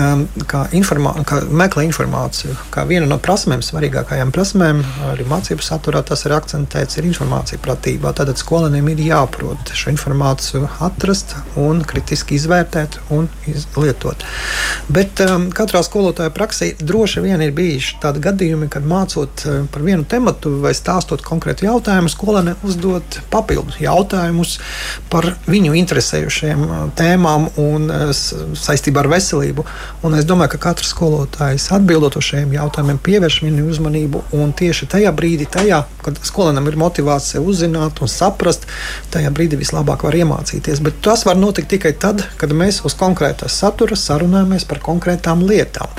um, 0.00 0.24
kā, 0.50 0.64
informā, 0.76 1.14
kā 1.28 1.40
meklē 1.46 1.86
informāciju, 1.88 2.56
kā 2.74 2.84
viena 2.88 3.08
no 3.10 3.20
prasmēm, 3.22 3.64
svarīgākajām 3.64 4.32
prasmēm, 4.34 4.82
arī 5.10 5.26
mācību 5.30 5.64
saturā 5.64 6.02
tas 6.06 6.24
ir 6.26 6.36
akcentēts, 6.36 7.00
ir 7.00 7.08
informācija 7.10 7.60
pratībā. 7.62 8.14
Tātad 8.16 8.40
skolēniem 8.40 8.92
ir 8.94 9.04
jāprot 9.10 9.74
šo 9.76 9.92
informāciju 9.94 10.68
atrast 10.86 11.36
un 11.60 11.84
kritiski 11.86 12.38
izvērtēt 12.38 13.00
un 13.14 13.28
izlietot. 13.50 14.24
Bet 14.92 15.22
um, 15.24 15.48
katrā 15.70 15.84
skolotāja 15.86 16.32
praksē 16.34 16.72
droši 16.82 17.20
vien 17.22 17.38
ir 17.44 17.52
bijuši 17.54 18.00
tādi 18.02 18.18
gadījumi, 18.24 18.66
kad 18.72 18.82
mācot 18.90 19.42
uh, 19.46 19.58
par 19.70 19.84
vienu 19.86 20.02
tematu 20.02 20.56
vai 20.64 20.72
stāstot 20.74 21.22
konkrētu 21.22 21.68
jautājumu, 21.68 22.10
skolēni 22.10 22.56
uzdod 22.66 23.20
papildus 23.30 23.78
jautājumus 23.78 24.56
par 25.12 25.28
viņu 25.46 25.76
interesējušiem 25.78 26.64
uh, 26.64 26.80
tēmām 26.98 27.46
un 27.62 27.86
uh, 27.86 28.10
saistībā 28.10 29.04
ar 29.04 29.10
veselību. 29.12 29.66
Un 30.02 30.16
es 30.18 30.26
domāju, 30.26 30.56
ka 30.56 30.62
katrs 30.64 30.90
skolotājs 30.90 31.68
atbildot 31.76 32.18
uz 32.18 32.26
šiem 32.32 32.50
jautājumiem 32.56 32.98
pievērš 33.06 33.38
viņu 33.46 33.68
uzmanību 33.70 34.24
un 34.40 34.50
tieši 34.58 34.90
tajā 34.90 35.14
brīdī, 35.14 35.46
tajā, 35.54 35.84
kad 36.02 36.18
skolēnam 36.26 36.66
ir 36.66 36.80
motivācija 36.82 37.44
uzzināt 37.46 38.02
un 38.02 38.10
saprast, 38.10 38.66
tajā 39.14 39.30
brīdī 39.30 39.60
vislabāk 39.62 40.02
var 40.08 40.18
iemācīties. 40.18 40.82
Bet 40.82 40.98
tas 41.06 41.22
var 41.28 41.38
notikt 41.38 41.70
tikai 41.76 41.94
tad, 41.94 42.26
kad 42.42 42.58
mēs 42.58 42.82
uz 42.82 42.98
konkrētā 42.98 43.46
satura 43.46 43.94
sarunājamies 43.94 44.66
par 44.66 44.82
konkrētām 44.82 45.46
lietām. 45.46 45.59
e 45.60 45.66
tal. 45.66 45.90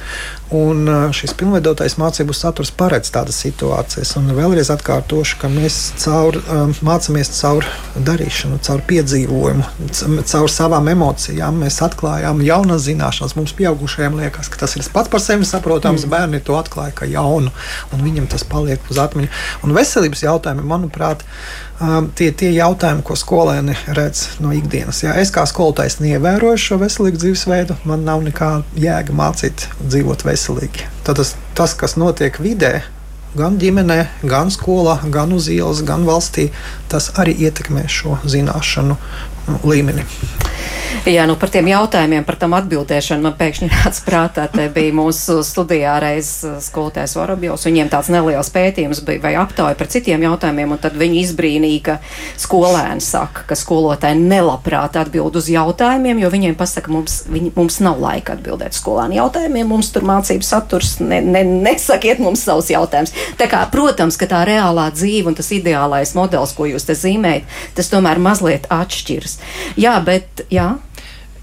Un 0.51 0.83
šis 1.15 1.31
pilnveidotais 1.39 1.93
mācību 1.95 2.33
saturs 2.35 2.73
paredz 2.75 3.07
tādas 3.15 3.37
situācijas. 3.39 4.09
Un 4.19 4.33
vēlreiz 4.35 4.67
atkārtošu, 4.73 5.37
ka 5.39 5.47
mēs 5.51 5.77
caur, 6.01 6.35
mācāmies 6.83 7.31
caur 7.37 7.63
darīšanu, 7.95 8.59
caur 8.65 8.83
piedzīvojumu, 8.89 9.63
caur 10.27 10.51
savām 10.51 10.91
emocijām. 10.91 11.61
Mēs 11.63 11.79
atklājām 11.87 12.43
jaunas 12.43 12.83
zināšanas. 12.89 13.37
Mums, 13.39 13.55
pieaugušajiem, 13.55 14.19
liekas, 14.19 14.51
ka 14.51 14.59
tas 14.65 14.75
ir 14.75 14.83
pats 14.91 15.13
par 15.13 15.23
sevi 15.23 15.47
saprotams. 15.47 16.03
Mm. 16.03 16.11
Bērni 16.11 16.43
to 16.43 16.59
atklāja 16.59 16.97
kā 16.99 17.07
jaunu, 17.07 17.55
un 17.95 18.03
viņam 18.03 18.27
tas 18.35 18.43
paliek 18.43 18.91
uz 18.91 18.99
atmiņu. 18.99 19.31
Un 19.63 19.75
veselības 19.77 20.25
jautājumi, 20.27 20.67
manuprāt, 20.67 21.23
tie, 22.19 22.27
tie 22.35 22.51
jautājumi, 22.57 23.07
ko 23.07 23.15
skolēni 23.15 23.77
redz 23.95 24.41
no 24.43 24.51
ikdienas. 24.51 24.99
Ja 25.05 25.15
es 25.15 25.31
kā 25.31 25.47
skolotājs 25.47 26.01
neievēroju 26.03 26.59
šo 26.59 26.81
veselīgu 26.83 27.23
dzīvesveidu, 27.23 27.79
man 27.87 28.03
nav 28.03 28.27
nekāda 28.27 28.67
jēga 28.75 29.15
mācīt 29.15 29.69
dzīvot 29.79 30.27
veselīgi 30.27 30.40
veselīgi. 30.41 30.89
Tad 31.05 31.21
tas, 31.21 31.35
tas 31.55 31.73
kas 31.77 31.95
notiek 31.97 32.39
vidē, 32.41 32.81
gan 33.37 33.57
ģimenē, 33.61 33.99
gan 34.27 34.49
skolā, 34.51 34.99
gan 35.11 35.31
uz 35.33 35.47
ielas, 35.49 35.83
gan 35.85 36.05
valstī, 36.05 36.49
tas 36.89 37.11
arī 37.15 37.35
ietekmē 37.45 37.85
šo 37.87 38.17
zināšanu 38.25 38.97
līmeni. 39.63 40.07
Jā, 41.07 41.23
nu 41.25 41.33
par 41.39 41.49
tiem 41.49 41.65
jautājumiem, 41.65 42.21
par 42.27 42.35
tam 42.37 42.53
atbildēšanu 42.53 43.23
man 43.25 43.33
pēkšņi 43.39 43.67
nāca 43.71 44.03
prātā. 44.05 44.43
Te 44.51 44.67
bija 44.69 44.93
mūsu 44.93 45.39
studijā 45.45 45.95
reiz 46.03 46.29
uh, 46.45 46.59
skolotājs 46.61 47.15
Vorobjovs. 47.17 47.63
Viņiem 47.65 47.89
tāds 47.89 48.11
neliels 48.13 48.51
pētījums 48.53 49.01
bija 49.07 49.23
vai 49.23 49.31
aptauja 49.41 49.77
par 49.79 49.89
citiem 49.89 50.21
jautājumiem, 50.27 50.75
un 50.75 50.81
tad 50.83 50.97
viņi 50.99 51.23
izbrīnīja, 51.23 51.81
ka 51.87 51.95
skolēni 52.43 53.01
saka, 53.01 53.47
ka 53.49 53.57
skolotāji 53.57 54.19
nelabprāt 54.19 54.99
atbild 55.01 55.39
uz 55.41 55.47
jautājumiem, 55.49 56.21
jo 56.21 56.29
viņiem 56.35 56.57
pasaka, 56.59 56.93
mums, 56.93 57.21
viņi, 57.31 57.49
mums 57.55 57.79
nav 57.81 57.97
laika 58.03 58.35
atbildēt 58.37 58.77
skolēnu 58.77 59.17
jautājumiem, 59.17 59.73
mums 59.73 59.89
tur 59.95 60.05
mācību 60.05 60.45
saturs, 60.45 60.99
ne, 61.01 61.17
ne, 61.25 61.41
nesakiet 61.65 62.21
mums 62.21 62.45
savus 62.45 62.69
jautājumus. 62.73 63.15
Tā 63.41 63.49
kā, 63.49 63.63
protams, 63.73 64.19
ka 64.21 64.29
tā 64.29 64.43
reālā 64.51 64.91
dzīve 64.93 65.33
un 65.33 65.39
tas 65.39 65.49
ideālais 65.55 66.13
modelis, 66.19 66.53
ko 66.53 66.69
jūs 66.69 66.85
te 66.85 66.99
zīmējat, 66.99 67.49
tas 67.79 67.89
tomēr 67.89 68.21
mazliet 68.21 68.69
atšķiras. 68.69 69.39
Jā, 69.79 69.97
bet, 70.05 70.45
jā. 70.51 70.73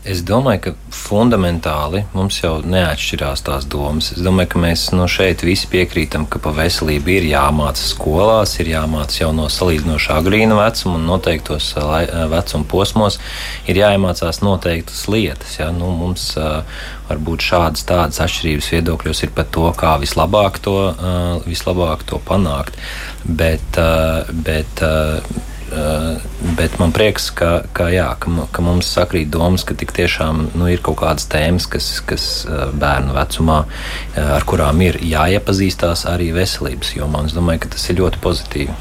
Es 0.09 0.21
domāju, 0.25 0.61
ka 0.63 0.95
fundamentāli 0.95 2.05
mums 2.15 2.39
jau 2.39 2.61
neatšķirās 2.63 3.43
tās 3.45 3.65
domas. 3.69 4.13
Es 4.15 4.23
domāju, 4.25 4.53
ka 4.55 4.61
mēs 4.63 4.85
no 4.95 5.09
šeit 5.11 5.43
visi 5.45 5.69
piekrītam, 5.69 6.25
ka 6.31 6.39
par 6.41 6.55
veselību 6.57 7.13
ir 7.13 7.27
jāmāca 7.33 7.83
skolās, 7.83 8.55
ir 8.63 8.71
jāmāca 8.73 9.19
jau 9.25 9.33
no 9.37 9.49
salīdzinoši 9.53 10.13
agrīna 10.15 10.57
vecuma 10.61 10.97
un 10.97 11.05
noteiktos 11.11 11.73
uh, 11.77 11.91
uh, 11.99 12.23
vecuma 12.31 12.69
posmos 12.71 13.19
ir 13.69 13.83
jāiemācās 13.83 14.41
noteiktas 14.41 15.03
lietas. 15.13 15.59
Ja? 15.59 15.69
Nu, 15.75 15.91
mums 15.99 16.31
uh, 16.39 16.63
var 17.11 17.21
būt 17.29 17.45
šādas 17.51 17.85
tādas 17.91 18.23
atšķirības 18.25 18.73
viedokļos 18.79 19.25
ir 19.27 19.35
par 19.37 19.51
to, 19.53 19.67
kā 19.77 19.99
vislabāk 20.01 20.63
to, 20.65 20.79
vislabāk 21.45 22.05
to 22.09 22.21
panākt. 22.29 22.77
Bet, 23.25 23.81
bet 24.45 24.83
Bet 25.69 26.79
man 26.81 26.95
prieks, 26.97 27.29
ka, 27.37 27.63
ka, 27.77 27.89
jā, 27.93 28.07
ka, 28.21 28.33
ka 28.55 28.63
mums 28.65 28.89
sakrīt 28.89 29.29
domas, 29.33 29.67
ka 29.69 29.77
tik 29.77 29.93
tiešām 29.97 30.47
nu, 30.57 30.69
ir 30.73 30.81
kaut 30.85 31.01
kādas 31.03 31.29
tēmas, 31.31 31.69
kas, 31.71 31.91
kas 32.09 32.25
bērnu 32.49 33.13
vecumā, 33.17 33.59
ar 34.23 34.47
kurām 34.49 34.81
ir 34.87 35.01
jāiepazīstās 35.05 36.07
arī 36.09 36.31
veselības 36.37 36.95
jomā. 36.97 37.27
Es 37.29 37.37
domāju, 37.37 37.67
ka 37.67 37.75
tas 37.77 37.85
ir 37.93 38.01
ļoti 38.01 38.23
pozitīvi. 38.25 38.77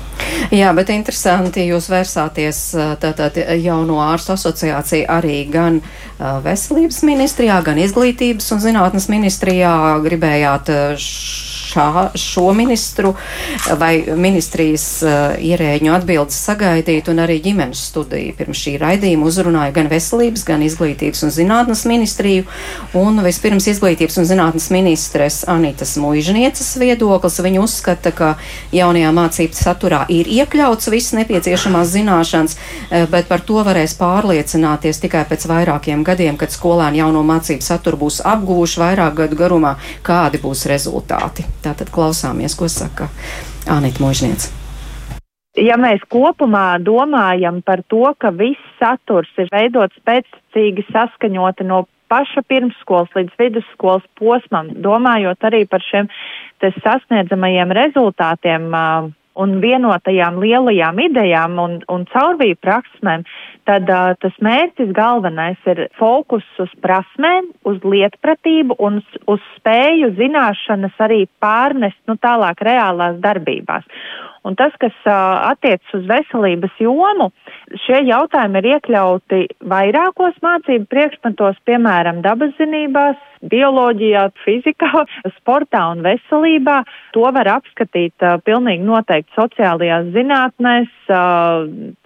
Jā, 0.55 0.71
bet 0.75 0.89
interesanti, 0.93 1.65
jūs 1.67 1.89
vērsāties 1.91 2.61
tātad 3.03 3.37
jauno 3.59 3.99
ārstu 4.05 4.37
asociāciju 4.37 5.09
arī 5.11 5.41
gan 5.51 5.81
veselības 6.17 7.03
ministrijā, 7.07 7.59
gan 7.65 7.79
izglītības 7.83 8.47
un 8.55 8.63
zinātnes 8.63 9.09
ministrijā 9.11 9.73
gribējāt 10.05 10.71
šā, 11.67 11.87
šo 12.17 12.51
ministru 12.55 13.13
vai 13.79 14.03
ministrijas 14.15 14.85
uh, 15.05 15.35
ierēģņu 15.43 15.93
atbildes 15.93 16.37
sagaidīt, 16.47 17.09
un 17.11 17.21
arī 17.23 17.39
ģimenes 17.43 17.81
studiju 17.91 18.35
pirms 18.37 18.61
šī 18.63 18.75
raidījuma 18.81 19.27
uzrunāja 19.27 19.75
gan 19.75 19.89
veselības, 19.91 20.45
gan 20.47 20.63
izglītības 20.65 21.25
un 21.27 21.33
zinātnes 21.33 21.83
ministriju, 21.89 22.47
un 22.97 23.21
vispirms 23.25 23.67
izglītības 23.73 24.19
un 24.21 24.29
zinātnes 24.29 24.69
ministres 24.73 25.41
Anitas 25.49 25.95
Muižnieces 26.01 26.73
viedoklis. 26.81 27.39
Viņa 27.47 27.61
uzskata, 27.63 28.11
ka 28.15 28.33
jaunajā 28.75 29.11
mācību 29.15 29.57
saturā 29.57 30.03
ir 30.13 30.29
iekļauts 30.39 30.91
viss 30.93 31.15
nepieciešamās 31.17 31.93
zināšanas, 31.95 32.57
uh, 32.57 33.05
bet 33.11 33.29
par 33.31 33.43
to 33.47 33.61
varēs 33.67 33.97
pārliecināties 33.99 35.03
tikai 35.03 35.25
pēc 35.29 35.47
vairākiem 35.49 36.05
gadiem, 36.07 36.39
kad 36.39 36.53
skolēni 36.53 37.01
jauno 37.01 37.23
mācību 37.27 37.65
saturu 37.65 38.05
būs 38.05 38.21
apguvuši 38.25 38.83
vairāk 38.83 39.21
gadu 39.23 39.39
garumā, 39.39 39.77
kādi 40.05 40.41
būs 40.43 40.67
rezultāti. 40.71 41.47
Tātad 41.65 41.91
klausāmies, 41.93 42.55
ko 42.57 42.69
saka 42.71 43.09
Anita 43.67 44.03
Možniec. 44.03 44.49
Ja 45.57 45.73
mēs 45.81 46.03
kopumā 46.13 46.77
domājam 46.85 47.63
par 47.65 47.81
to, 47.89 48.05
ka 48.21 48.29
viss 48.29 48.61
saturs 48.77 49.29
ir 49.41 49.49
veidots 49.49 49.97
pēctecīgi 50.05 50.85
saskaņoti 50.91 51.65
no 51.65 51.85
paša 52.11 52.43
pirmsskolas 52.47 53.09
līdz 53.17 53.39
vidusskolas 53.41 54.05
posmam, 54.19 54.69
domājot 54.85 55.47
arī 55.49 55.65
par 55.69 55.83
šiem 55.83 56.09
sasniedzamajiem 56.61 57.73
rezultātiem, 57.75 58.69
un 59.37 59.57
vienotajām 59.63 60.39
lielajām 60.41 61.01
idejām 61.07 61.59
un, 61.61 61.77
un 61.93 62.05
caurvīju 62.11 62.57
praksmēm, 62.63 63.25
tad 63.69 63.89
uh, 63.91 64.13
tas 64.21 64.35
mērķis 64.43 64.93
galvenais 64.95 65.69
ir 65.69 65.85
fokus 65.99 66.45
uz 66.63 66.71
prasmēm, 66.83 67.51
uz 67.67 67.79
lietpratību 67.83 68.79
un 68.79 69.01
uz, 69.01 69.19
uz 69.35 69.43
spēju 69.57 70.13
zināšanas 70.19 70.97
arī 71.07 71.25
pārnest 71.43 71.99
nu, 72.09 72.17
tālāk 72.21 72.63
reālās 72.65 73.19
darbībās. 73.23 73.85
Un 74.47 74.55
tas, 74.55 74.75
kas 74.79 74.95
attiecas 75.11 75.95
uz 75.97 76.05
veselības 76.07 76.79
jomu, 76.79 77.31
šie 77.83 77.99
jautājumi 78.07 78.61
ir 78.61 78.69
iekļauti 78.75 79.41
vairākos 79.67 80.37
mācību 80.45 80.87
priekšmetos, 80.91 81.59
piemēram, 81.67 82.21
dabaszinībās, 82.23 83.19
bioloģijā, 83.45 84.23
fizikā, 84.45 85.03
sportā 85.37 85.83
un 85.91 86.03
veselībā. 86.05 86.79
To 87.17 87.27
var 87.33 87.49
apskatīt 87.57 88.23
pilnīgi 88.47 88.85
noteikti 88.87 89.35
sociālajās 89.37 90.11
zinātnēs, 90.15 90.93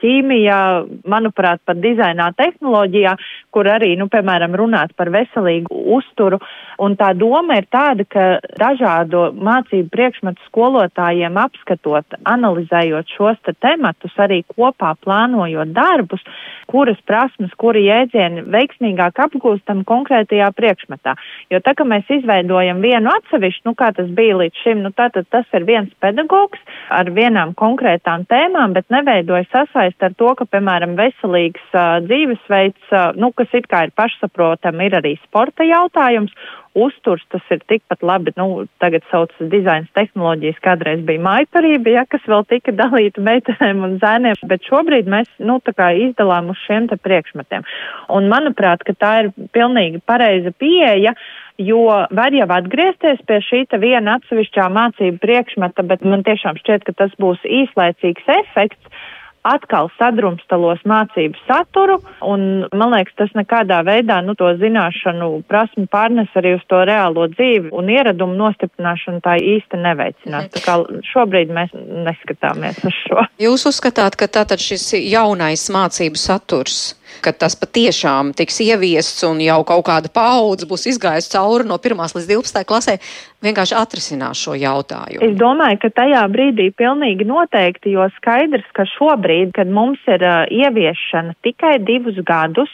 ķīmijā, 0.02 0.62
manuprāt, 1.10 1.62
pat 1.66 1.82
dizainā 1.84 2.32
tehnoloģijā, 2.38 3.16
kur 3.54 3.70
arī, 3.72 3.94
nu, 4.00 4.08
piemēram, 4.12 4.56
runāt 4.60 4.96
par 4.98 5.12
veselīgu 5.14 5.84
uzturu. 5.98 6.42
Un 6.82 6.96
tā 7.00 7.12
doma 7.18 7.60
ir 7.60 7.68
tāda, 7.74 8.06
ka 8.08 8.28
dažādo 8.60 9.30
mācību 9.38 9.92
priekšmetu 9.94 10.50
skolotājiem 10.50 11.40
apskatot, 11.42 12.20
analizējot 12.34 13.12
šos 13.16 13.40
te 13.46 13.54
tematus, 13.62 14.16
arī 14.22 14.42
kopā 14.56 14.94
plānojot 15.04 15.74
darbus, 15.76 16.24
kuras 16.72 17.00
prasmes, 17.08 17.52
kuri 17.60 17.84
jēdzieni 17.88 18.46
veiksmīgāk 18.52 19.20
apgūstam 19.26 19.84
konkrētajā 19.88 20.50
priekšmetā. 20.56 21.16
Jo 21.52 21.60
tā, 21.64 21.76
ka 21.78 21.88
mēs 21.88 22.08
izveidojam 22.20 22.82
vienu 22.84 23.12
atsevišķu, 23.12 23.68
nu 23.70 23.76
kā 23.80 23.92
tas 23.98 24.10
bija 24.16 24.38
līdz 24.42 24.64
šim, 24.64 24.84
nu 24.86 24.94
tātad 24.96 25.28
tas 25.34 25.48
ir 25.58 25.68
viens 25.68 25.92
pedagogs 26.04 26.62
ar 26.92 27.12
vienām 27.12 27.54
konkrētām 27.60 28.26
tēmām, 28.32 28.76
bet 28.78 28.88
neveidoja 28.94 29.48
sasaist 29.52 30.04
ar 30.04 30.16
to, 30.20 30.34
ka, 30.40 30.48
piemēram, 30.52 30.96
veselīgs 31.00 31.64
uh, 31.76 32.00
dzīvesveids, 32.08 32.88
uh, 32.92 33.12
nu, 33.20 33.32
kas 33.36 33.52
it 33.58 33.68
kā 33.72 33.86
ir 33.88 33.96
pašsaprotam, 33.98 34.80
ir 34.86 35.00
arī 35.02 35.18
sporta 35.26 35.68
jautājums 35.68 36.36
uzturs, 36.78 37.24
tas 37.32 37.44
ir 37.52 37.62
tikpat 37.68 38.04
labi, 38.06 38.34
nu, 38.38 38.66
tagad 38.84 39.04
saucas 39.12 39.52
dizains 39.52 39.90
tehnoloģijas, 39.98 40.62
kādreiz 40.64 41.04
bija 41.08 41.24
maiparība, 41.26 41.96
ja, 41.98 42.06
kas 42.10 42.24
vēl 42.30 42.46
tika 42.50 42.74
dalīta 42.76 43.24
meitenēm 43.24 43.84
un 43.88 43.98
zēniem, 44.04 44.40
bet 44.48 44.66
šobrīd 44.70 45.10
mēs, 45.12 45.30
nu, 45.44 45.60
tā 45.66 45.76
kā 45.78 45.92
izdalām 46.08 46.52
uz 46.54 46.60
šiem 46.66 46.88
te 46.92 46.98
priekšmetiem. 47.02 47.68
Un 48.16 48.30
manuprāt, 48.32 48.86
ka 48.88 48.96
tā 48.96 49.14
ir 49.24 49.32
pilnīgi 49.56 50.04
pareiza 50.08 50.54
pieeja, 50.56 51.16
jo 51.62 51.86
var 51.88 52.36
jau 52.36 52.48
atgriezties 52.56 53.22
pie 53.28 53.42
šī 53.46 53.64
viena 53.82 54.18
atsevišķā 54.20 54.68
mācību 54.74 55.22
priekšmeta, 55.22 55.86
bet 55.88 56.06
man 56.08 56.24
tiešām 56.28 56.60
šķiet, 56.62 56.88
ka 56.88 56.96
tas 57.04 57.18
būs 57.22 57.44
īslaicīgs 57.46 58.32
efekts 58.42 59.04
atkal 59.48 59.90
sadrumstalos 59.98 60.82
mācību 60.88 61.40
saturu, 61.48 61.98
un 62.26 62.66
man 62.78 62.94
liekas, 62.94 63.16
tas 63.18 63.34
nekādā 63.38 63.82
veidā 63.88 64.20
nu, 64.26 64.36
to 64.38 64.52
zināšanu 64.62 65.32
prasmu 65.50 65.88
pārnes 65.92 66.30
arī 66.38 66.56
uz 66.60 66.64
to 66.70 66.84
reālo 66.88 67.28
dzīvi, 67.32 67.72
un 67.74 67.90
ieradumu 67.92 68.38
nostiprināšanu 68.40 69.24
tā 69.26 69.38
īsti 69.42 69.82
neveicinās. 69.82 70.52
Tā 70.54 70.64
kā 70.66 70.78
šobrīd 71.12 71.54
mēs 71.54 71.74
neskatāmies 71.76 72.84
uz 72.86 72.98
šo. 73.04 73.28
Jūs 73.42 73.68
uzskatāt, 73.72 74.18
ka 74.20 74.30
tātad 74.30 74.62
šis 74.62 74.92
jaunais 75.02 75.68
mācību 75.74 76.22
saturs 76.22 76.82
ka 77.24 77.34
tas 77.36 77.58
patiešām 77.60 78.32
tiks 78.38 78.62
ieviests 78.64 79.26
un 79.28 79.42
jau 79.44 79.60
kaut 79.68 79.86
kāda 79.90 80.12
paudze 80.14 80.68
būs 80.70 80.88
izgājusi 80.94 81.34
cauri 81.36 81.68
no 81.68 81.78
1 81.82 82.16
līdz 82.18 82.30
12 82.32 82.68
klasē, 82.70 82.98
vienkārši 83.46 83.78
atrisinās 83.78 84.42
šo 84.42 84.56
jautājumu. 84.60 85.26
Es 85.28 85.36
domāju, 85.40 85.82
ka 85.84 85.92
tajā 86.02 86.24
brīdī 86.34 86.70
pilnīgi 86.78 87.28
noteikti, 87.28 87.96
jo 87.98 88.08
skaidrs, 88.18 88.68
ka 88.78 88.88
šobrīd, 88.96 89.54
kad 89.58 89.70
mums 89.70 90.02
ir 90.08 90.24
uh, 90.24 90.46
ieviešana 90.50 91.38
tikai 91.46 91.78
divus 91.86 92.20
gadus, 92.26 92.72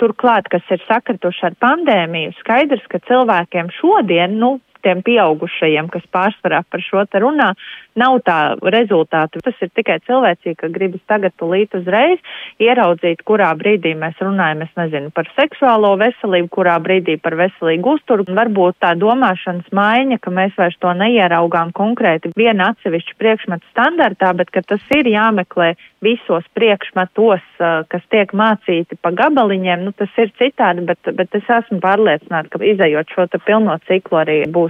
turklāt, 0.00 0.48
kas 0.52 0.64
ir 0.72 0.82
sakrituši 0.84 1.46
ar 1.50 1.56
pandēmiju, 1.62 2.34
skaidrs, 2.40 2.84
ka 2.92 3.00
cilvēkiem 3.08 3.70
šodien, 3.78 4.36
nu, 4.40 4.56
tiem 4.84 5.02
pieaugušajiem, 5.06 5.90
kas 5.92 6.04
pārsvarā 6.12 6.62
par 6.70 6.82
šo 6.84 7.04
te 7.10 7.20
runā, 7.22 7.52
nav 7.96 8.18
tā 8.26 8.38
rezultāta. 8.60 9.40
Tas 9.44 9.56
ir 9.64 9.72
tikai 9.76 9.98
cilvēcīgi, 10.06 10.56
ka 10.60 10.70
gribas 10.72 11.02
tagad 11.08 11.34
tulīt 11.40 11.74
uzreiz 11.76 12.20
ieraudzīt, 12.62 13.24
kurā 13.26 13.50
brīdī 13.58 13.94
mēs 13.98 14.18
runājam, 14.22 14.64
es 14.66 14.72
nezinu, 14.78 15.12
par 15.16 15.28
seksuālo 15.36 15.94
veselību, 16.00 16.50
kurā 16.52 16.76
brīdī 16.82 17.18
par 17.22 17.38
veselīgu 17.38 17.96
uzturu. 17.96 18.26
Varbūt 18.36 18.80
tā 18.84 18.92
domāšanas 18.98 19.68
maiņa, 19.76 20.20
ka 20.22 20.32
mēs 20.34 20.56
vairs 20.58 20.78
to 20.82 20.92
neieraugām 20.96 21.72
konkrēti 21.76 22.34
viena 22.36 22.72
atsevišķa 22.72 23.18
priekšmeta 23.20 23.72
standartā, 23.72 24.32
bet 24.36 24.52
ka 24.54 24.64
tas 24.66 24.82
ir 24.96 25.08
jāmeklē 25.12 25.74
visos 26.04 26.44
priekšmetos, 26.54 27.44
kas 27.90 28.04
tiek 28.12 28.32
mācīti 28.36 28.98
pa 29.00 29.12
gabaliņiem, 29.16 29.84
nu 29.86 29.94
tas 29.96 30.12
ir 30.20 30.32
citādi, 30.40 30.84
bet, 30.86 31.00
bet 31.16 31.34
es 31.38 31.48
esmu 31.58 31.80
pārliecināta, 31.82 32.50
ka 32.52 32.62
izējot 32.64 33.14
šo 33.14 33.26
te 33.30 33.40
pilno 33.42 33.78
ciklu 33.88 34.20
arī 34.22 34.38
būs 34.52 34.65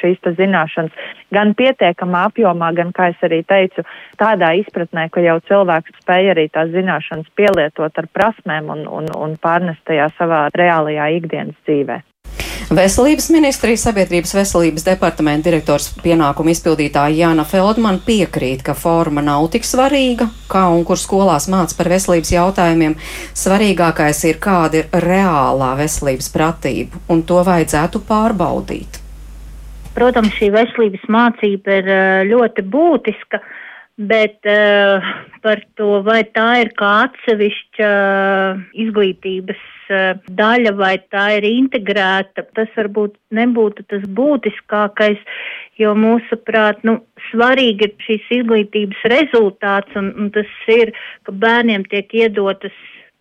šīs 0.00 0.20
te 0.24 0.34
zināšanas 0.38 1.16
gan 1.34 1.54
pietiekamā 1.58 2.26
apjomā, 2.30 2.72
gan, 2.76 2.92
kā 2.96 3.10
es 3.14 3.24
arī 3.26 3.42
teicu, 3.46 3.84
tādā 4.20 4.52
izpratnē, 4.60 5.08
ka 5.10 5.24
jau 5.24 5.38
cilvēks 5.48 6.02
spēj 6.02 6.32
arī 6.34 6.48
tās 6.52 6.72
zināšanas 6.74 7.30
pielietot 7.38 7.98
ar 8.02 8.10
prasmēm 8.12 8.70
un, 8.76 8.86
un, 8.88 9.10
un 9.16 9.36
pārnest 9.40 9.84
tajā 9.88 10.10
savā 10.18 10.46
reālajā 10.54 11.10
ikdienas 11.20 11.58
dzīvē. 11.66 12.02
Veselības 12.70 13.24
ministrijas 13.34 13.82
sabiedrības 13.82 14.30
veselības 14.30 14.84
departamenta 14.86 15.48
direktors 15.48 15.88
pienākumu 16.04 16.52
izpildītāja 16.52 17.16
Jāna 17.24 17.42
Feldman 17.42 17.98
piekrīt, 18.06 18.62
ka 18.62 18.76
forma 18.78 19.24
nav 19.26 19.48
tik 19.50 19.66
svarīga, 19.66 20.28
kā 20.46 20.68
un 20.70 20.84
kur 20.86 21.00
skolās 21.00 21.48
māca 21.50 21.74
par 21.74 21.90
veselības 21.90 22.30
jautājumiem. 22.30 22.94
Svarīgākais 23.42 24.22
ir, 24.30 24.38
kāda 24.38 24.84
ir 24.84 25.02
reālā 25.02 25.74
veselības 25.82 26.30
pratība, 26.30 27.02
un 27.10 27.26
to 27.26 27.42
vajadzētu 27.50 28.06
pārbaudīt. 28.06 29.02
Protams, 29.96 30.30
šī 30.38 30.52
veselības 30.54 31.08
mācība 31.10 31.80
ir 31.80 31.90
eh, 31.90 32.22
ļoti 32.30 32.62
būtiska, 32.70 33.40
bet 34.00 34.38
uh, 34.48 35.04
par 35.44 35.60
to, 35.76 35.98
vai 36.06 36.22
tā 36.32 36.46
ir 36.62 36.70
kā 36.78 36.90
atsevišķa 37.04 37.88
uh, 37.88 38.62
izglītības 38.80 39.60
uh, 39.92 40.22
daļa, 40.38 40.72
vai 40.78 40.94
tā 41.12 41.26
ir 41.36 41.44
integrēta, 41.50 42.46
tas 42.56 42.70
varbūt 42.78 43.18
nebūtu 43.36 43.84
tas 43.92 44.06
būtiskākais, 44.16 45.20
jo 45.82 45.92
mūsuprāt, 45.98 46.80
nu, 46.88 47.02
svarīgi 47.28 47.90
ir 47.90 48.06
šīs 48.06 48.32
izglītības 48.40 49.04
rezultāts, 49.12 49.92
un, 50.00 50.14
un 50.16 50.32
tas 50.32 50.48
ir, 50.72 50.94
ka 51.28 51.36
bērniem 51.36 51.84
tiek 51.92 52.16
iedotas 52.22 52.76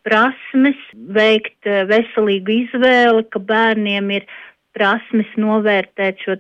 prasmes 0.08 0.80
veikt 1.12 1.68
veselīgu 1.92 2.56
izvēli, 2.64 3.28
ka 3.34 3.44
bērniem 3.44 4.16
ir 4.16 4.30
prasmes 4.80 5.30
novērtēt 5.36 6.24
šo 6.24 6.38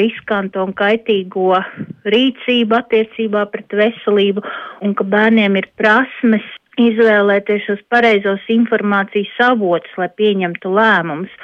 riskanto 0.00 0.64
un 0.64 0.72
kaitīgo 0.76 1.60
rīcību 2.08 2.78
attiecībā 2.78 3.44
pret 3.52 3.76
veselību, 3.76 4.44
un 4.80 4.94
ka 4.96 5.04
bērniem 5.04 5.58
ir 5.60 5.68
prasmes 5.76 6.46
izvēlēties 6.80 7.68
šos 7.68 7.84
pareizos 7.92 8.42
informācijas 8.50 9.36
avotus, 9.50 9.92
lai 10.00 10.08
pieņemtu 10.16 10.72
lēmumus. 10.74 11.36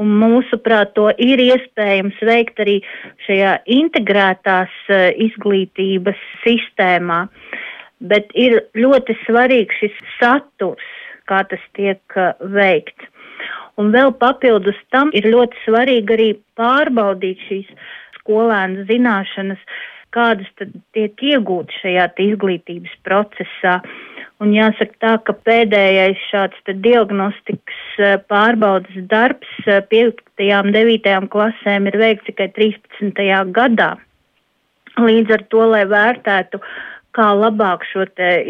Un 0.00 0.16
mūsuprāt, 0.18 0.94
to 0.96 1.10
ir 1.20 1.38
iespējams 1.44 2.16
veikt 2.26 2.62
arī 2.64 2.78
šajā 3.26 3.52
integrētās 3.70 4.72
uh, 4.88 5.10
izglītības 5.28 6.18
sistēmā. 6.42 7.26
Bet 8.02 8.32
ir 8.34 8.64
ļoti 8.74 9.14
svarīgs 9.26 9.78
šis 9.78 10.00
saturs, 10.16 10.88
kā 11.30 11.44
tas 11.52 11.62
tiek 11.76 12.00
uh, 12.16 12.32
veikts. 12.56 13.11
Un 13.80 13.92
vēl 13.94 14.12
papildus 14.20 14.78
tam 14.92 15.10
ir 15.16 15.28
ļoti 15.32 15.64
svarīgi 15.64 16.16
arī 16.16 16.28
pārbaudīt 16.60 17.40
šīs 17.48 17.70
skolēnu 18.20 18.84
zināšanas, 18.90 19.60
kādas 20.12 20.48
tad 20.60 20.74
tiek 20.92 21.16
iegūtas 21.24 21.80
šajā 21.80 22.10
izglītības 22.26 22.94
procesā. 23.06 23.80
Un 24.42 24.52
jāsaka 24.56 24.98
tā, 24.98 25.12
ka 25.22 25.34
pēdējais 25.46 26.20
šāds 26.28 26.72
diagnostikas 26.84 28.24
pārbaudas 28.28 29.04
darbs 29.08 29.50
5. 29.66 30.22
un 30.58 30.72
9. 30.74 31.28
klasēm 31.32 31.86
ir 31.88 31.98
veikts 32.00 32.26
tikai 32.28 32.48
13. 32.56 33.22
gadā. 33.54 33.92
Līdz 34.98 35.36
ar 35.38 35.44
to, 35.48 35.62
lai 35.72 35.84
vērtētu 35.88 36.60
kā 37.16 37.32
labāk 37.36 37.84
šo 37.90 38.06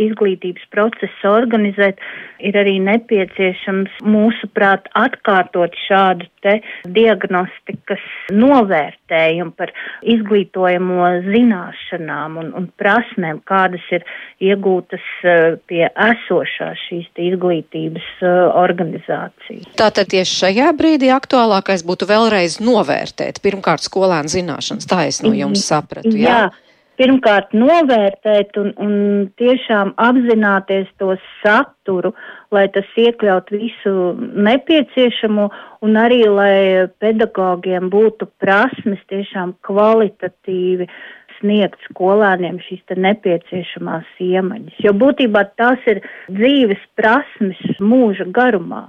izglītības 0.07 0.65
procesu 0.73 1.31
organizēt, 1.31 2.01
ir 2.43 2.57
arī 2.59 2.79
nepieciešams 2.83 4.03
mūsuprāt 4.07 4.89
atkārtot 4.99 5.75
šādu 5.87 6.27
te 6.43 6.57
diagnostikas 6.95 8.03
novērtējumu 8.35 9.55
par 9.59 9.71
izglītojamo 10.15 11.11
zināšanām 11.29 12.39
un, 12.43 12.51
un 12.59 12.69
prasmēm, 12.81 13.43
kādas 13.47 13.85
ir 13.95 14.07
iegūtas 14.43 15.07
eh, 15.23 15.59
pie 15.71 15.85
esošās 15.91 16.83
šīs 16.89 17.11
izglītības 17.29 18.09
eh, 18.23 18.41
organizācijas. 18.65 19.71
Tātad 19.79 20.11
tieši 20.15 20.39
šajā 20.47 20.73
brīdī 20.79 21.13
aktuālākais 21.15 21.87
būtu 21.87 22.11
vēlreiz 22.11 22.59
novērtēt 22.63 23.43
pirmkārt 23.45 23.87
skolēnu 23.87 24.33
zināšanas. 24.33 24.91
Tā 24.91 25.07
es 25.11 25.23
no 25.23 25.35
jums 25.37 25.67
sapratu. 25.71 26.15
Jā. 26.17 26.27
jā 26.27 26.72
pirmkārt 27.01 27.55
novērtēt 27.57 28.57
un, 28.61 28.73
un 28.83 28.95
tiešām 29.41 29.95
apzināties 30.01 30.91
to 31.01 31.17
saturu, 31.41 32.13
lai 32.53 32.67
tas 32.75 32.89
iekļaut 33.01 33.51
visu 33.55 33.95
nepieciešamo 34.49 35.49
un 35.87 35.99
arī, 35.99 36.23
lai 36.29 36.87
pedagogiem 37.03 37.91
būtu 37.93 38.29
prasmes 38.43 39.03
tiešām 39.13 39.57
kvalitatīvi 39.67 40.89
sniegt 41.43 41.81
skolēniem 41.91 42.61
šīs 42.63 42.97
nepieciešamās 43.07 44.09
iemaņas. 44.23 44.79
Jo 44.85 44.95
būtībā 44.95 45.45
tās 45.59 45.83
ir 45.91 46.03
dzīves 46.31 46.83
prasmes 46.99 47.63
mūža 47.83 48.29
garumā. 48.31 48.87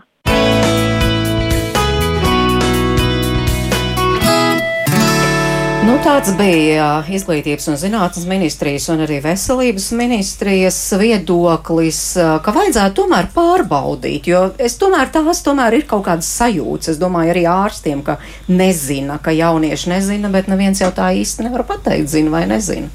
Nu, 5.84 5.98
tāds 6.00 6.32
bija 6.40 7.02
izglītības 7.12 7.66
un 7.68 7.76
zinātnes 7.76 8.24
ministrijas 8.30 8.86
un 8.94 9.02
arī 9.04 9.18
veselības 9.24 9.90
ministrijas 10.00 10.78
viedoklis, 10.96 12.00
ka 12.16 12.54
vajadzētu 12.56 12.96
tomēr 13.02 13.28
pārbaudīt, 13.36 14.30
jo 14.32 14.46
es 14.64 14.78
tomēr 14.80 15.12
tās 15.12 15.44
tomēr 15.44 15.76
ir 15.82 15.86
kaut 15.90 16.06
kādas 16.08 16.30
sajūtas. 16.38 16.94
Es 16.94 17.02
domāju 17.02 17.34
arī 17.34 17.44
ārstiem, 17.52 18.00
ka 18.08 18.16
nezina, 18.48 19.20
ka 19.20 19.36
jaunieši 19.36 19.92
nezina, 19.92 20.32
bet 20.32 20.48
neviens 20.48 20.80
jau 20.80 20.92
tā 20.96 21.12
īsti 21.20 21.50
nevar 21.50 21.66
pateikt, 21.68 22.14
zina 22.16 22.32
vai 22.32 22.46
nezina. 22.48 22.88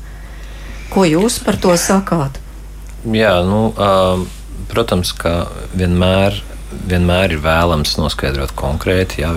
Ko 0.89 1.05
jūs 1.05 1.43
par 1.45 1.61
to 1.61 1.77
sakāt? 1.77 2.41
Jā, 3.05 3.35
nu, 3.45 3.67
um, 3.77 4.25
protams, 4.73 5.13
ka 5.13 5.43
vienmēr 5.77 6.41
vienmēr 6.89 7.37
ir 7.37 7.43
vēlams 7.45 7.97
noskaidrot 7.99 8.53
konkrēti, 8.59 9.23
jā, 9.23 9.33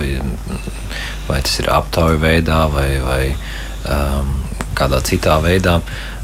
vai 1.28 1.42
tas 1.42 1.58
ir 1.62 1.70
aptauju 1.72 2.18
veidā 2.22 2.64
vai, 2.72 2.88
vai 3.04 3.22
um, 3.32 4.34
kādā 4.78 5.02
citā 5.06 5.38
veidā. 5.44 5.80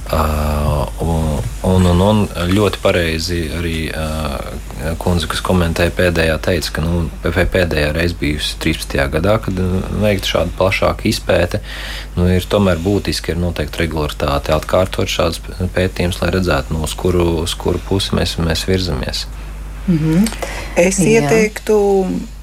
Uh, 0.08 0.86
un, 1.68 1.84
un, 1.84 2.00
un, 2.00 2.20
ļoti 2.48 2.78
pareizi 2.80 3.42
arī 3.58 3.90
uh, 3.92 4.94
kundze, 4.96 5.28
kas 5.28 5.42
komentēja 5.44 5.92
pēdējā, 5.98 6.38
teica, 6.46 6.70
ka 6.78 6.84
nu, 6.84 7.02
pēdējā 7.26 7.90
reize 7.92 8.16
bijusi 8.16 8.56
13. 8.64 8.96
gadā, 9.12 9.34
kad 9.44 9.60
uh, 9.60 9.74
veikta 10.00 10.30
šāda 10.30 10.56
plašāka 10.56 11.04
izpēte. 11.10 11.60
Nu, 12.16 12.24
ir 12.32 12.48
tomēr 12.48 12.80
būtiski 12.80 13.34
ir 13.34 13.42
noteikti 13.42 13.82
regularitāte 13.84 14.56
atkārtot 14.56 15.12
šādas 15.12 15.42
pētījumus, 15.76 16.22
lai 16.24 16.32
redzētu, 16.38 16.72
nu, 16.72 16.86
uz, 16.88 16.96
kuru, 16.96 17.28
uz 17.44 17.52
kuru 17.60 17.82
pusi 17.90 18.16
mēs, 18.16 18.38
mēs 18.40 18.64
virzamies. 18.70 19.26
Mm 19.88 19.98
-hmm. 19.98 20.26
Es 20.76 20.98
Jā. 20.98 21.20
ieteiktu. 21.20 21.76
Mm, 22.08 22.37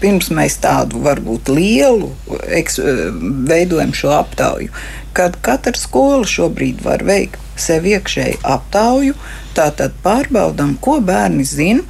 pirms 0.00 0.28
mēs 0.34 0.58
tādu 0.60 1.00
varbūt 1.04 1.48
lielu 1.52 2.10
eks, 2.52 2.78
eh, 2.78 3.04
veidojam 3.48 3.94
šo 3.96 4.12
aptauju, 4.18 4.72
kad 5.16 5.38
katra 5.42 5.74
skola 5.76 6.26
šobrīd 6.28 6.82
var 6.84 7.04
veikt 7.04 7.40
sev 7.58 7.86
iekšēji 7.88 8.38
aptauju, 8.46 9.16
tātad 9.56 9.96
pārbaudām, 10.04 10.76
ko 10.80 11.00
bērni 11.00 11.46
zina, 11.48 11.82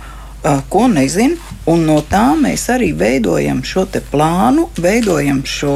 ko 0.68 0.86
nezina, 0.92 1.36
Un 1.68 1.82
no 1.84 1.98
tā 2.00 2.32
mēs 2.40 2.62
arī 2.72 2.94
veidojam 2.96 3.58
šo 3.66 3.82
plānu, 4.08 4.68
veidojam 4.80 5.42
šo 5.44 5.72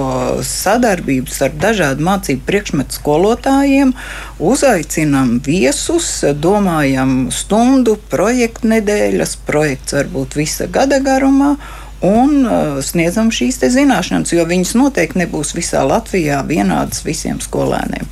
sadarbību 0.46 1.34
ar 1.44 1.56
dažādu 1.60 2.04
mācību 2.06 2.46
priekšmetu 2.46 2.96
skolotājiem, 2.96 3.92
uzaicinām 4.40 5.34
viesus, 5.44 6.06
domājam 6.32 7.26
stundu, 7.34 7.98
projektu 8.08 8.70
nedēļas, 8.72 9.36
projekts 9.44 9.98
varbūt 9.98 10.38
visa 10.40 10.68
gada 10.72 11.00
garumā. 11.04 11.58
Un 12.02 12.48
sniedzam 12.82 13.28
šīs 13.30 13.60
zināšanas, 13.74 14.32
jo 14.32 14.46
viņas 14.48 14.72
noteikti 14.74 15.20
nebūs 15.20 15.52
visā 15.54 15.84
Latvijā 15.86 16.40
vienādas 16.48 17.04
visiem 17.04 17.36
skolēniem. 17.42 18.08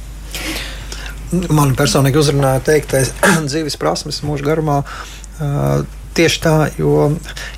Man 1.48 1.72
personīgi 1.78 2.20
uzrunāja 2.20 2.60
teiktais 2.68 3.14
dzīves 3.48 3.80
prasmes 3.80 4.20
mūža 4.26 4.46
garumā. 4.52 4.82
Uh, 5.40 5.88
Tieši 6.10 6.40
tā, 6.42 6.52
jo 6.74 7.12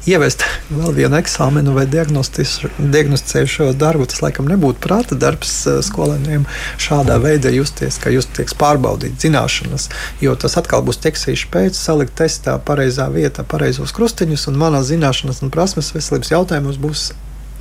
ievest 0.05 0.43
vēl 0.69 0.93
vienu 0.93 1.17
eksāmenu 1.17 1.73
vai 1.73 1.87
diagnosticējušo 1.89 3.71
darbu, 3.81 4.05
tas 4.11 4.21
laikam 4.21 4.45
nebūtu 4.51 4.83
prāta 4.85 5.17
darbs 5.17 5.55
eh, 5.71 5.79
skolēniem 5.81 6.45
šādā 6.83 7.17
veidā 7.23 7.49
justies, 7.55 7.97
ka 8.03 8.13
jūs 8.13 8.29
tiek 8.37 8.53
pārbaudīt 8.61 9.25
zināšanas, 9.25 9.89
jo 10.21 10.37
tas 10.37 10.59
atkal 10.61 10.85
būs 10.85 11.01
tekstīši 11.01 11.49
pēc, 11.55 11.73
salikt 11.81 12.13
testā 12.21 12.59
pareizā 12.61 13.09
vietā, 13.15 13.41
pareizos 13.49 13.95
krustiņus, 13.97 14.45
un 14.53 14.61
manā 14.61 14.85
zināšanas 14.85 15.41
un 15.41 15.53
prasmes 15.55 15.89
veselības 15.97 16.35
jautājumos 16.35 16.77
būs 16.83 17.01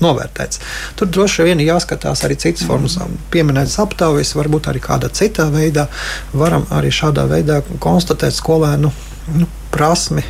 novērtēts. 0.04 0.60
Tur 1.00 1.08
droši 1.08 1.48
vien 1.48 1.64
jāskatās 1.64 2.26
arī 2.28 2.36
citas 2.42 2.68
formas, 2.68 2.98
pieminētas 3.32 3.80
aptaujas, 3.86 4.36
varbūt 4.36 4.68
arī 4.74 4.84
kādā 4.84 5.08
citā 5.14 5.48
veidā. 5.54 5.88
Varam 6.36 6.68
arī 6.74 6.92
šādā 6.92 7.30
veidā 7.32 7.62
konstatēt 7.80 8.36
skolēnu 8.36 8.92
nu, 9.38 9.50
prasmi 9.72 10.26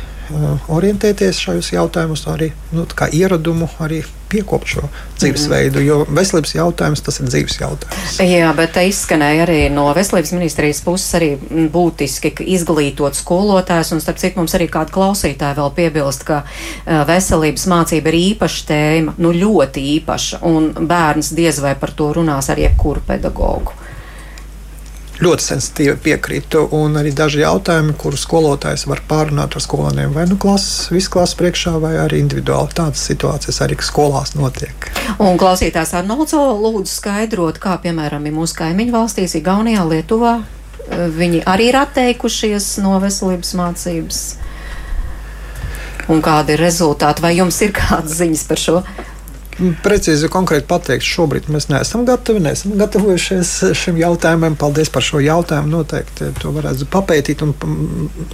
orientēties 0.72 1.40
šajos 1.42 1.72
jautājumos, 1.74 2.26
arī 2.30 2.52
nu, 2.72 2.86
ieradumu, 3.12 3.68
arī 3.82 4.02
piekopt 4.32 4.70
šo 4.72 4.86
dzīvesveidu, 5.20 5.82
jo 5.84 5.98
veselības 6.08 6.54
jautājums 6.56 7.04
tas 7.04 7.20
ir 7.20 7.28
dzīves 7.28 7.58
jautājums. 7.60 8.16
Jā, 8.24 8.48
bet 8.56 8.72
te 8.76 8.86
izskanēja 8.88 9.44
arī 9.44 9.58
no 9.72 9.90
veselības 9.96 10.32
ministrijas 10.36 10.80
puses 10.86 11.18
arī 11.18 11.30
būtiski 11.72 12.32
izglītot 12.54 13.18
skolotājs, 13.18 13.92
un 13.92 14.00
starp 14.04 14.22
citu 14.22 14.40
mums 14.40 14.56
arī 14.56 14.70
kāda 14.72 14.94
klausītāja 14.94 15.58
vēl 15.60 15.70
piebilst, 15.76 16.24
ka 16.28 16.42
uh, 16.46 17.02
veselības 17.08 17.68
mācība 17.72 18.12
ir 18.12 18.20
īpaša 18.22 18.66
tēma, 18.72 19.16
nu 19.20 19.34
ļoti 19.36 19.84
īpaša, 19.98 20.42
un 20.48 20.72
bērns 20.80 21.34
diez 21.36 21.60
vai 21.62 21.76
par 21.78 21.92
to 21.96 22.12
runās 22.16 22.48
ar 22.52 22.62
jebkuru 22.62 23.04
pedagogu 23.08 23.76
ļoti 25.22 25.44
sensitīvi 25.46 25.96
piekrītu. 26.04 26.64
Un 26.76 26.98
arī 27.00 27.12
daži 27.16 27.42
jautājumi, 27.42 27.94
kurus 28.00 28.24
skolotājs 28.26 28.86
var 28.90 29.02
pārunāt 29.08 29.56
ar 29.56 29.64
skolēniem, 29.64 30.14
vai 30.16 30.26
nu 30.30 30.38
klases, 30.40 30.88
visu 30.92 31.12
klases 31.14 31.38
priekšā, 31.40 31.76
vai 31.82 31.94
arī 32.02 32.22
individuāli. 32.22 32.74
Tādas 32.78 33.04
situācijas 33.10 33.62
arī 33.64 33.78
skolās 33.82 34.34
notiek. 34.38 34.90
Un 35.22 35.38
klausītājs 35.40 35.94
Arnolds 36.00 36.34
lūdzu 36.36 36.90
skaidrot, 36.90 37.60
kā 37.62 37.78
piemēram 37.82 38.26
ir 38.26 38.36
mūsu 38.36 38.58
kaimiņu 38.60 38.96
valstīs, 38.96 39.36
Igaunijā, 39.38 39.86
Lietuvā. 39.88 40.36
Viņi 40.92 41.44
arī 41.48 41.70
ir 41.70 41.78
atteikušies 41.78 42.74
no 42.82 42.98
veselības 43.02 43.54
mācības. 43.56 44.22
Un 46.10 46.20
kādi 46.24 46.56
ir 46.56 46.62
rezultāti? 46.64 47.22
Vai 47.22 47.36
jums 47.36 47.60
ir 47.62 47.70
kādas 47.76 48.18
ziņas 48.18 48.44
par 48.48 48.60
šo? 48.60 48.82
Precīzi, 49.84 50.30
konkrēti 50.32 50.64
pateikt, 50.68 51.04
šobrīd 51.04 51.48
mēs 51.52 51.68
neesam 51.68 52.06
gatavi, 52.08 52.40
neesam 52.42 52.72
gatavojušies 52.80 53.50
šim 53.76 53.98
jautājumam. 54.00 54.56
Paldies 54.58 54.90
par 54.92 55.04
šo 55.04 55.20
jautājumu. 55.22 55.70
Noteikti 55.72 56.30
to 56.40 56.52
varētu 56.54 56.88
papētīt 56.92 57.44
un 57.44 57.52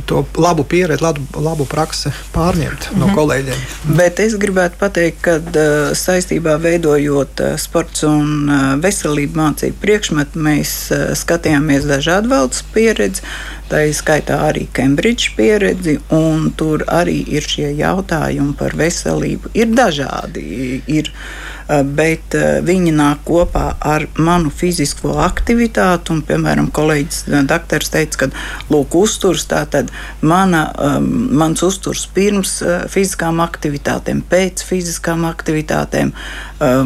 to 0.09 0.23
labu 0.39 0.65
pieredzi, 0.69 1.03
labu, 1.05 1.27
labu 1.43 1.67
praksi 1.69 2.13
pārņemt 2.35 2.91
no 2.97 3.09
mhm. 3.09 3.17
kolēģiem. 3.19 3.67
Bet 3.99 4.23
es 4.23 4.39
gribētu 4.41 4.79
pateikt, 4.81 5.21
ka 5.27 5.67
saistībā 5.99 6.59
veidojot 6.63 7.43
sports 7.61 8.07
un 8.09 8.51
veselību 8.83 9.43
mācību 9.43 9.83
priekšmetu, 9.83 10.43
mēs 10.49 10.75
skatījāmies 11.19 11.89
dažādu 11.89 12.33
valsts 12.33 12.67
pieredzi. 12.75 13.27
Tā 13.69 13.83
ir 13.85 13.93
skaitā 13.93 14.39
arī 14.49 14.65
Cambridge 14.73 15.35
pieredzi, 15.37 15.99
un 16.15 16.49
tur 16.57 16.87
arī 16.89 17.19
ir 17.37 17.45
šie 17.45 17.75
jautājumi 17.77 18.57
par 18.57 18.73
veselību. 18.79 19.53
Ir 19.61 19.75
dažādi. 19.77 20.47
Ir, 20.89 21.13
Eh, 21.13 21.58
bet 21.69 22.35
eh, 22.37 22.59
viņi 22.65 22.93
nāk 22.97 23.25
kopā 23.29 23.75
ar 23.85 24.07
manu 24.17 24.51
fizisko 24.55 25.19
aktivitāti. 25.25 26.15
Un, 26.15 26.23
piemēram, 26.27 26.71
kolēģis 26.75 27.21
eh, 27.29 27.45
Dārts 27.49 27.93
teica, 27.93 28.25
ka 28.25 28.29
lūk, 28.73 28.97
uzturs 28.99 29.45
tātad 29.49 29.93
mana, 30.21 30.65
mans 31.01 31.63
uzturs 31.65 32.07
pirms 32.15 32.59
fiziskām 32.93 33.41
aktivitātēm, 33.45 34.21
pēc 34.31 34.63
fiziskām 34.67 35.25
aktivitātēm, 35.29 36.13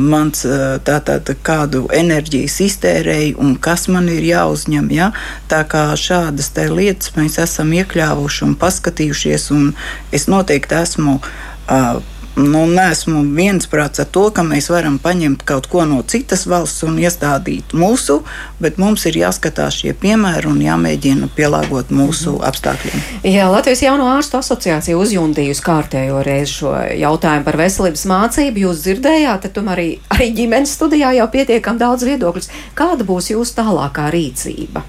mans 0.02 0.44
tātad 0.86 1.30
kādu 1.46 1.84
enerģijas 1.94 2.58
iztērēju 2.66 3.38
un 3.42 3.54
kas 3.62 3.86
man 3.92 4.10
ir 4.12 4.24
jāuzņem. 4.26 4.90
Ja? 4.94 5.10
Tā 5.50 5.62
kā 5.70 5.88
šādas 5.98 6.52
lietas 6.72 7.14
mēs 7.16 7.38
esam 7.42 7.72
iekļāvuši 7.76 8.46
un 8.46 8.56
paskatījušies, 8.60 9.50
un 9.56 9.72
es 10.14 10.28
noteikti 10.30 10.78
esmu 10.82 11.18
uh, 11.18 12.02
nu, 12.36 12.62
neesmu 12.66 13.22
viensprāts 13.36 14.00
ar 14.02 14.08
to, 14.12 14.24
ka 14.34 14.44
mēs 14.46 14.70
varam 14.72 14.98
paņemt 15.02 15.44
kaut 15.48 15.66
ko 15.72 15.84
no 15.88 16.00
citas 16.08 16.46
valsts 16.48 16.84
un 16.86 16.96
iestādīt 17.00 17.74
mūsu, 17.76 18.20
bet 18.62 18.78
mums 18.80 19.04
ir 19.10 19.18
jāskatās 19.20 19.82
šie 19.82 19.92
piemēri 19.98 20.48
un 20.48 20.60
jāmēģina 20.64 21.28
pielāgot 21.36 21.92
mūsu 21.92 22.36
mhm. 22.36 22.46
apstākļiem. 22.48 23.04
Jā, 23.28 23.48
Latvijas 23.52 23.84
Jauno 23.84 24.08
ārstu 24.14 24.40
asociācija 24.40 24.98
uzjundījusi 24.98 25.66
kārtējo 25.66 26.22
reizi 26.24 26.58
šo 26.60 26.72
jautājumu 27.02 27.48
par 27.48 27.60
veselības 27.60 28.06
mācību. 28.08 28.64
Jūs 28.66 28.84
dzirdējāt, 28.86 29.44
tad 29.46 29.56
tomēr 29.58 29.76
arī, 29.76 29.90
arī 30.14 30.30
ģimenes 30.40 30.72
studijā 30.78 31.12
jau 31.18 31.28
pietiekam 31.32 31.80
daudz 31.80 32.06
viedokļus. 32.08 32.50
Kāda 32.78 33.06
būs 33.08 33.32
jūsu 33.34 33.58
tālākā 33.60 34.08
rīcība? 34.14 34.84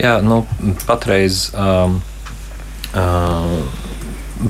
Jā, 0.00 0.18
nu, 0.26 0.42
patreiz. 0.88 1.48
Um, 1.54 2.00
uh, 2.92 3.83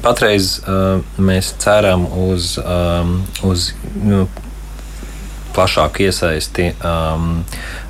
patreiz 0.03 0.59
uh, 0.65 1.03
mēs 1.19 1.53
ceram 1.63 2.07
uz, 2.27 2.55
um, 2.59 3.17
uz 3.47 3.73
nu, 4.03 4.25
plašāku 5.55 6.07
iesaisti. 6.09 6.73
Um, 6.83 7.45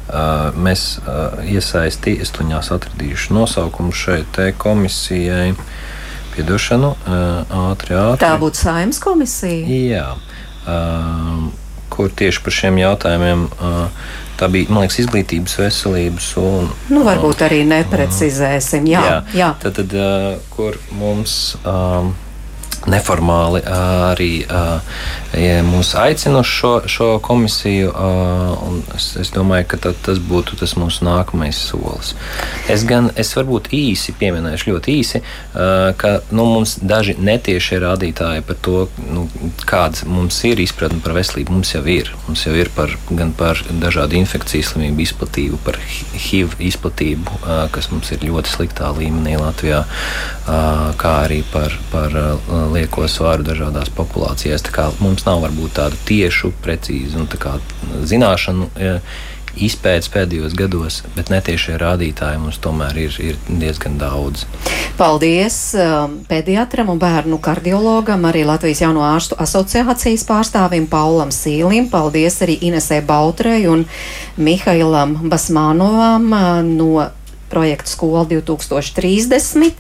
uh, 0.09 0.50
mēs 0.57 0.86
uh, 1.02 1.40
iesaistīsim, 1.48 2.22
es 2.24 2.32
tuņās 2.34 2.72
atradīšu 2.76 3.36
nosaukumu 3.36 3.94
šeit 3.94 4.40
komisijai. 4.59 5.55
Piedošanu, 6.34 6.88
uh, 6.90 7.59
ātri, 7.70 7.94
ātri. 7.94 8.24
Tā 8.24 8.32
būtu 8.40 8.59
saimnes 8.59 8.98
komisija. 8.98 9.68
Jā, 9.70 10.09
uh, 10.66 11.44
kur 11.95 12.12
tieši 12.12 12.42
par 12.45 12.59
šiem 12.59 12.82
jautājumiem 12.82 13.49
Tā 14.34 14.49
bija 14.51 14.66
liekas, 14.74 14.97
izglītības, 15.05 15.55
veselības 15.61 16.32
un. 16.42 16.66
Nu, 16.90 17.05
varbūt 17.07 17.45
arī 17.47 17.61
neprecizēsim. 17.70 18.88
Jā, 18.90 19.03
jā. 19.07 19.18
jā. 19.38 19.51
Tad, 19.62 19.78
tad, 19.78 19.95
kur 20.51 20.78
mums. 20.99 21.55
Um, 21.62 22.11
neformāli 22.91 23.62
arī 23.70 24.32
ja 24.45 25.62
mūs 25.66 25.95
aicina 25.99 26.43
uz 26.43 26.51
šo, 26.51 26.72
šo 26.91 27.09
komisiju. 27.24 27.93
Es, 28.97 29.09
es 29.20 29.32
domāju, 29.35 29.66
ka 29.72 29.80
tas 29.93 30.20
būtu 30.22 30.59
tas 30.61 30.76
mūsu 30.78 31.07
nākamais 31.07 31.59
solis. 31.70 32.14
Es 32.70 32.85
gan 32.89 33.11
es 33.20 33.32
varbūt 33.37 33.70
īsi 33.74 34.14
pieminēšu, 34.18 34.70
ļoti 34.72 34.97
īsi, 35.01 35.22
ka 36.01 36.12
nu, 36.30 36.47
mums 36.55 36.76
daži 36.82 37.16
netiešie 37.18 37.80
rādītāji 37.82 38.45
par 38.47 38.61
to, 38.64 38.87
nu, 39.09 39.26
kāda 39.68 40.09
mums 40.11 40.41
ir 40.47 40.62
izpratne 40.62 41.03
par 41.05 41.16
veselību. 41.16 41.55
Mums 41.55 41.74
jau 41.74 41.85
ir. 41.91 42.12
Mums 42.28 42.45
jau 42.47 42.55
ir 42.59 42.70
par, 42.74 42.95
gan 43.11 43.32
par 43.37 43.61
dažādu 43.82 44.18
infekciju 44.20 44.66
slimību 44.70 45.05
izplatību, 45.05 45.61
par 45.66 45.78
HIV 45.80 46.59
izplatību, 46.70 47.41
kas 47.74 47.91
mums 47.93 48.12
ir 48.14 48.24
ļoti 48.26 48.55
sliktā 48.55 48.91
līmenī 48.97 49.37
Latvijā, 49.41 49.85
kā 51.01 51.14
arī 51.24 51.43
par, 51.53 51.74
par 51.93 52.16
lieko 52.75 53.09
svaru 53.11 53.47
dažādās 53.47 53.93
populācijās. 53.95 54.64
Mums 55.01 55.27
nav 55.29 55.45
varbūt 55.47 55.79
tādu 55.79 56.01
tiešu, 56.09 56.53
precīzu 56.64 57.22
un 57.22 57.31
kā, 57.31 57.59
zināšanu. 58.11 58.70
Ja, 58.81 58.99
izpētes 59.55 60.11
pēdējos 60.12 60.55
gados, 60.59 61.01
bet 61.14 61.31
netiešie 61.33 61.77
rādītāji 61.79 62.41
mums 62.43 62.59
tomēr 62.62 62.97
ir, 63.05 63.16
ir 63.22 63.39
diezgan 63.49 63.99
daudz. 64.01 64.45
Paldies 64.99 65.59
um, 65.79 66.18
pediatram 66.29 66.91
un 66.93 67.01
bērnu 67.03 67.39
kardiologam, 67.43 68.27
arī 68.31 68.45
Latvijas 68.49 68.85
jauno 68.85 69.05
ārstu 69.07 69.39
asociācijas 69.43 70.27
pārstāvim 70.29 70.89
Paulam 70.91 71.33
Sīlim. 71.35 71.89
Paldies 71.93 72.41
arī 72.47 72.59
Inesē 72.68 73.01
Bautrei 73.07 73.64
un 73.70 73.87
Mihailam 74.37 75.18
Basmanovam 75.31 76.31
uh, 76.33 76.49
no 76.66 77.09
projekta 77.55 77.94
Skola 77.94 78.26
2030. 78.28 79.72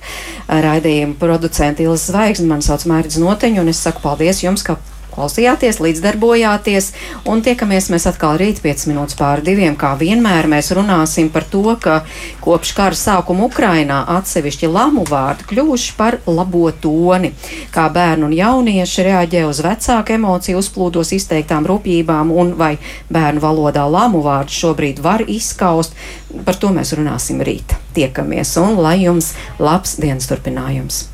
Raidījuma 0.48 1.18
producenta 1.18 1.82
Ilza 1.84 2.12
Zvaigzne, 2.12 2.48
man 2.50 2.62
sauc 2.64 2.86
Mērķis 2.88 3.20
Noteņu, 3.22 3.64
un 3.64 3.74
es 3.74 3.82
saku 3.82 4.04
paldies 4.04 4.44
jums, 4.46 4.62
ka 4.66 4.78
klausījāties, 5.14 5.80
līdzdarbojāties, 5.82 6.90
un 7.30 7.42
tiekamies 7.44 7.88
mēs 7.92 8.06
atkal 8.10 8.38
rīt 8.40 8.60
5 8.64 8.88
minūtes 8.90 9.18
pāri 9.18 9.44
diviem. 9.46 9.76
Kā 9.78 9.94
vienmēr 10.00 10.48
mēs 10.50 10.72
runāsim 10.76 11.30
par 11.34 11.46
to, 11.50 11.62
ka 11.80 12.00
kopš 12.44 12.74
kara 12.76 12.98
sākuma 12.98 13.46
Ukrainā 13.48 14.02
atsevišķi 14.16 14.70
lamu 14.70 15.06
vārdi 15.08 15.48
kļuvuši 15.52 15.94
par 15.98 16.18
labo 16.26 16.66
toni, 16.72 17.32
kā 17.74 17.86
bērni 17.94 18.28
un 18.28 18.36
jaunieši 18.36 19.06
reaģē 19.08 19.46
uz 19.48 19.62
vecāku 19.64 20.18
emociju 20.18 20.60
uzplūdos 20.60 21.14
izteiktām 21.16 21.68
rūpībām, 21.70 22.34
un 22.34 22.54
vai 22.58 22.74
bērnu 23.14 23.42
valodā 23.44 23.86
lamu 23.88 24.24
vārdu 24.24 24.58
šobrīd 24.58 25.02
var 25.04 25.24
izskaust. 25.26 25.96
Par 26.44 26.58
to 26.58 26.74
mēs 26.74 26.94
runāsim 26.98 27.42
rīt. 27.44 27.78
Tiekamies, 27.94 28.56
un 28.58 28.78
lai 28.82 29.00
jums 29.04 29.34
labs 29.62 29.98
dienas 30.02 30.30
turpinājums! 30.30 31.13